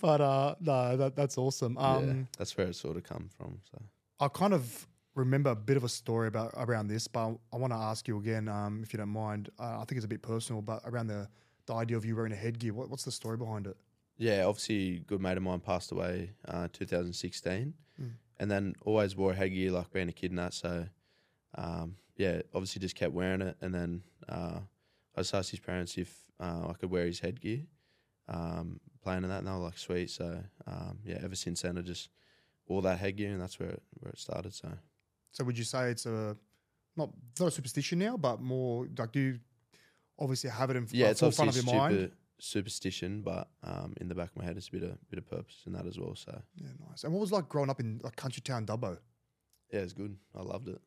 but 0.00 0.20
uh, 0.20 0.54
no, 0.60 0.96
that, 0.96 1.16
that's 1.16 1.38
awesome. 1.38 1.76
Um, 1.78 2.06
yeah, 2.06 2.14
that's 2.38 2.56
where 2.56 2.68
it 2.68 2.76
sort 2.76 2.96
of 2.96 3.04
come 3.04 3.28
from. 3.36 3.58
So 3.70 3.82
I 4.20 4.28
kind 4.28 4.54
of 4.54 4.86
remember 5.14 5.50
a 5.50 5.56
bit 5.56 5.76
of 5.76 5.84
a 5.84 5.88
story 5.88 6.28
about 6.28 6.52
around 6.56 6.88
this, 6.88 7.08
but 7.08 7.36
I 7.52 7.56
want 7.56 7.72
to 7.72 7.78
ask 7.78 8.06
you 8.08 8.18
again, 8.18 8.48
um, 8.48 8.82
if 8.82 8.92
you 8.92 8.98
don't 8.98 9.08
mind. 9.08 9.50
Uh, 9.58 9.78
I 9.80 9.84
think 9.84 9.92
it's 9.92 10.04
a 10.04 10.08
bit 10.08 10.22
personal, 10.22 10.62
but 10.62 10.82
around 10.84 11.08
the 11.08 11.28
the 11.66 11.74
idea 11.74 11.96
of 11.96 12.04
you 12.04 12.16
wearing 12.16 12.32
a 12.32 12.36
headgear. 12.36 12.74
What, 12.74 12.90
what's 12.90 13.04
the 13.04 13.12
story 13.12 13.36
behind 13.36 13.66
it? 13.66 13.76
yeah, 14.20 14.44
obviously, 14.44 14.96
a 14.96 14.98
good 14.98 15.20
mate 15.22 15.38
of 15.38 15.42
mine 15.42 15.60
passed 15.60 15.92
away 15.92 16.32
uh, 16.46 16.68
2016, 16.74 17.72
and 18.38 18.50
then 18.50 18.74
always 18.82 19.16
wore 19.16 19.32
a 19.32 19.34
headgear 19.34 19.72
like 19.72 19.90
being 19.92 20.10
a 20.10 20.12
kid 20.12 20.30
and 20.30 20.38
that. 20.38 20.52
So 20.52 20.86
um, 21.56 21.96
yeah, 22.16 22.42
obviously 22.54 22.80
just 22.80 22.96
kept 22.96 23.14
wearing 23.14 23.40
it, 23.40 23.56
and 23.62 23.74
then 23.74 24.02
uh, 24.28 24.60
I 25.16 25.20
just 25.20 25.34
asked 25.34 25.50
his 25.50 25.60
parents 25.60 25.96
if 25.98 26.14
uh, 26.38 26.68
I 26.68 26.72
could 26.74 26.90
wear 26.90 27.06
his 27.06 27.20
headgear, 27.20 27.60
um, 28.28 28.80
playing 29.02 29.24
in 29.24 29.28
that, 29.30 29.38
and 29.38 29.46
they 29.48 29.52
were 29.52 29.58
like, 29.58 29.78
"Sweet." 29.78 30.10
So 30.10 30.42
um, 30.66 30.98
yeah, 31.04 31.18
ever 31.22 31.34
since 31.34 31.62
then, 31.62 31.78
I 31.78 31.82
just 31.82 32.08
wore 32.66 32.82
that 32.82 32.98
headgear, 32.98 33.32
and 33.32 33.40
that's 33.40 33.58
where 33.58 33.70
it, 33.70 33.82
where 33.98 34.12
it 34.12 34.18
started. 34.18 34.54
So 34.54 34.68
So 35.32 35.44
would 35.44 35.58
you 35.58 35.64
say 35.64 35.90
it's 35.90 36.06
a 36.06 36.36
not 36.96 37.10
not 37.38 37.48
a 37.48 37.50
superstition 37.50 37.98
now, 37.98 38.16
but 38.16 38.40
more 38.40 38.86
like 38.96 39.12
do 39.12 39.20
you 39.20 39.40
obviously 40.18 40.50
have 40.50 40.70
it 40.70 40.76
in 40.76 40.86
yeah, 40.90 41.08
uh, 41.08 41.10
it's 41.10 41.20
forefront 41.20 41.50
of 41.50 41.56
your 41.56 41.64
super 41.64 41.76
mind? 41.76 42.12
superstition, 42.38 43.20
but 43.22 43.48
um, 43.62 43.92
in 44.00 44.08
the 44.08 44.14
back 44.14 44.30
of 44.30 44.36
my 44.36 44.44
head, 44.44 44.56
it's 44.56 44.68
a 44.68 44.72
bit 44.72 44.82
of 44.82 45.10
bit 45.10 45.18
of 45.18 45.28
purpose 45.28 45.62
in 45.66 45.72
that 45.72 45.86
as 45.86 45.98
well. 45.98 46.14
So 46.14 46.40
Yeah, 46.56 46.68
nice. 46.88 47.04
And 47.04 47.12
what 47.12 47.20
was 47.20 47.32
it 47.32 47.34
like 47.34 47.48
growing 47.48 47.68
up 47.70 47.80
in 47.80 48.00
like 48.02 48.16
country 48.16 48.40
town 48.42 48.64
Dubbo? 48.66 48.98
yeah, 49.72 49.80
it's 49.80 49.92
good. 49.92 50.16
I 50.34 50.42
loved 50.42 50.68
it. 50.68 50.80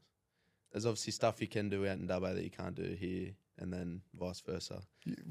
There's 0.72 0.86
obviously 0.86 1.14
stuff 1.14 1.40
you 1.42 1.48
can 1.48 1.70
do 1.70 1.86
out 1.88 1.98
in 2.00 2.08
Dubbo 2.08 2.34
that 2.34 2.44
you 2.44 2.50
can't 2.50 2.76
do 2.76 2.96
here, 3.00 3.32
and 3.60 3.72
then 3.72 4.02
vice 4.20 4.42
versa, 4.42 4.82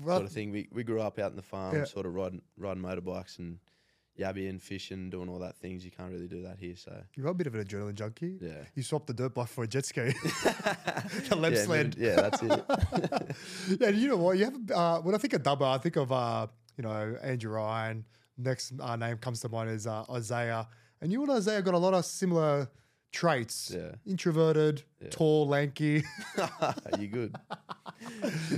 Well, 0.03 0.19
sort 0.19 0.27
of 0.29 0.33
thing. 0.33 0.51
We 0.51 0.69
we 0.73 0.85
grew 0.85 1.01
up 1.01 1.19
out 1.19 1.31
in 1.31 1.37
the 1.37 1.43
farm, 1.43 1.75
Yeah. 1.77 1.85
sort 1.85 2.07
of 2.07 2.15
riding 2.15 2.43
riding 2.57 2.83
motorbikes 2.83 3.39
and 3.39 3.59
yabbying, 4.19 4.61
fishing, 4.61 5.09
doing 5.11 5.29
all 5.29 5.39
that 5.39 5.57
things. 5.57 5.85
You 5.85 5.91
can't 5.91 6.13
really 6.13 6.29
do 6.29 6.43
that 6.43 6.59
here. 6.59 6.77
So 6.77 7.03
you're 7.17 7.27
a 7.29 7.35
bit 7.35 7.47
of 7.47 7.55
an 7.55 7.65
adrenaline 7.65 7.95
junkie. 7.95 8.39
yeah, 8.41 8.65
You 8.75 8.83
swapped 8.83 9.07
the 9.07 9.15
dirt 9.15 9.35
bike 9.35 9.49
for 9.49 9.65
a 9.65 9.67
jet 9.67 9.87
ski, 9.87 10.01
the 11.29 11.37
lap 11.37 11.53
yeah, 11.55 11.65
sled. 11.65 11.97
Yeah, 11.99 12.17
that's 12.17 12.43
it. 12.43 12.65
yeah, 13.81 13.89
you 13.89 14.09
know 14.09 14.17
what? 14.19 14.37
You 14.39 14.45
have 14.45 14.71
uh, 14.71 15.01
when 15.01 15.15
I 15.15 15.19
think 15.19 15.33
of 15.33 15.43
Dubbo, 15.43 15.63
I 15.75 15.79
think 15.79 15.97
of 15.97 16.13
uh, 16.13 16.47
you 16.77 16.83
know 16.85 17.17
Andrew 17.23 17.53
Ryan. 17.53 18.05
Next 18.39 18.73
uh, 18.81 18.97
name 18.97 19.19
comes 19.19 19.41
to 19.41 19.49
mind 19.49 19.71
is 19.71 19.87
uh, 19.87 20.05
Isaah, 20.11 20.67
and 21.01 21.13
you 21.13 21.23
and 21.23 21.31
Isaah 21.33 21.63
got 21.63 21.75
a 21.75 21.79
lot 21.79 21.95
of 21.95 22.05
similar 22.05 22.69
traits. 23.13 23.71
Yeah. 23.75 23.93
Introverted, 24.07 24.83
tall, 25.11 25.47
lanky. 25.47 26.03
Are 26.39 26.75
you 26.99 27.09
good? 27.09 27.37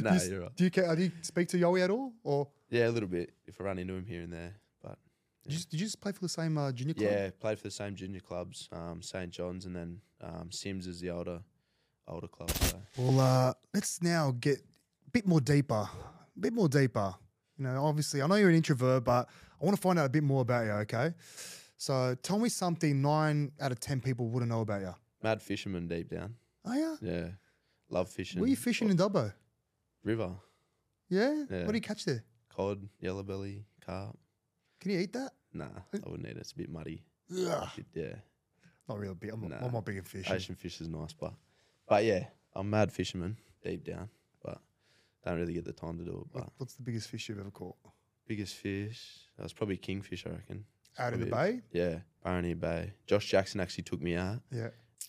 no, 0.00 0.12
you, 0.12 0.30
you're 0.30 0.40
right. 0.42 0.56
do 0.56 0.64
you 0.64 0.70
do 0.70 1.02
you 1.02 1.12
speak 1.22 1.48
to 1.48 1.58
Yowie 1.58 1.82
at 1.82 1.90
all, 1.90 2.12
or 2.22 2.48
Yeah, 2.70 2.88
a 2.88 2.90
little 2.90 3.08
bit. 3.08 3.34
If 3.46 3.60
I 3.60 3.64
run 3.64 3.78
into 3.78 3.94
him 3.94 4.06
here 4.06 4.22
and 4.22 4.32
there, 4.32 4.54
but 4.82 4.98
did, 5.42 5.52
you, 5.52 5.58
did 5.70 5.80
you 5.80 5.86
just 5.86 6.00
play 6.00 6.12
for 6.12 6.20
the 6.20 6.28
same 6.28 6.56
uh, 6.56 6.72
junior 6.72 6.94
club? 6.94 7.10
Yeah, 7.10 7.30
played 7.38 7.58
for 7.58 7.64
the 7.64 7.70
same 7.70 7.94
junior 7.94 8.20
clubs, 8.20 8.68
um, 8.72 9.02
St 9.02 9.30
John's, 9.30 9.66
and 9.66 9.74
then 9.76 10.00
um, 10.22 10.48
CYMS 10.50 10.86
is 10.86 11.00
the 11.00 11.10
older, 11.10 11.40
older 12.08 12.28
club. 12.28 12.50
So. 12.50 12.76
Well, 12.96 13.20
uh, 13.20 13.52
let's 13.74 14.02
now 14.02 14.34
get 14.40 14.58
a 14.58 15.10
bit 15.10 15.26
more 15.26 15.40
deeper, 15.40 15.74
a 15.74 16.40
bit 16.40 16.52
more 16.54 16.68
deeper. 16.68 17.14
You 17.58 17.64
know, 17.66 17.84
obviously, 17.84 18.22
I 18.22 18.26
know 18.26 18.34
you're 18.36 18.48
an 18.50 18.56
introvert, 18.56 19.04
but 19.04 19.28
I 19.60 19.64
want 19.64 19.76
to 19.76 19.80
find 19.82 19.98
out 19.98 20.06
a 20.06 20.08
bit 20.08 20.24
more 20.24 20.42
about 20.42 20.64
you. 20.64 20.72
Okay, 20.72 21.12
so 21.76 22.14
tell 22.22 22.38
me 22.38 22.48
something 22.48 23.00
nine 23.02 23.52
out 23.60 23.72
of 23.72 23.80
ten 23.80 24.00
people 24.00 24.28
wouldn't 24.28 24.50
know 24.50 24.60
about 24.60 24.80
you. 24.82 24.94
Mad 25.22 25.42
fisherman 25.42 25.88
deep 25.88 26.08
down. 26.10 26.34
Oh 26.64 26.74
yeah, 26.74 26.96
Yeah, 27.00 27.28
love 27.90 28.08
fishing. 28.08 28.40
were 28.40 28.46
you 28.46 28.56
fishing 28.56 28.88
in 28.90 28.96
Dubbo? 28.96 29.32
River, 30.02 30.30
Yeah? 31.08 31.44
Yeah. 31.50 31.64
What 31.64 31.68
do 31.72 31.74
you 31.76 31.80
catch 31.80 32.04
there? 32.04 32.24
cod, 32.54 32.88
yellow 33.00 33.22
belly, 33.22 33.64
carp. 33.84 34.16
Can 34.80 34.90
you 34.92 35.00
eat 35.00 35.12
that? 35.14 35.32
Nah, 35.52 35.64
I 35.92 36.08
wouldn't 36.08 36.26
eat 36.28 36.32
it. 36.32 36.38
It's 36.38 36.52
a 36.52 36.56
bit 36.56 36.68
muddy. 36.70 37.02
Ugh. 37.32 37.68
Yeah, 37.94 38.14
Not 38.88 38.98
real 38.98 39.14
big. 39.14 39.30
I'm, 39.30 39.40
not, 39.40 39.50
Nah. 39.50 39.66
I'm 39.66 39.72
not 39.72 39.84
big 39.84 39.96
in 39.96 40.02
fish. 40.04 40.30
ocean 40.30 40.54
fish 40.54 40.80
is 40.80 40.88
nice, 40.88 41.12
but 41.12 41.32
but 41.88 42.04
yeah, 42.04 42.26
I'm 42.54 42.68
mad 42.70 42.92
fisherman 42.92 43.36
deep 43.62 43.84
down, 43.84 44.08
but 44.42 44.58
don't 45.24 45.36
really 45.38 45.54
get 45.54 45.64
the 45.64 45.72
time 45.72 45.98
to 45.98 46.04
do 46.04 46.20
it. 46.26 46.32
But 46.38 46.50
What's 46.58 46.74
the 46.74 46.82
biggest 46.82 47.08
fish 47.08 47.28
you've 47.28 47.40
ever 47.40 47.50
caught? 47.50 47.76
biggest 48.26 48.54
fish, 48.54 49.28
that 49.36 49.42
was 49.42 49.52
probably 49.52 49.76
kingfish, 49.76 50.26
I 50.26 50.30
reckon. 50.30 50.64
Out 50.98 51.12
in 51.14 51.20
the 51.20 51.26
bay? 51.26 51.60
Yeah, 51.72 51.98
Botany 52.22 52.54
Bay. 52.54 52.92
Josh 53.06 53.26
Jackson 53.28 53.60
actually 53.60 53.84
took 53.84 54.00
me 54.00 54.16
out. 54.16 54.40
Yeah. 54.50 54.68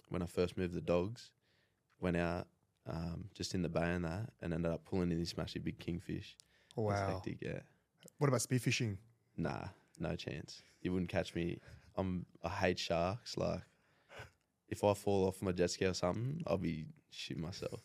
when 0.10 0.22
I 0.22 0.26
first 0.26 0.58
moved 0.58 0.74
the 0.74 0.82
dogs, 0.82 1.32
went 2.00 2.18
out 2.18 2.48
um, 2.88 3.26
just 3.34 3.54
in 3.56 3.62
the 3.62 3.70
bay 3.70 3.94
and 3.94 4.06
that, 4.06 4.30
and 4.42 4.54
ended 4.54 4.72
up 4.72 4.86
pulling 4.86 5.12
in 5.12 5.20
this 5.20 5.38
massive 5.38 5.64
big 5.64 5.80
kingfish. 5.80 6.36
Wow. 6.76 7.08
hectic, 7.08 7.38
yeah. 7.42 7.60
What 8.18 8.28
about 8.28 8.42
spearfishing? 8.42 8.98
Nah, 9.38 9.66
no 10.00 10.16
chance. 10.16 10.62
You 10.82 10.92
wouldn't 10.92 11.10
catch 11.10 11.36
me. 11.36 11.60
I'm 11.96 12.26
I 12.44 12.50
hate 12.50 12.80
sharks. 12.80 13.38
Like, 13.38 13.62
if 14.70 14.84
I 14.84 14.94
fall 14.94 15.28
off 15.28 15.42
my 15.42 15.52
jet 15.52 15.72
ski 15.72 15.86
or 15.86 15.94
something, 15.94 16.44
I'll 16.48 16.58
be 16.58 16.86
shitting 17.14 17.40
myself. 17.40 17.82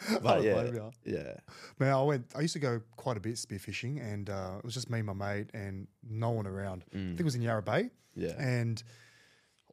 But 0.22 0.42
yeah, 0.42 0.90
yeah, 1.04 1.34
Man, 1.78 1.92
I 1.92 2.02
went. 2.02 2.26
I 2.36 2.40
used 2.40 2.54
to 2.54 2.58
go 2.58 2.80
quite 2.96 3.16
a 3.16 3.20
bit 3.20 3.34
spearfishing, 3.34 4.02
and 4.02 4.30
uh, 4.30 4.54
it 4.58 4.64
was 4.64 4.74
just 4.74 4.90
me 4.90 4.98
and 4.98 5.06
my 5.06 5.12
mate, 5.12 5.50
and 5.54 5.86
no 6.08 6.30
one 6.30 6.46
around. 6.46 6.84
I 6.92 6.96
think 6.96 7.20
it 7.20 7.24
was 7.24 7.34
in 7.34 7.42
Yarra 7.42 7.62
Bay, 7.62 7.90
yeah. 8.14 8.32
and 8.38 8.82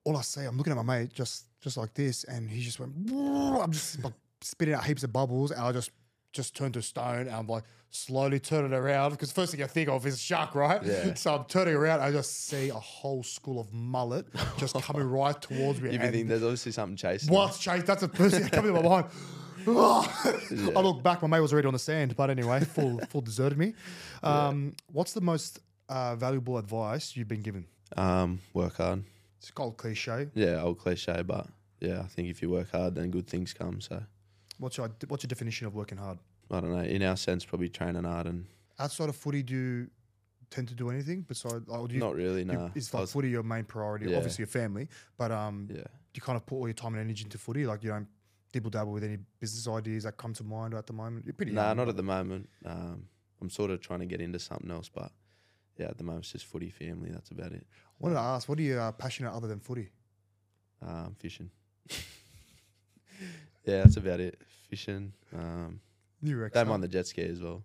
all 0.03 0.17
I 0.17 0.21
see, 0.21 0.41
I'm 0.41 0.57
looking 0.57 0.71
at 0.71 0.77
my 0.77 0.99
mate 0.99 1.13
just 1.13 1.45
just 1.61 1.77
like 1.77 1.93
this, 1.93 2.23
and 2.25 2.49
he 2.49 2.61
just 2.61 2.79
went. 2.79 2.93
"Whoa." 3.09 3.61
I'm 3.61 3.71
just 3.71 4.03
like 4.03 4.13
spitting 4.41 4.73
out 4.75 4.85
heaps 4.85 5.03
of 5.03 5.11
bubbles, 5.11 5.51
and 5.51 5.61
I 5.61 5.71
just 5.71 5.91
just 6.31 6.55
turned 6.55 6.75
to 6.75 6.81
stone, 6.81 7.21
and 7.21 7.31
I'm 7.31 7.47
like 7.47 7.63
slowly 7.91 8.39
turning 8.39 8.73
around 8.73 9.11
because 9.11 9.31
first 9.31 9.51
thing 9.51 9.63
I 9.63 9.67
think 9.67 9.89
of 9.89 10.05
is 10.05 10.21
shark, 10.21 10.53
right? 10.55 10.83
Yeah. 10.83 11.13
So 11.15 11.35
I'm 11.35 11.45
turning 11.45 11.73
around, 11.73 12.01
I 12.01 12.11
just 12.11 12.45
see 12.47 12.69
a 12.69 12.75
whole 12.75 13.23
school 13.23 13.59
of 13.59 13.73
mullet 13.73 14.27
just 14.57 14.79
coming 14.81 15.03
right 15.09 15.39
towards 15.41 15.81
me. 15.81 15.93
You 15.93 15.99
think 15.99 16.27
there's 16.27 16.43
obviously 16.43 16.71
something 16.71 16.95
chasing. 16.95 17.33
What's 17.33 17.57
chasing? 17.57 17.85
That's 17.85 18.01
the 18.01 18.09
first 18.09 18.35
thing 18.35 18.43
that 18.43 18.51
comes 18.51 18.67
to 18.67 18.73
my 18.73 18.81
mind. 18.81 19.05
I 20.75 20.81
look 20.81 21.03
back, 21.03 21.21
my 21.21 21.27
mate 21.27 21.39
was 21.41 21.53
already 21.53 21.67
on 21.67 21.73
the 21.73 21.79
sand, 21.79 22.15
but 22.15 22.29
anyway, 22.29 22.59
full 22.75 22.99
full 23.09 23.21
deserted 23.21 23.57
me. 23.57 23.73
Um, 24.23 24.73
What's 24.91 25.13
the 25.13 25.21
most 25.21 25.59
uh, 25.87 26.15
valuable 26.15 26.57
advice 26.57 27.15
you've 27.15 27.27
been 27.27 27.41
given? 27.41 27.65
Um, 27.97 28.39
work 28.53 28.77
hard. 28.77 29.03
It's 29.39 29.51
called 29.51 29.77
cliche. 29.77 30.27
Yeah, 30.35 30.61
old 30.61 30.77
cliche, 30.79 31.23
but 31.25 31.47
yeah, 31.79 32.01
I 32.01 32.07
think 32.07 32.29
if 32.29 32.41
you 32.41 32.49
work 32.49 32.71
hard, 32.71 32.95
then 32.95 33.09
good 33.09 33.27
things 33.27 33.53
come. 33.53 33.81
So 33.81 34.01
What's 34.57 34.77
your 34.77 34.89
what's 35.07 35.23
your 35.23 35.29
definition 35.29 35.67
of 35.67 35.75
working 35.75 35.97
hard? 35.97 36.19
I 36.51 36.59
don't 36.59 36.71
know. 36.71 36.83
In 36.83 37.01
our 37.03 37.15
sense, 37.17 37.45
probably 37.45 37.69
training 37.69 38.03
hard 38.03 38.27
and 38.27 38.45
Outside 38.79 39.09
of 39.09 39.15
footy, 39.15 39.43
do 39.43 39.53
you 39.53 39.87
tend 40.49 40.67
to 40.69 40.73
do 40.73 40.89
anything 40.89 41.21
besides? 41.27 41.65
Or 41.67 41.87
do 41.87 41.93
you, 41.95 41.99
not 41.99 42.15
really. 42.15 42.39
you- 42.39 42.45
No, 42.45 42.71
is 42.75 42.93
I 42.93 42.97
like 42.97 43.01
was- 43.03 43.11
footy 43.13 43.29
your 43.29 43.43
main 43.43 43.65
priority? 43.65 44.09
Yeah. 44.09 44.17
Obviously, 44.17 44.41
your 44.43 44.47
family, 44.47 44.87
but 45.17 45.31
um, 45.31 45.67
yeah. 45.69 45.77
do 45.81 45.83
you 46.15 46.21
kind 46.21 46.35
of 46.37 46.45
put 46.45 46.55
all 46.55 46.67
your 46.67 46.73
time 46.73 46.93
and 46.93 47.01
energy 47.01 47.23
into 47.23 47.37
footy? 47.37 47.65
Like 47.65 47.83
you 47.83 47.89
don't 47.91 48.07
dibble 48.51 48.69
dabble 48.69 48.91
with 48.91 49.03
any 49.03 49.17
business 49.39 49.67
ideas 49.67 50.03
that 50.03 50.17
come 50.17 50.33
to 50.33 50.43
mind 50.43 50.73
at 50.73 50.87
the 50.87 50.93
moment. 50.93 51.25
You're 51.25 51.33
pretty. 51.33 51.51
Nah, 51.51 51.67
young, 51.67 51.77
not 51.77 51.89
at 51.89 51.97
the 51.97 52.03
moment. 52.03 52.49
Um, 52.65 53.05
I'm 53.41 53.49
sort 53.49 53.71
of 53.71 53.81
trying 53.81 53.99
to 53.99 54.05
get 54.05 54.21
into 54.21 54.39
something 54.39 54.69
else, 54.69 54.89
but 54.89 55.11
yeah, 55.77 55.87
at 55.87 55.97
the 55.97 56.03
moment 56.03 56.25
it's 56.25 56.33
just 56.33 56.45
footy, 56.45 56.69
family. 56.69 57.09
That's 57.11 57.31
about 57.31 57.51
it. 57.51 57.65
I 57.71 57.95
wanted 57.99 58.15
to 58.15 58.21
ask, 58.21 58.49
what 58.49 58.59
are 58.59 58.61
you 58.61 58.77
uh, 58.77 58.91
passionate 58.91 59.33
other 59.33 59.47
than 59.47 59.59
footy? 59.59 59.89
Um, 60.85 61.15
fishing. 61.19 61.49
yeah, 63.65 63.83
that's 63.83 63.97
about 63.97 64.19
it. 64.19 64.41
Fishing. 64.69 65.13
Um, 65.35 65.79
New 66.21 66.37
Rex. 66.37 66.53
don't 66.53 66.67
mind 66.67 66.83
the 66.83 66.87
jet 66.87 67.07
ski 67.07 67.23
as 67.23 67.41
well. 67.41 67.63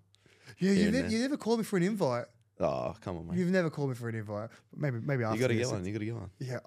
Yeah, 0.58 0.72
you, 0.72 0.90
ne- 0.90 1.08
you 1.08 1.18
never 1.18 1.36
called 1.36 1.58
me 1.58 1.64
for 1.64 1.76
an 1.76 1.82
invite. 1.82 2.26
Oh, 2.60 2.94
come 3.00 3.16
on, 3.16 3.26
mate. 3.26 3.38
You've 3.38 3.50
never 3.50 3.68
called 3.68 3.88
me 3.88 3.94
for 3.96 4.08
an 4.08 4.14
invite. 4.14 4.50
Maybe 4.76 4.98
maybe 5.00 5.24
after 5.24 5.36
You 5.36 5.40
got 5.40 5.48
to 5.48 5.54
get 5.54 5.68
one. 5.68 5.84
You 5.84 5.92
got 5.92 5.98
to 5.98 6.04
get 6.04 6.14
one. 6.14 6.30
Yeah. 6.38 6.58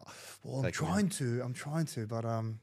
Well, 0.43 0.58
I'm 0.58 0.63
Take 0.65 0.73
trying 0.73 1.10
to. 1.10 1.41
I'm 1.41 1.53
trying 1.53 1.86
to, 1.86 2.06
but 2.06 2.25
um, 2.25 2.60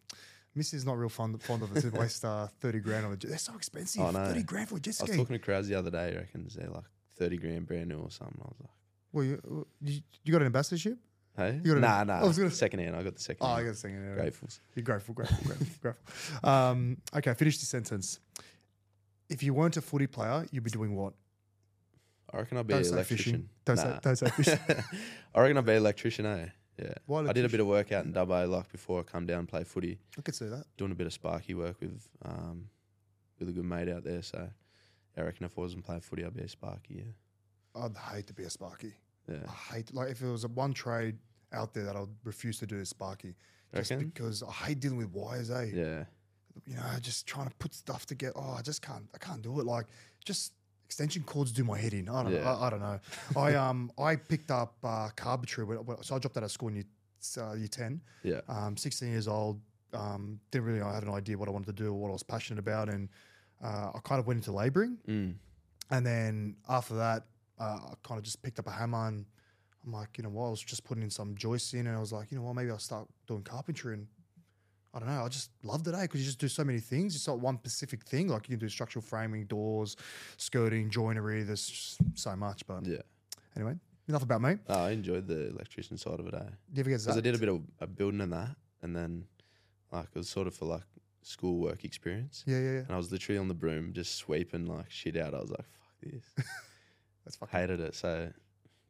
Missy 0.54 0.76
is 0.76 0.84
not 0.86 0.96
real 0.98 1.08
fond 1.08 1.42
fond 1.42 1.62
of 1.62 1.76
it 1.76 1.80
to 1.80 1.90
waste 1.90 2.24
uh, 2.24 2.46
thirty 2.60 2.78
grand 2.78 3.06
on 3.06 3.12
a 3.12 3.16
jet. 3.16 3.28
They're 3.28 3.38
so 3.38 3.54
expensive. 3.56 4.02
I 4.02 4.10
know. 4.12 4.24
Thirty 4.26 4.42
grand 4.44 4.68
for 4.68 4.76
a 4.76 4.80
jet 4.80 4.96
I 5.00 5.04
was 5.04 5.10
talking 5.16 5.34
to 5.34 5.38
Krause 5.38 5.66
the 5.68 5.74
other 5.74 5.90
day. 5.90 6.10
He 6.12 6.16
reckons 6.16 6.54
they're 6.54 6.68
like 6.70 6.84
30 7.16 7.36
grand 7.38 7.66
brand 7.66 7.88
new 7.88 7.98
or 7.98 8.10
something. 8.10 8.38
I 8.40 8.44
was 8.48 8.56
like, 8.60 8.70
Well, 9.12 9.24
you, 9.24 9.66
you 9.82 10.00
you 10.24 10.32
got 10.32 10.40
an 10.42 10.46
ambassadorship? 10.46 10.98
hey? 11.36 11.60
You 11.64 11.74
got 11.74 11.80
nah, 11.80 12.00
an- 12.02 12.06
nah. 12.08 12.20
I 12.20 12.24
was 12.24 12.36
gonna- 12.38 12.50
second 12.50 12.80
hand. 12.80 12.94
I 12.96 13.02
got 13.02 13.14
the 13.14 13.20
second 13.20 13.46
Oh, 13.46 13.50
I 13.50 13.62
got 13.62 13.70
to 13.70 13.74
sing 13.76 13.94
it. 13.94 14.18
Gratefuls. 14.18 14.60
You're 14.74 14.82
grateful, 14.84 15.14
grateful, 15.14 15.38
grateful, 15.44 15.66
grateful. 15.80 16.48
Um, 16.48 16.96
okay, 17.16 17.34
finish 17.34 17.58
the 17.58 17.66
sentence. 17.66 18.20
If 19.28 19.42
you 19.42 19.54
weren't 19.54 19.76
a 19.76 19.80
footy 19.80 20.06
player, 20.06 20.44
you'd 20.52 20.62
be 20.64 20.70
doing 20.70 20.94
what? 20.94 21.14
I 22.32 22.38
reckon 22.38 22.58
I'd 22.58 22.66
be 22.66 22.74
Don't 22.74 22.80
an 22.80 22.84
say 22.84 23.02
fishing. 23.04 23.34
electrician. 23.34 23.48
Don't 23.64 23.76
say- 23.76 23.88
Nah. 23.88 23.98
don't 24.00 24.16
say 24.16 24.28
fishing. 24.30 24.58
I 25.34 25.40
reckon 25.40 25.58
I'd 25.58 25.66
be 25.66 25.72
an 25.72 25.78
electrician, 25.78 26.26
eh? 26.26 26.48
Yeah. 26.78 26.94
Why 27.06 27.20
I 27.26 27.32
did 27.32 27.44
a 27.44 27.48
bit 27.48 27.60
of 27.60 27.66
work 27.66 27.92
out 27.92 28.04
in 28.04 28.12
Dubbo 28.12 28.48
like 28.48 28.70
before 28.72 29.00
I 29.00 29.02
come 29.04 29.26
down 29.26 29.40
and 29.40 29.48
play 29.48 29.64
footy. 29.64 29.98
I 30.18 30.22
could 30.22 30.34
see 30.34 30.46
that. 30.46 30.64
doing 30.76 30.90
a 30.92 30.94
bit 30.94 31.06
of 31.06 31.12
sparky 31.12 31.54
work 31.54 31.76
with 31.80 32.08
um, 32.24 32.68
with 33.38 33.48
a 33.48 33.52
good 33.52 33.64
mate 33.64 33.88
out 33.88 34.04
there. 34.04 34.22
So 34.22 34.48
I 35.16 35.20
reckon 35.20 35.46
if 35.46 35.56
I 35.56 35.60
wasn't 35.60 35.84
playing 35.84 36.00
footy, 36.00 36.24
I'd 36.24 36.34
be 36.34 36.42
a 36.42 36.48
sparky. 36.48 36.94
Yeah. 37.04 37.82
I'd 37.84 37.96
hate 37.96 38.26
to 38.28 38.32
be 38.34 38.44
a 38.44 38.50
Sparky. 38.50 38.92
Yeah. 39.28 39.38
I 39.48 39.74
hate 39.74 39.92
like 39.94 40.10
if 40.10 40.20
there 40.20 40.30
was 40.30 40.44
a 40.44 40.48
one 40.48 40.72
trade 40.72 41.16
out 41.52 41.74
there 41.74 41.84
that 41.84 41.96
I'd 41.96 42.06
refuse 42.24 42.58
to 42.58 42.66
do 42.66 42.78
is 42.78 42.88
Sparky, 42.88 43.34
just 43.74 43.90
Reckon? 43.90 44.08
because 44.10 44.42
I 44.42 44.52
hate 44.52 44.80
dealing 44.80 44.98
with 44.98 45.10
wires. 45.10 45.50
Eh? 45.50 45.70
Yeah. 45.74 46.04
You 46.66 46.76
know, 46.76 46.82
just 47.00 47.26
trying 47.26 47.48
to 47.48 47.54
put 47.56 47.74
stuff 47.74 48.06
together. 48.06 48.34
Oh, 48.37 48.54
I 48.56 48.62
just 48.62 48.80
can't. 48.80 49.08
I 49.12 49.18
can't 49.18 49.42
do 49.42 49.58
it. 49.58 49.66
Like 49.66 49.87
just 50.24 50.52
extension 50.84 51.22
cords 51.22 51.52
do 51.52 51.64
my 51.64 51.78
head 51.78 51.94
in. 51.94 52.08
I 52.08 52.22
don't. 52.22 52.32
know. 52.32 52.38
Yeah. 52.38 52.54
I, 52.54 52.66
I 52.66 52.70
don't 52.70 52.80
know. 52.80 53.00
I 53.36 53.54
um 53.54 53.90
I 53.98 54.16
picked 54.16 54.50
up 54.50 54.76
uh, 54.82 55.08
carpentry. 55.16 55.64
So 56.02 56.16
I 56.16 56.18
dropped 56.18 56.36
out 56.36 56.42
of 56.42 56.50
school 56.50 56.68
in 56.68 56.76
year, 56.76 56.84
uh, 57.38 57.54
year 57.54 57.68
ten. 57.68 58.00
Yeah. 58.22 58.40
Um, 58.48 58.76
16 58.76 59.08
years 59.08 59.28
old. 59.28 59.60
Um, 59.92 60.40
didn't 60.50 60.66
really 60.66 60.80
have 60.80 61.02
an 61.04 61.14
idea 61.14 61.38
what 61.38 61.48
I 61.48 61.52
wanted 61.52 61.76
to 61.76 61.84
do 61.84 61.88
or 61.88 61.94
what 61.94 62.08
I 62.08 62.12
was 62.12 62.24
passionate 62.24 62.58
about, 62.58 62.88
and 62.88 63.08
uh, 63.62 63.92
I 63.94 63.98
kind 64.02 64.18
of 64.18 64.26
went 64.26 64.38
into 64.38 64.52
labouring. 64.52 64.98
Mm. 65.08 65.34
And 65.90 66.06
then 66.06 66.56
after 66.68 66.94
that, 66.94 67.26
uh, 67.60 67.78
I 67.90 67.94
kind 68.02 68.18
of 68.18 68.24
just 68.24 68.42
picked 68.42 68.58
up 68.58 68.66
a 68.66 68.70
hammer 68.70 69.06
and 69.08 69.24
I'm 69.84 69.92
like, 69.92 70.16
you 70.16 70.24
know 70.24 70.30
what, 70.30 70.46
I 70.46 70.50
was 70.50 70.62
just 70.62 70.84
putting 70.84 71.02
in 71.02 71.10
some 71.10 71.34
joists 71.36 71.74
in 71.74 71.86
and 71.86 71.96
I 71.96 72.00
was 72.00 72.12
like, 72.12 72.30
you 72.32 72.38
know 72.38 72.44
what, 72.44 72.54
maybe 72.54 72.70
I'll 72.70 72.78
start 72.78 73.06
doing 73.26 73.42
carpentry 73.42 73.94
and 73.94 74.06
I 74.94 75.00
don't 75.00 75.09
know, 75.09 75.24
I 75.24 75.28
just 75.28 75.50
loved 75.64 75.88
it, 75.88 75.94
eh? 75.94 76.02
Because 76.02 76.20
you 76.20 76.26
just 76.26 76.38
do 76.38 76.46
so 76.46 76.62
many 76.62 76.78
things. 76.78 77.16
It's 77.16 77.26
not 77.26 77.40
one 77.40 77.59
specific 77.59 78.04
thing. 78.04 78.28
Like 78.28 78.48
you 78.48 78.57
can 78.57 78.61
do 78.64 78.68
structural 78.68 79.02
framing, 79.02 79.44
doors, 79.46 79.96
skirting, 80.37 80.88
joinery. 80.88 81.42
There's 81.42 81.66
just 81.66 81.98
so 82.14 82.37
much. 82.37 82.64
But 82.64 82.87
Yeah. 82.87 83.02
anyway, 83.57 83.74
enough 84.07 84.22
about 84.22 84.40
me. 84.40 84.57
Oh, 84.68 84.85
I 84.85 84.90
enjoyed 84.92 85.26
the 85.26 85.48
electrician 85.48 85.98
side 85.98 86.20
of 86.20 86.26
it, 86.28 86.35
eh? 86.35 86.38
Do 86.38 86.46
you 86.46 86.80
ever 86.80 86.90
get 86.90 87.00
Because 87.00 87.18
I 87.18 87.20
did 87.20 87.35
a 87.35 87.38
bit 87.38 87.48
of 87.48 87.62
a 87.80 87.88
building 87.88 88.20
and 88.20 88.33
that, 88.33 88.54
and 88.83 88.94
then 88.94 89.26
like 89.90 90.07
it 90.14 90.18
was 90.18 90.28
sort 90.28 90.46
of 90.46 90.54
for 90.54 90.66
like 90.66 90.85
school 91.22 91.59
work 91.59 91.85
experience. 91.85 92.44
Yeah, 92.46 92.59
yeah, 92.61 92.70
yeah. 92.70 92.78
And 92.80 92.90
I 92.92 92.96
was 92.96 93.11
literally 93.11 93.38
on 93.38 93.48
the 93.48 93.54
broom 93.54 93.92
just 93.94 94.14
sweeping 94.14 94.66
like 94.66 94.90
shit 94.92 95.16
out. 95.16 95.35
I 95.35 95.40
was 95.40 95.50
like, 95.50 95.66
fuck 95.80 95.92
this. 96.02 96.24
That's 97.24 97.37
fucking 97.37 97.59
Hated 97.59 97.80
it. 97.80 97.96
So 97.96 98.30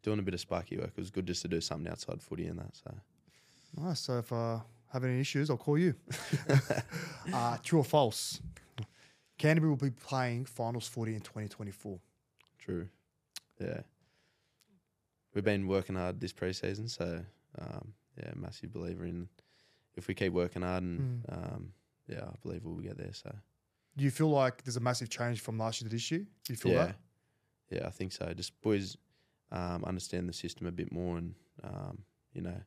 doing 0.03 0.19
a 0.19 0.23
bit 0.23 0.35
of 0.35 0.41
sparky 0.41 0.77
work, 0.77 0.91
it 0.95 1.01
was 1.01 1.11
good 1.11 1.27
just 1.27 1.41
to 1.43 1.49
do 1.49 1.63
something 1.63 1.91
outside 1.91 2.21
footy 2.21 2.47
and 2.47 2.59
that. 2.59 2.77
So 2.77 2.95
nice. 3.77 4.01
So 4.01 4.19
if 4.19 4.31
I 4.33 4.61
have 4.95 5.05
any 5.05 5.21
issues, 5.21 5.51
I'll 5.51 5.57
call 5.57 5.77
you. 5.77 5.95
uh, 7.35 7.57
true 7.65 7.81
or 7.81 7.85
false? 7.85 8.41
Canterbury 9.39 9.71
will 9.71 9.77
be 9.77 9.91
playing 9.91 10.45
finals 10.45 10.87
footy 10.87 11.15
in 11.15 11.21
2024. 11.21 11.99
true. 12.59 12.89
Yeah. 13.61 13.81
We've 15.35 15.45
been 15.45 15.67
working 15.67 15.97
hard 15.97 16.21
this 16.21 16.33
preseason, 16.33 16.89
so 16.89 17.25
um, 17.59 17.93
yeah, 18.17 18.31
massive 18.37 18.73
believer 18.73 19.05
in 19.05 19.29
if 19.97 20.07
we 20.07 20.15
keep 20.15 20.33
working 20.33 20.63
hard 20.63 20.85
and 20.85 21.25
um, 21.29 21.73
yeah, 22.07 22.23
I 22.25 22.35
believe 22.43 22.65
we'll 22.65 22.77
get 22.77 22.97
there. 22.97 23.13
So 23.13 23.35
Do 23.97 24.05
you 24.05 24.13
feel 24.13 24.31
like 24.31 24.63
there's 24.63 24.77
a 24.77 24.81
massive 24.81 25.11
change 25.11 25.41
from 25.41 25.59
last 25.59 25.81
year 25.81 25.89
to 25.89 25.95
this 25.95 26.09
year? 26.11 26.21
Do 26.21 26.53
you 26.53 26.57
feel 26.57 26.73
yeah, 26.73 26.85
that? 26.85 26.97
yeah, 27.71 27.87
I 27.87 27.91
think 27.91 28.13
so. 28.13 28.33
Just 28.33 28.61
boys 28.63 28.97
um, 29.51 29.85
understand 29.85 30.29
the 30.29 30.33
system 30.33 30.69
a 30.69 30.73
bit 30.73 30.93
more, 30.93 31.19
and 31.19 31.35
um, 31.65 31.99
you 32.33 32.43
know, 32.43 32.61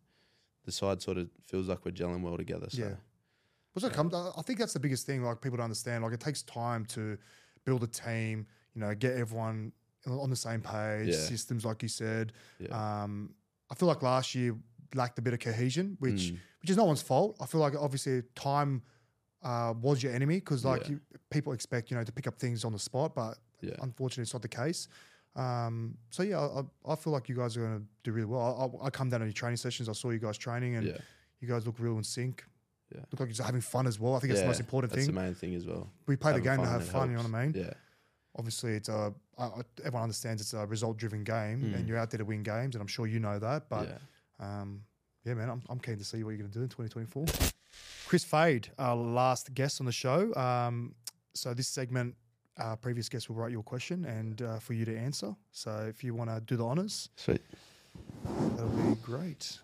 the 0.67 0.71
side 0.71 1.01
sort 1.01 1.17
of 1.17 1.29
feels 1.45 1.67
like 1.67 1.83
we're 1.85 1.91
gelling 1.91 2.21
well 2.21 2.37
together. 2.37 2.67
So 2.69 2.81
Yeah. 2.83 2.95
What's 3.73 3.87
come? 3.95 4.11
I 4.13 4.41
think 4.41 4.59
that's 4.59 4.73
the 4.73 4.79
biggest 4.79 5.05
thing. 5.05 5.23
Like 5.23 5.39
people 5.41 5.57
don't 5.57 5.65
understand. 5.65 6.03
Like 6.03 6.13
it 6.13 6.19
takes 6.19 6.41
time 6.43 6.83
to 6.87 7.17
build 7.65 7.83
a 7.83 7.87
team. 7.87 8.45
You 8.75 8.81
know, 8.81 8.93
get 8.95 9.13
everyone 9.17 9.71
on 10.05 10.29
the 10.29 10.35
same 10.35 10.61
page. 10.61 11.07
Yeah. 11.09 11.15
Systems, 11.33 11.63
like 11.65 11.81
you 11.83 11.89
said. 11.89 12.33
yeah, 12.59 12.69
Um, 13.03 13.33
I 13.71 13.75
feel 13.75 13.87
like 13.87 14.01
last 14.01 14.35
year 14.35 14.55
lacked 14.93 15.17
a 15.19 15.21
bit 15.21 15.33
of 15.33 15.39
cohesion, 15.39 15.95
which 15.99 16.31
Mm. 16.33 16.39
which 16.61 16.69
is 16.71 16.77
no 16.77 16.85
one's 16.85 17.01
fault. 17.01 17.37
I 17.39 17.45
feel 17.45 17.61
like 17.61 17.75
obviously 17.75 18.21
time 18.35 18.83
uh, 19.43 19.73
was 19.79 20.01
your 20.03 20.11
enemy 20.13 20.35
because 20.39 20.65
like 20.65 20.81
Yeah. 20.83 20.89
you, 20.93 21.01
people 21.29 21.53
expect 21.53 21.89
you 21.91 21.95
know 21.97 22.03
to 22.03 22.11
pick 22.11 22.27
up 22.27 22.37
things 22.39 22.65
on 22.65 22.73
the 22.73 22.79
spot, 22.79 23.13
but 23.15 23.37
Yeah. 23.61 23.75
unfortunately 23.79 24.23
it's 24.23 24.33
not 24.33 24.41
the 24.41 24.47
case. 24.63 24.87
Um, 25.37 25.97
so 26.09 26.23
yeah, 26.23 26.39
I, 26.39 26.63
I 26.91 26.95
feel 26.95 27.13
like 27.13 27.29
you 27.29 27.35
guys 27.35 27.55
are 27.55 27.61
going 27.61 27.79
to 27.79 27.85
do 28.03 28.11
really 28.11 28.25
well. 28.25 28.79
I, 28.83 28.87
I 28.87 28.89
come 28.89 29.09
down 29.09 29.19
to 29.21 29.25
your 29.27 29.33
training 29.33 29.57
sessions. 29.57 29.87
I 29.87 29.93
saw 29.93 30.09
you 30.09 30.19
guys 30.19 30.37
training, 30.37 30.75
and 30.75 30.87
yeah, 30.87 30.97
you 31.39 31.47
guys 31.47 31.65
look 31.65 31.75
real 31.79 31.97
in 31.97 32.03
sync. 32.03 32.43
Yeah. 32.93 33.01
Look 33.11 33.19
like 33.19 33.37
you're 33.37 33.45
having 33.45 33.61
fun 33.61 33.85
as 33.85 33.99
well. 33.99 34.15
I 34.15 34.19
think 34.19 34.29
that's 34.31 34.41
the 34.41 34.47
most 34.47 34.59
important 34.61 34.91
That's 34.93 35.05
thing. 35.05 35.13
That's 35.15 35.23
the 35.25 35.31
main 35.31 35.35
thing 35.35 35.55
as 35.55 35.65
well. 35.67 35.89
we 36.07 36.15
play 36.15 36.33
the 36.33 36.41
game 36.41 36.57
to 36.57 36.65
have 36.65 36.85
fun. 36.87 37.11
You 37.11 37.17
know 37.17 37.23
what 37.23 37.33
I 37.35 37.43
mean? 37.45 37.53
Yeah, 37.55 37.73
Obviously, 38.37 38.73
it's 38.73 38.87
a 38.89 39.13
everyone 39.83 40.03
understands 40.03 40.41
it's 40.41 40.53
a 40.53 40.65
result-driven 40.65 41.23
game, 41.23 41.61
Mm. 41.61 41.75
and 41.75 41.87
you're 41.87 41.97
out 41.97 42.09
there 42.11 42.17
to 42.19 42.25
win 42.25 42.43
games, 42.43 42.75
and 42.75 42.81
I'm 42.81 42.87
sure 42.87 43.05
you 43.05 43.19
know 43.19 43.37
that. 43.39 43.67
But 43.69 43.89
yeah. 44.39 44.61
um, 44.61 44.81
yeah, 45.25 45.33
man, 45.35 45.49
I'm, 45.49 45.61
I'm 45.69 45.79
keen 45.79 45.97
to 45.97 46.03
see 46.03 46.23
what 46.23 46.31
you're 46.31 46.39
going 46.39 46.51
to 46.51 46.57
do 46.57 46.63
in 46.63 46.69
2024. 46.69 47.25
Kris 48.07 48.23
Fade, 48.23 48.69
our 48.79 48.95
last 48.95 49.53
guest 49.53 49.81
on 49.81 49.85
the 49.85 49.91
show. 49.91 50.33
Um, 50.35 50.95
so 51.33 51.53
this 51.53 51.67
segment, 51.67 52.15
our 52.57 52.75
previous 52.77 53.09
guest 53.09 53.29
will 53.29 53.35
write 53.35 53.51
you 53.51 53.59
a 53.59 53.63
question 53.63 54.05
and 54.05 54.41
uh, 54.41 54.59
for 54.59 54.73
you 54.73 54.85
to 54.85 54.97
answer. 54.97 55.35
So 55.51 55.85
if 55.89 56.03
you 56.03 56.13
want 56.15 56.29
to 56.29 56.39
do 56.41 56.55
the 56.57 56.65
honors, 56.65 57.09
Sweet. 57.15 57.41
that'll 58.25 58.69
be 58.69 58.95
great. 59.01 59.59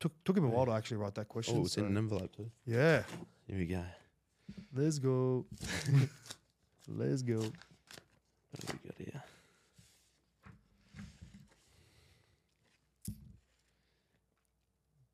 Took 0.00 0.12
took 0.24 0.36
him 0.36 0.44
a 0.44 0.48
while 0.48 0.66
to 0.66 0.72
actually 0.72 0.98
write 0.98 1.14
that 1.14 1.28
question. 1.28 1.56
Oh, 1.58 1.64
it's 1.64 1.78
in 1.78 1.86
an 1.86 1.96
envelope 1.96 2.36
too. 2.36 2.50
yeah, 2.66 3.02
Here 3.46 3.58
we 3.58 3.66
go. 3.66 3.82
let's 4.74 4.98
go. 4.98 5.46
let's 6.88 7.22
go. 7.22 7.38
What 7.38 8.60
have 8.60 8.78
we 8.82 8.88
got 8.88 8.98
here? 8.98 9.22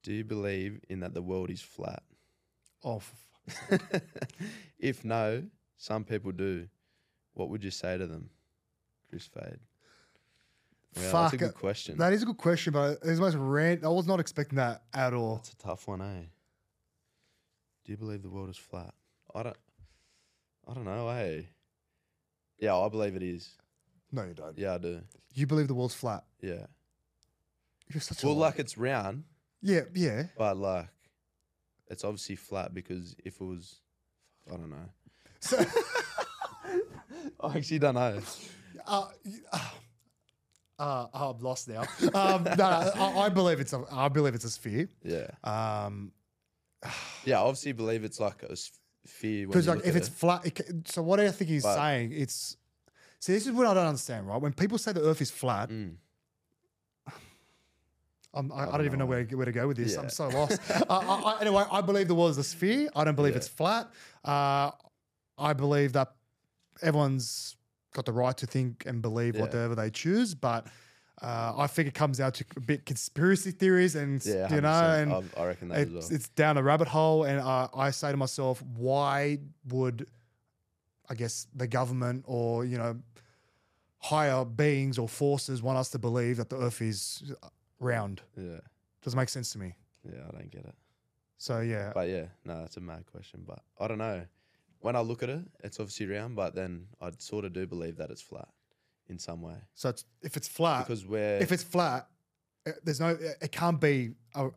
Do 0.02 0.12
you 0.12 0.24
believe 0.24 0.80
in 0.88 1.00
that 1.00 1.14
the 1.14 1.22
world 1.22 1.50
is 1.50 1.60
flat? 1.60 2.02
Oh, 2.84 3.02
if 4.78 5.04
no, 5.04 5.44
some 5.80 6.04
people 6.04 6.30
do. 6.30 6.68
What 7.32 7.48
would 7.48 7.64
you 7.64 7.70
say 7.70 7.96
to 7.96 8.06
them, 8.06 8.28
Kris 9.08 9.26
Fade? 9.26 9.58
Yeah, 10.94 11.10
that's 11.10 11.32
a 11.32 11.36
good 11.38 11.54
question. 11.54 11.96
that 11.98 12.12
is 12.12 12.22
a 12.22 12.26
good 12.26 12.36
question, 12.36 12.72
but 12.74 12.98
it's 13.02 13.16
the 13.16 13.20
most 13.20 13.36
rant. 13.36 13.82
I 13.84 13.88
was 13.88 14.06
not 14.06 14.20
expecting 14.20 14.56
that 14.56 14.82
at 14.92 15.14
all. 15.14 15.36
It's 15.38 15.52
a 15.52 15.56
tough 15.56 15.88
one, 15.88 16.02
eh? 16.02 16.26
Do 17.84 17.92
you 17.92 17.96
believe 17.96 18.22
the 18.22 18.28
world 18.28 18.50
is 18.50 18.58
flat? 18.58 18.92
I 19.34 19.42
don't. 19.42 19.56
I 20.68 20.74
don't 20.74 20.84
know, 20.84 21.08
eh? 21.08 21.42
Yeah, 22.58 22.76
I 22.76 22.88
believe 22.90 23.16
it 23.16 23.22
is. 23.22 23.48
No, 24.12 24.24
you 24.24 24.34
don't. 24.34 24.58
Yeah, 24.58 24.74
I 24.74 24.78
do. 24.78 25.00
You 25.34 25.46
believe 25.46 25.68
the 25.68 25.74
world's 25.74 25.94
flat. 25.94 26.24
Yeah. 26.42 26.66
You're 27.88 28.02
such 28.02 28.22
Well, 28.22 28.34
liar. 28.34 28.50
like 28.50 28.58
it's 28.58 28.76
round, 28.76 29.24
yeah, 29.62 29.82
yeah. 29.94 30.24
but 30.36 30.56
like 30.58 30.88
it's 31.88 32.04
obviously 32.04 32.36
flat 32.36 32.74
because 32.74 33.16
if 33.24 33.40
it 33.40 33.44
was, 33.44 33.80
I 34.48 34.56
don't 34.56 34.70
know. 34.70 34.90
So, 35.40 35.58
I 37.40 37.56
actually 37.56 37.78
don't 37.78 37.94
know. 37.94 38.20
uh, 38.86 39.06
uh, 39.52 39.58
uh, 40.78 41.06
I'm 41.12 41.38
lost 41.40 41.68
now. 41.68 41.82
Um, 42.14 42.44
no, 42.56 42.64
I, 42.64 43.14
I 43.24 43.28
believe 43.28 43.60
it's 43.60 43.72
a. 43.72 43.84
I 43.90 44.08
believe 44.08 44.34
it's 44.34 44.44
a 44.44 44.50
sphere. 44.50 44.88
Yeah. 45.02 45.26
Um, 45.44 46.12
Yeah, 47.24 47.38
I 47.38 47.42
obviously 47.42 47.72
believe 47.72 48.04
it's 48.04 48.18
like 48.20 48.42
a 48.42 48.56
sphere. 49.06 49.46
because 49.46 49.68
like 49.68 49.84
if 49.86 49.96
it's 49.96 50.08
flat, 50.08 50.46
it, 50.46 50.54
ca- 50.54 50.64
so 50.86 51.02
what 51.02 51.20
I 51.20 51.30
think 51.30 51.50
he's 51.50 51.62
But- 51.62 51.74
saying, 51.76 52.12
it's. 52.12 52.56
See, 53.18 53.34
this 53.34 53.46
is 53.46 53.52
what 53.52 53.66
I 53.66 53.74
don't 53.74 53.86
understand, 53.86 54.26
right? 54.26 54.40
When 54.40 54.54
people 54.54 54.78
say 54.78 54.92
the 54.92 55.02
Earth 55.02 55.20
is 55.20 55.30
flat, 55.30 55.68
Mm. 55.68 55.96
I'm, 58.32 58.50
I, 58.52 58.68
I, 58.70 58.76
don't 58.76 58.86
even 58.86 58.98
know 58.98 59.06
where, 59.06 59.24
where 59.24 59.44
to 59.46 59.52
go 59.52 59.66
with 59.68 59.76
this. 59.76 59.94
Yeah. 59.94 60.00
I'm 60.02 60.08
so 60.08 60.28
lost. 60.28 60.58
uh, 60.70 60.84
I, 60.88 60.96
I, 61.36 61.40
anyway, 61.40 61.64
I 61.70 61.80
believe 61.80 62.08
the 62.08 62.14
world 62.14 62.30
is 62.30 62.38
a 62.38 62.44
sphere. 62.44 62.88
I 62.94 63.04
don't 63.04 63.16
believe 63.16 63.34
it's 63.36 63.48
flat. 63.48 63.90
Uh, 64.24 64.70
I 65.40 65.52
believe 65.54 65.92
that 65.94 66.12
everyone's 66.82 67.56
got 67.94 68.04
the 68.06 68.12
right 68.12 68.36
to 68.36 68.46
think 68.46 68.84
and 68.86 69.02
believe 69.02 69.34
Yeah. 69.34 69.40
whatever 69.42 69.74
they 69.74 69.90
choose, 69.90 70.34
but 70.34 70.66
uh, 71.22 71.52
I 71.56 71.66
think 71.66 71.86
it 71.88 71.94
comes 71.94 72.18
out 72.20 72.34
to 72.34 72.44
a 72.56 72.60
bit 72.60 72.86
conspiracy 72.86 73.50
theories 73.50 73.94
and 73.94 74.24
yeah, 74.24 74.54
you 74.54 74.60
know, 74.62 74.68
and 74.70 75.12
I, 75.12 75.22
I 75.42 75.46
reckon 75.46 75.68
that 75.68 75.78
as 75.78 75.82
it's, 75.88 75.92
well. 75.94 76.14
it's 76.16 76.28
down 76.30 76.56
a 76.56 76.62
rabbit 76.62 76.88
hole. 76.88 77.24
And 77.24 77.40
I, 77.40 77.68
I 77.74 77.90
say 77.90 78.10
to 78.10 78.16
myself, 78.16 78.62
why 78.62 79.38
would 79.68 80.06
I 81.10 81.14
guess 81.14 81.46
the 81.54 81.66
government 81.66 82.24
or 82.26 82.64
you 82.64 82.78
know 82.78 82.96
higher 83.98 84.44
beings 84.46 84.98
or 84.98 85.08
forces 85.08 85.62
want 85.62 85.76
us 85.76 85.90
to 85.90 85.98
believe 85.98 86.36
that 86.38 86.48
the 86.48 86.56
Earth 86.58 86.80
is 86.80 87.32
round? 87.80 88.22
Yeah, 88.36 88.60
Doesn't 89.02 89.18
make 89.18 89.28
sense 89.28 89.52
to 89.52 89.58
me. 89.58 89.74
yeah, 90.10 90.20
I 90.26 90.30
don't 90.38 90.50
get 90.50 90.64
it. 90.64 90.74
So 91.36 91.60
yeah, 91.60 91.92
But 91.94 92.08
yeah, 92.08 92.26
no, 92.46 92.60
that's 92.60 92.76
a 92.78 92.80
mad 92.80 93.04
question. 93.12 93.42
But 93.46 93.60
I 93.78 93.88
don't 93.88 93.98
know. 93.98 94.22
When 94.80 94.96
I 94.96 95.00
look 95.00 95.22
at 95.22 95.28
it, 95.28 95.42
it's 95.62 95.78
obviously 95.78 96.06
round, 96.06 96.36
but 96.36 96.54
then 96.54 96.86
I 97.00 97.10
sort 97.18 97.44
of 97.44 97.52
do 97.52 97.66
believe 97.66 97.96
that 97.98 98.10
it's 98.10 98.22
flat 98.22 98.48
in 99.08 99.18
some 99.18 99.42
way 99.42 99.56
so 99.74 99.88
it's, 99.88 100.04
if 100.22 100.36
it's 100.36 100.46
flat, 100.46 100.86
because 100.86 101.04
we're 101.04 101.38
if 101.38 101.50
it's 101.52 101.64
flat, 101.64 102.06
uh, 102.66 102.70
there's 102.84 103.00
no, 103.00 103.08
it 103.08 103.36
it 103.42 103.52
can't 103.52 103.80
be, 103.80 104.12
a, 104.34 104.48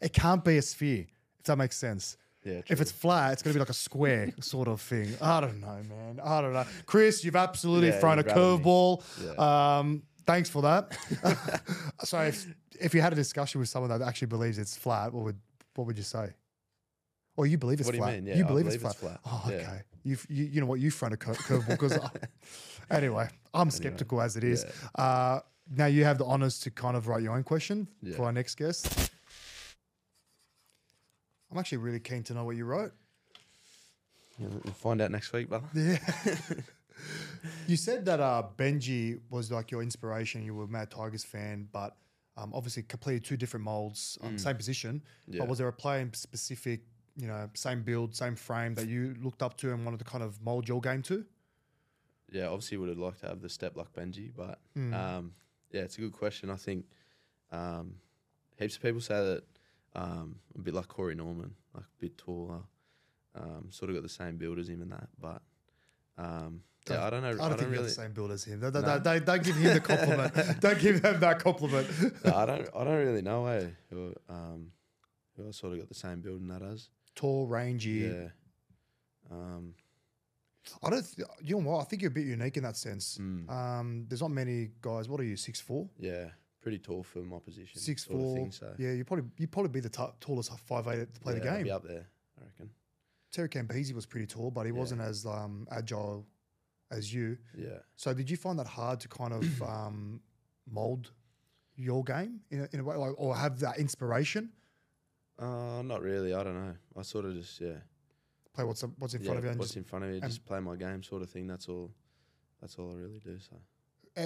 it 0.00 0.12
can't 0.12 0.44
be 0.44 0.56
a 0.58 0.62
sphere. 0.62 1.06
If 1.40 1.46
that 1.46 1.56
makes 1.56 1.76
sense. 1.76 2.16
yeah, 2.44 2.62
If 2.68 2.80
it's 2.80 2.92
flat, 2.92 3.32
it's 3.32 3.42
gonna 3.42 3.54
be 3.54 3.58
like 3.60 3.68
a 3.70 3.74
square 3.74 4.32
sort 4.40 4.68
of 4.68 4.80
thing. 4.80 5.14
I 5.20 5.40
don't 5.40 5.60
know, 5.60 5.82
man. 5.88 6.20
I 6.22 6.40
don't 6.40 6.52
know. 6.52 6.64
Kris, 6.86 7.24
you've 7.24 7.36
absolutely 7.36 7.88
Yeah, 7.88 8.00
thrown 8.00 8.18
a 8.18 8.22
you've 8.22 8.26
rattled 8.26 8.60
me. 8.60 8.64
curveball. 8.64 9.02
Yeah. 9.36 9.78
Um, 9.78 10.02
thanks 10.26 10.48
for 10.48 10.62
that. 10.62 10.96
so 12.04 12.20
if, 12.20 12.46
if 12.80 12.94
you 12.94 13.00
had 13.00 13.12
a 13.12 13.16
discussion 13.16 13.58
with 13.60 13.68
someone 13.68 13.90
that 13.90 14.02
actually 14.06 14.28
believes 14.28 14.58
it's 14.58 14.76
flat, 14.76 15.12
what 15.12 15.24
would 15.24 15.38
what 15.74 15.86
would 15.86 15.96
you 15.98 16.04
say? 16.04 16.30
Or 17.36 17.46
you 17.46 17.58
believe 17.58 17.80
it's 17.80 17.86
What 17.86 17.92
do 17.92 17.98
you 17.98 18.02
flat? 18.04 18.14
mean? 18.14 18.26
Yeah, 18.26 18.36
you 18.36 18.44
I 18.44 18.48
believe, 18.48 18.64
believe 18.66 18.82
it's 18.82 18.84
it's 18.92 19.00
flat. 19.00 19.20
flat. 19.22 19.32
Oh, 19.32 19.44
Yeah. 19.50 19.56
okay. 19.56 19.82
You've, 20.04 20.26
you 20.30 20.44
you 20.44 20.60
know 20.60 20.66
what? 20.66 20.80
You 20.80 20.90
thrown 20.90 21.12
a 21.12 21.16
cur- 21.16 21.34
curveball 21.34 21.68
because 21.68 21.98
anyway, 22.90 23.28
I'm 23.52 23.70
skeptical 23.70 24.20
as 24.22 24.36
it 24.36 24.44
is. 24.44 24.64
Uh, 24.94 25.40
now 25.68 25.86
you 25.86 26.04
have 26.04 26.16
the 26.18 26.24
honors 26.24 26.60
to 26.60 26.70
kind 26.70 26.96
of 26.96 27.08
write 27.08 27.22
your 27.22 27.34
own 27.34 27.42
question 27.42 27.88
Yeah. 28.02 28.14
for 28.16 28.24
our 28.24 28.32
next 28.32 28.54
guest. 28.56 29.10
I'm 31.50 31.58
actually 31.58 31.78
really 31.78 32.00
keen 32.00 32.22
to 32.24 32.34
know 32.34 32.44
what 32.44 32.56
you 32.56 32.64
wrote. 32.64 32.92
We'll 34.38 34.50
find 34.74 35.00
out 35.00 35.10
next 35.10 35.32
week, 35.32 35.48
brother. 35.48 35.66
Yeah. 35.74 35.98
you 37.66 37.76
said 37.76 38.04
that 38.06 38.20
uh, 38.20 38.42
Benji 38.56 39.18
was 39.30 39.50
like 39.50 39.70
your 39.70 39.82
inspiration. 39.82 40.42
You 40.44 40.54
were 40.54 40.64
a 40.64 40.68
Mad 40.68 40.90
Tigers 40.90 41.24
fan, 41.24 41.68
but 41.72 41.96
um, 42.36 42.52
obviously 42.54 42.82
completely 42.82 43.20
two 43.20 43.36
different 43.36 43.64
molds, 43.64 44.18
um, 44.22 44.36
same 44.38 44.56
position. 44.56 45.02
Yeah. 45.26 45.40
But 45.40 45.48
was 45.48 45.58
there 45.58 45.68
a 45.68 45.72
player 45.72 46.00
in 46.00 46.12
specific, 46.12 46.82
you 47.16 47.26
know, 47.26 47.48
same 47.54 47.82
build, 47.82 48.14
same 48.14 48.36
frame 48.36 48.74
that 48.74 48.88
you 48.88 49.14
looked 49.22 49.42
up 49.42 49.56
to 49.58 49.72
and 49.72 49.84
wanted 49.84 49.98
to 49.98 50.04
kind 50.04 50.22
of 50.22 50.40
mold 50.42 50.68
your 50.68 50.80
game 50.80 51.02
to? 51.02 51.24
Yeah, 52.30 52.46
obviously 52.48 52.76
would 52.76 52.88
have 52.88 52.98
liked 52.98 53.20
to 53.20 53.28
have 53.28 53.40
the 53.40 53.48
step 53.48 53.76
like 53.76 53.92
Benji, 53.92 54.30
but 54.36 54.58
Hmm. 54.74 54.92
um, 54.94 55.32
yeah, 55.70 55.82
it's 55.82 55.96
a 55.98 56.00
good 56.00 56.12
question. 56.12 56.50
I 56.50 56.56
think 56.56 56.84
um, 57.52 57.94
heaps 58.58 58.76
of 58.76 58.82
people 58.82 59.00
say 59.00 59.14
that 59.14 59.44
um, 59.94 60.36
a 60.54 60.60
bit 60.60 60.74
like 60.74 60.88
Corey 60.88 61.14
Norman, 61.14 61.54
like 61.74 61.84
a 61.84 62.00
bit 62.00 62.18
taller, 62.18 62.60
um, 63.34 63.68
sort 63.70 63.90
of 63.90 63.96
got 63.96 64.02
the 64.02 64.08
same 64.08 64.36
build 64.36 64.58
as 64.58 64.68
him 64.68 64.82
and 64.82 64.92
that, 64.92 65.08
but 65.20 65.42
um, 66.18 66.62
yeah, 66.90 67.04
I 67.06 67.10
don't 67.10 67.22
know. 67.22 67.28
I 67.28 67.32
don't, 67.32 67.40
I 67.40 67.48
think 67.48 67.60
don't 67.60 67.68
you 67.68 67.72
really. 67.74 67.88
the 67.88 67.90
same 67.94 68.12
build 68.12 68.30
as 68.30 68.44
him. 68.44 68.60
Don't, 68.60 68.72
don't- 68.72 68.82
No. 68.84 68.98
don't- 69.00 69.24
don't 69.26 69.42
give 69.42 69.56
him 69.56 69.74
the 69.74 69.80
compliment. 69.80 70.60
don't 70.60 70.78
give 70.80 71.02
them 71.02 71.20
that 71.20 71.38
compliment. 71.40 71.88
no, 72.24 72.34
I 72.34 72.46
don't. 72.46 72.68
I 72.76 72.84
don't 72.84 72.96
really 73.06 73.22
know. 73.22 73.46
Eh, 73.46 73.66
who, 73.90 74.14
um, 74.28 74.70
who 75.36 75.48
I 75.48 75.50
sort 75.50 75.72
of 75.72 75.78
got 75.80 75.88
the 75.88 75.94
same 75.94 76.20
build 76.20 76.40
and 76.40 76.50
that 76.50 76.62
as. 76.62 76.88
Tall, 77.16 77.46
rangy. 77.48 77.90
Yeah. 78.12 78.28
Um, 79.30 79.74
I 80.82 80.90
don't. 80.90 81.02
Th- 81.16 81.26
you 81.42 81.56
know 81.58 81.70
what? 81.70 81.80
I 81.80 81.84
think 81.84 82.02
you're 82.02 82.10
a 82.10 82.14
bit 82.14 82.26
unique 82.26 82.56
in 82.56 82.62
that 82.64 82.76
sense. 82.76 83.18
Mm. 83.20 83.50
Um, 83.50 84.06
there's 84.08 84.20
not 84.20 84.30
many 84.30 84.70
guys. 84.80 85.08
What 85.08 85.20
are 85.20 85.24
you? 85.24 85.36
Six 85.36 85.60
four. 85.60 85.88
yeah, 85.98 86.26
pretty 86.60 86.78
tall 86.78 87.02
for 87.02 87.20
my 87.20 87.38
position. 87.38 87.80
Six 87.80 88.04
four. 88.04 88.36
Thing, 88.36 88.50
so 88.52 88.72
Yeah, 88.78 88.92
you 88.92 89.04
probably 89.04 89.26
you 89.38 89.46
probably 89.48 89.70
be 89.70 89.80
the 89.80 89.88
t- 89.88 90.02
tallest 90.20 90.56
five 90.60 90.86
eight 90.88 91.12
to 91.14 91.20
play 91.20 91.34
yeah, 91.34 91.38
the 91.40 91.44
game. 91.44 91.62
Be 91.64 91.70
up 91.70 91.84
there, 91.84 92.06
I 92.40 92.44
reckon. 92.44 92.70
Terry 93.32 93.48
Campese 93.48 93.92
was 93.94 94.06
pretty 94.06 94.26
tall, 94.26 94.50
but 94.50 94.66
he 94.66 94.72
Yeah. 94.72 94.78
wasn't 94.78 95.00
as 95.00 95.26
um, 95.26 95.66
agile 95.70 96.26
as 96.90 97.12
you. 97.12 97.36
Yeah. 97.56 97.78
So 97.96 98.12
did 98.14 98.28
you 98.30 98.36
find 98.36 98.58
that 98.58 98.66
hard 98.66 99.00
to 99.00 99.08
kind 99.08 99.32
of 99.32 99.62
um, 99.62 100.20
mold 100.70 101.10
your 101.76 102.02
game 102.04 102.40
in 102.50 102.60
a, 102.62 102.68
in 102.72 102.80
a 102.80 102.84
way, 102.84 102.96
like, 102.96 103.12
or 103.18 103.36
have 103.36 103.60
that 103.60 103.78
inspiration? 103.78 104.50
Uh, 105.38 105.82
not 105.82 106.02
really. 106.02 106.34
I 106.34 106.42
don't 106.42 106.54
know. 106.54 106.74
I 106.96 107.02
sort 107.02 107.24
of 107.26 107.34
just 107.34 107.60
yeah. 107.60 107.78
Play 108.54 108.64
what's 108.64 108.82
what's 108.98 109.14
in 109.14 109.22
yeah, 109.22 109.26
front 109.26 109.38
of 109.38 109.44
you. 109.44 109.50
And 109.50 109.58
what's 109.58 109.70
just, 109.70 109.76
in 109.76 109.84
front 109.84 110.04
of 110.04 110.10
me, 110.10 110.20
just 110.20 110.44
play 110.46 110.60
my 110.60 110.76
game, 110.76 111.02
sort 111.02 111.22
of 111.22 111.30
thing. 111.30 111.46
That's 111.46 111.68
all. 111.68 111.90
That's 112.60 112.76
all 112.78 112.90
I 112.92 112.94
really 112.94 113.20
do. 113.20 113.38
So 113.38 113.56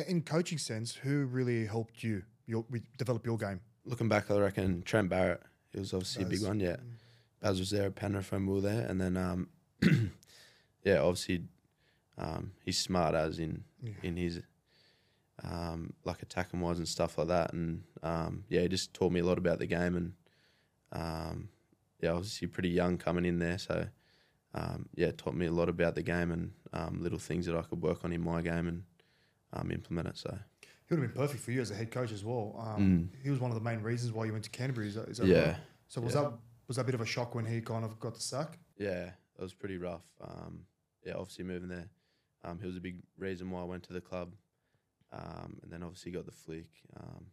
in 0.06 0.22
coaching 0.22 0.58
sense, 0.58 0.94
who 0.94 1.26
really 1.26 1.66
helped 1.66 2.02
you 2.02 2.22
your, 2.46 2.64
develop 2.96 3.26
your 3.26 3.36
game? 3.36 3.60
looking 3.84 4.08
back, 4.08 4.30
I 4.30 4.38
reckon 4.38 4.82
Trent 4.82 5.08
Barrett. 5.08 5.42
He 5.72 5.80
was 5.80 5.92
obviously 5.92 6.24
a 6.24 6.26
big 6.26 6.42
one. 6.42 6.60
Yeah, 6.60 6.76
Mm. 6.76 6.92
Baz 7.40 7.58
was 7.58 7.70
there 7.70 7.86
at 7.86 7.94
Penrith 7.94 8.30
when 8.32 8.46
we 8.46 8.54
were 8.54 8.60
there, 8.60 8.86
and 8.86 9.00
then 9.00 9.16
um, 9.16 9.48
yeah, 10.84 10.98
obviously, 10.98 11.44
um, 12.18 12.52
he's 12.64 12.78
smart 12.78 13.14
as 13.14 13.38
in 13.38 13.64
Yeah. 13.82 13.92
in 14.02 14.16
his 14.16 14.40
um, 15.42 15.94
like 16.04 16.22
attacking 16.22 16.60
wise 16.60 16.78
and 16.78 16.86
stuff 16.86 17.16
like 17.18 17.28
that, 17.28 17.52
and 17.52 17.82
um, 18.02 18.44
yeah, 18.48 18.60
he 18.60 18.68
just 18.68 18.92
taught 18.92 19.10
me 19.10 19.20
a 19.20 19.24
lot 19.24 19.38
about 19.38 19.58
the 19.58 19.66
game, 19.66 19.96
and 19.96 20.12
um, 20.92 21.48
yeah, 22.00 22.10
obviously 22.12 22.48
pretty 22.48 22.70
young 22.70 22.98
coming 22.98 23.24
in 23.24 23.38
there, 23.38 23.58
so 23.58 23.86
um, 24.54 24.88
yeah, 24.94 25.10
taught 25.16 25.34
me 25.34 25.46
a 25.46 25.52
lot 25.52 25.68
about 25.68 25.94
the 25.94 26.02
game 26.02 26.30
and 26.30 26.52
um, 26.72 27.02
little 27.02 27.18
things 27.18 27.46
that 27.46 27.56
I 27.56 27.62
could 27.62 27.82
work 27.82 28.04
on 28.04 28.12
in 28.12 28.20
my 28.22 28.42
game 28.42 28.68
and 28.68 28.82
um, 29.52 29.70
implement 29.70 30.08
it. 30.08 30.16
So 30.16 30.36
He 30.88 30.94
would 30.94 31.02
have 31.02 31.14
been 31.14 31.22
perfect 31.22 31.42
for 31.42 31.52
you 31.52 31.60
as 31.60 31.70
a 31.70 31.74
head 31.74 31.90
coach 31.90 32.12
as 32.12 32.24
well. 32.24 32.56
Um, 32.58 32.80
Mm. 32.80 33.22
He 33.22 33.30
was 33.30 33.40
one 33.40 33.50
of 33.50 33.54
the 33.54 33.62
main 33.62 33.80
reasons 33.82 34.12
why 34.12 34.24
you 34.24 34.32
went 34.32 34.44
to 34.44 34.50
Canterbury. 34.50 34.88
Is 34.88 34.94
that, 34.94 35.08
is 35.08 35.18
that 35.18 35.26
yeah, 35.26 35.44
right? 35.46 35.56
So 35.88 36.00
was 36.00 36.14
yeah. 36.14 36.22
that 36.22 36.32
was 36.68 36.76
that 36.76 36.82
a 36.82 36.84
bit 36.84 36.94
of 36.94 37.00
a 37.00 37.06
shock 37.06 37.34
when 37.34 37.44
he 37.44 37.60
kind 37.60 37.84
of 37.84 37.98
got 37.98 38.14
the 38.14 38.20
sack? 38.20 38.58
Yeah, 38.78 39.10
it 39.38 39.42
was 39.42 39.52
pretty 39.54 39.76
rough. 39.76 40.04
Um, 40.20 40.60
yeah, 41.04 41.14
obviously 41.14 41.44
moving 41.44 41.68
there, 41.68 41.88
um, 42.44 42.58
he 42.60 42.66
was 42.66 42.76
a 42.76 42.80
big 42.80 42.96
reason 43.18 43.50
why 43.50 43.60
I 43.60 43.64
went 43.64 43.82
to 43.84 43.92
the 43.92 44.00
club, 44.00 44.34
um, 45.12 45.58
and 45.62 45.72
then 45.72 45.82
obviously 45.82 46.12
got 46.12 46.26
the 46.26 46.32
flick. 46.32 46.68
Um, 46.96 47.26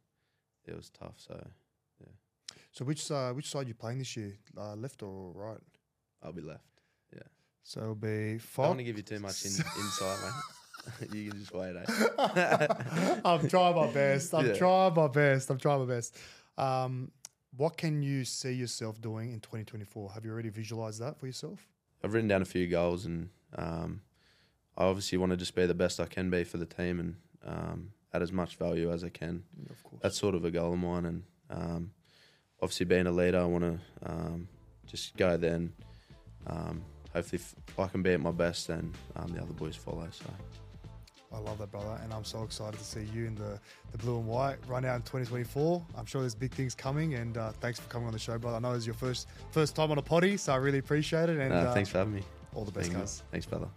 it 0.66 0.76
was 0.76 0.90
tough. 0.90 1.16
So 1.18 1.48
So 2.78 2.86
which 2.86 3.10
uh, 3.10 3.32
which 3.34 3.50
side 3.50 3.68
you 3.68 3.74
playing 3.74 3.98
this 3.98 4.16
year? 4.16 4.38
Uh, 4.56 4.76
left 4.76 5.02
or 5.02 5.32
right? 5.34 5.58
I'll 6.22 6.32
be 6.32 6.44
left. 6.44 6.62
Yeah. 7.12 7.24
So 7.64 7.80
it'll 7.82 7.96
be 7.96 8.36
I 8.36 8.40
don't 8.58 8.68
want 8.68 8.78
to 8.78 8.84
give 8.84 8.98
you 8.98 9.02
too 9.02 9.18
much 9.20 9.46
in, 9.46 9.52
insight, 9.80 10.18
mate. 10.22 11.10
you 11.16 11.32
can 11.32 11.40
just 11.40 11.52
wait. 11.56 11.76
Eh? 11.76 12.68
I'm 13.26 13.50
trying 13.50 13.76
my 13.76 13.88
best. 13.88 14.32
I'm 14.32 14.46
Yeah. 14.46 14.54
trying 14.54 14.94
my 14.94 15.08
best. 15.08 15.50
I'm 15.50 15.58
trying 15.58 15.80
my 15.80 15.92
best. 15.96 16.16
Um, 16.56 17.10
what 17.56 17.78
can 17.78 18.04
you 18.04 18.24
see 18.24 18.52
yourself 18.52 19.02
doing 19.02 19.32
in 19.34 19.40
2024? 19.40 20.12
Have 20.12 20.24
you 20.24 20.32
already 20.32 20.50
visualized 20.50 21.02
that 21.02 21.18
for 21.18 21.26
yourself? 21.26 21.68
I've 22.04 22.14
written 22.14 22.28
down 22.28 22.44
a 22.44 22.46
few 22.46 22.68
goals, 22.68 23.06
and 23.06 23.30
um, 23.56 24.02
I 24.78 24.84
obviously 24.84 25.18
want 25.18 25.32
to 25.32 25.38
just 25.38 25.56
be 25.56 25.66
the 25.66 25.74
best 25.74 26.00
I 26.00 26.06
can 26.06 26.30
be 26.30 26.44
for 26.44 26.58
the 26.60 26.68
team 26.68 27.00
and 27.00 27.16
um, 27.44 27.94
add 28.14 28.22
as 28.22 28.32
much 28.32 28.56
value 28.58 28.92
as 28.92 29.04
I 29.04 29.10
can. 29.10 29.46
Of 29.68 29.84
course. 29.84 30.02
that's 30.04 30.18
sort 30.20 30.36
of 30.36 30.46
a 30.46 30.52
goal 30.52 30.74
of 30.74 30.80
mine. 30.80 31.06
And 31.06 31.24
um, 31.50 31.92
obviously, 32.62 32.86
being 32.86 33.08
a 33.08 33.12
leader, 33.12 33.40
I 33.40 33.46
want 33.46 33.64
to 33.64 33.80
um, 34.06 34.48
just 34.86 35.16
go 35.18 35.38
there 35.38 35.56
and 35.56 35.74
um, 36.48 36.82
hopefully, 37.14 37.42
if 37.68 37.80
I 37.80 37.88
can 37.88 38.02
be 38.02 38.14
at 38.14 38.22
my 38.22 38.32
best, 38.32 38.68
then 38.68 38.94
um, 39.16 39.28
the 39.32 39.42
other 39.42 39.54
boys 39.54 39.76
follow. 39.76 40.08
So 40.12 40.26
I 41.34 41.40
love 41.40 41.58
that, 41.58 41.72
brother, 41.72 42.00
and 42.04 42.14
I'm 42.14 42.24
so 42.24 42.44
excited 42.44 42.78
to 42.78 42.86
see 42.86 43.08
you 43.14 43.26
in 43.26 43.36
the, 43.36 43.60
the 43.92 43.98
blue 43.98 44.18
and 44.18 44.28
white 44.28 44.58
run 44.68 44.86
out 44.86 44.96
in 44.96 45.02
2024. 45.02 45.86
I'm 45.98 46.06
sure 46.06 46.22
there's 46.22 46.36
big 46.36 46.54
things 46.54 46.74
coming, 46.74 47.16
and 47.16 47.38
uh, 47.38 47.52
thanks 47.60 47.80
for 47.80 47.90
coming 47.90 48.08
on 48.08 48.14
the 48.14 48.20
show, 48.20 48.38
brother. 48.38 48.58
I 48.58 48.60
know 48.60 48.74
it's 48.74 48.86
your 48.86 48.96
first 48.96 49.28
first 49.52 49.76
time 49.76 49.92
on 49.92 49.98
a 49.98 50.02
potty, 50.02 50.38
so 50.38 50.54
I 50.54 50.56
really 50.56 50.80
appreciate 50.80 51.30
it. 51.30 51.38
And 51.38 51.54
uh, 51.54 51.58
uh, 51.58 51.74
thanks 51.74 51.90
for 51.90 51.98
having 51.98 52.16
me. 52.16 52.24
all 52.56 52.64
the 52.64 52.72
best, 52.72 52.94
guys. 52.94 53.24
Thanks, 53.32 53.46
brother. 53.46 53.68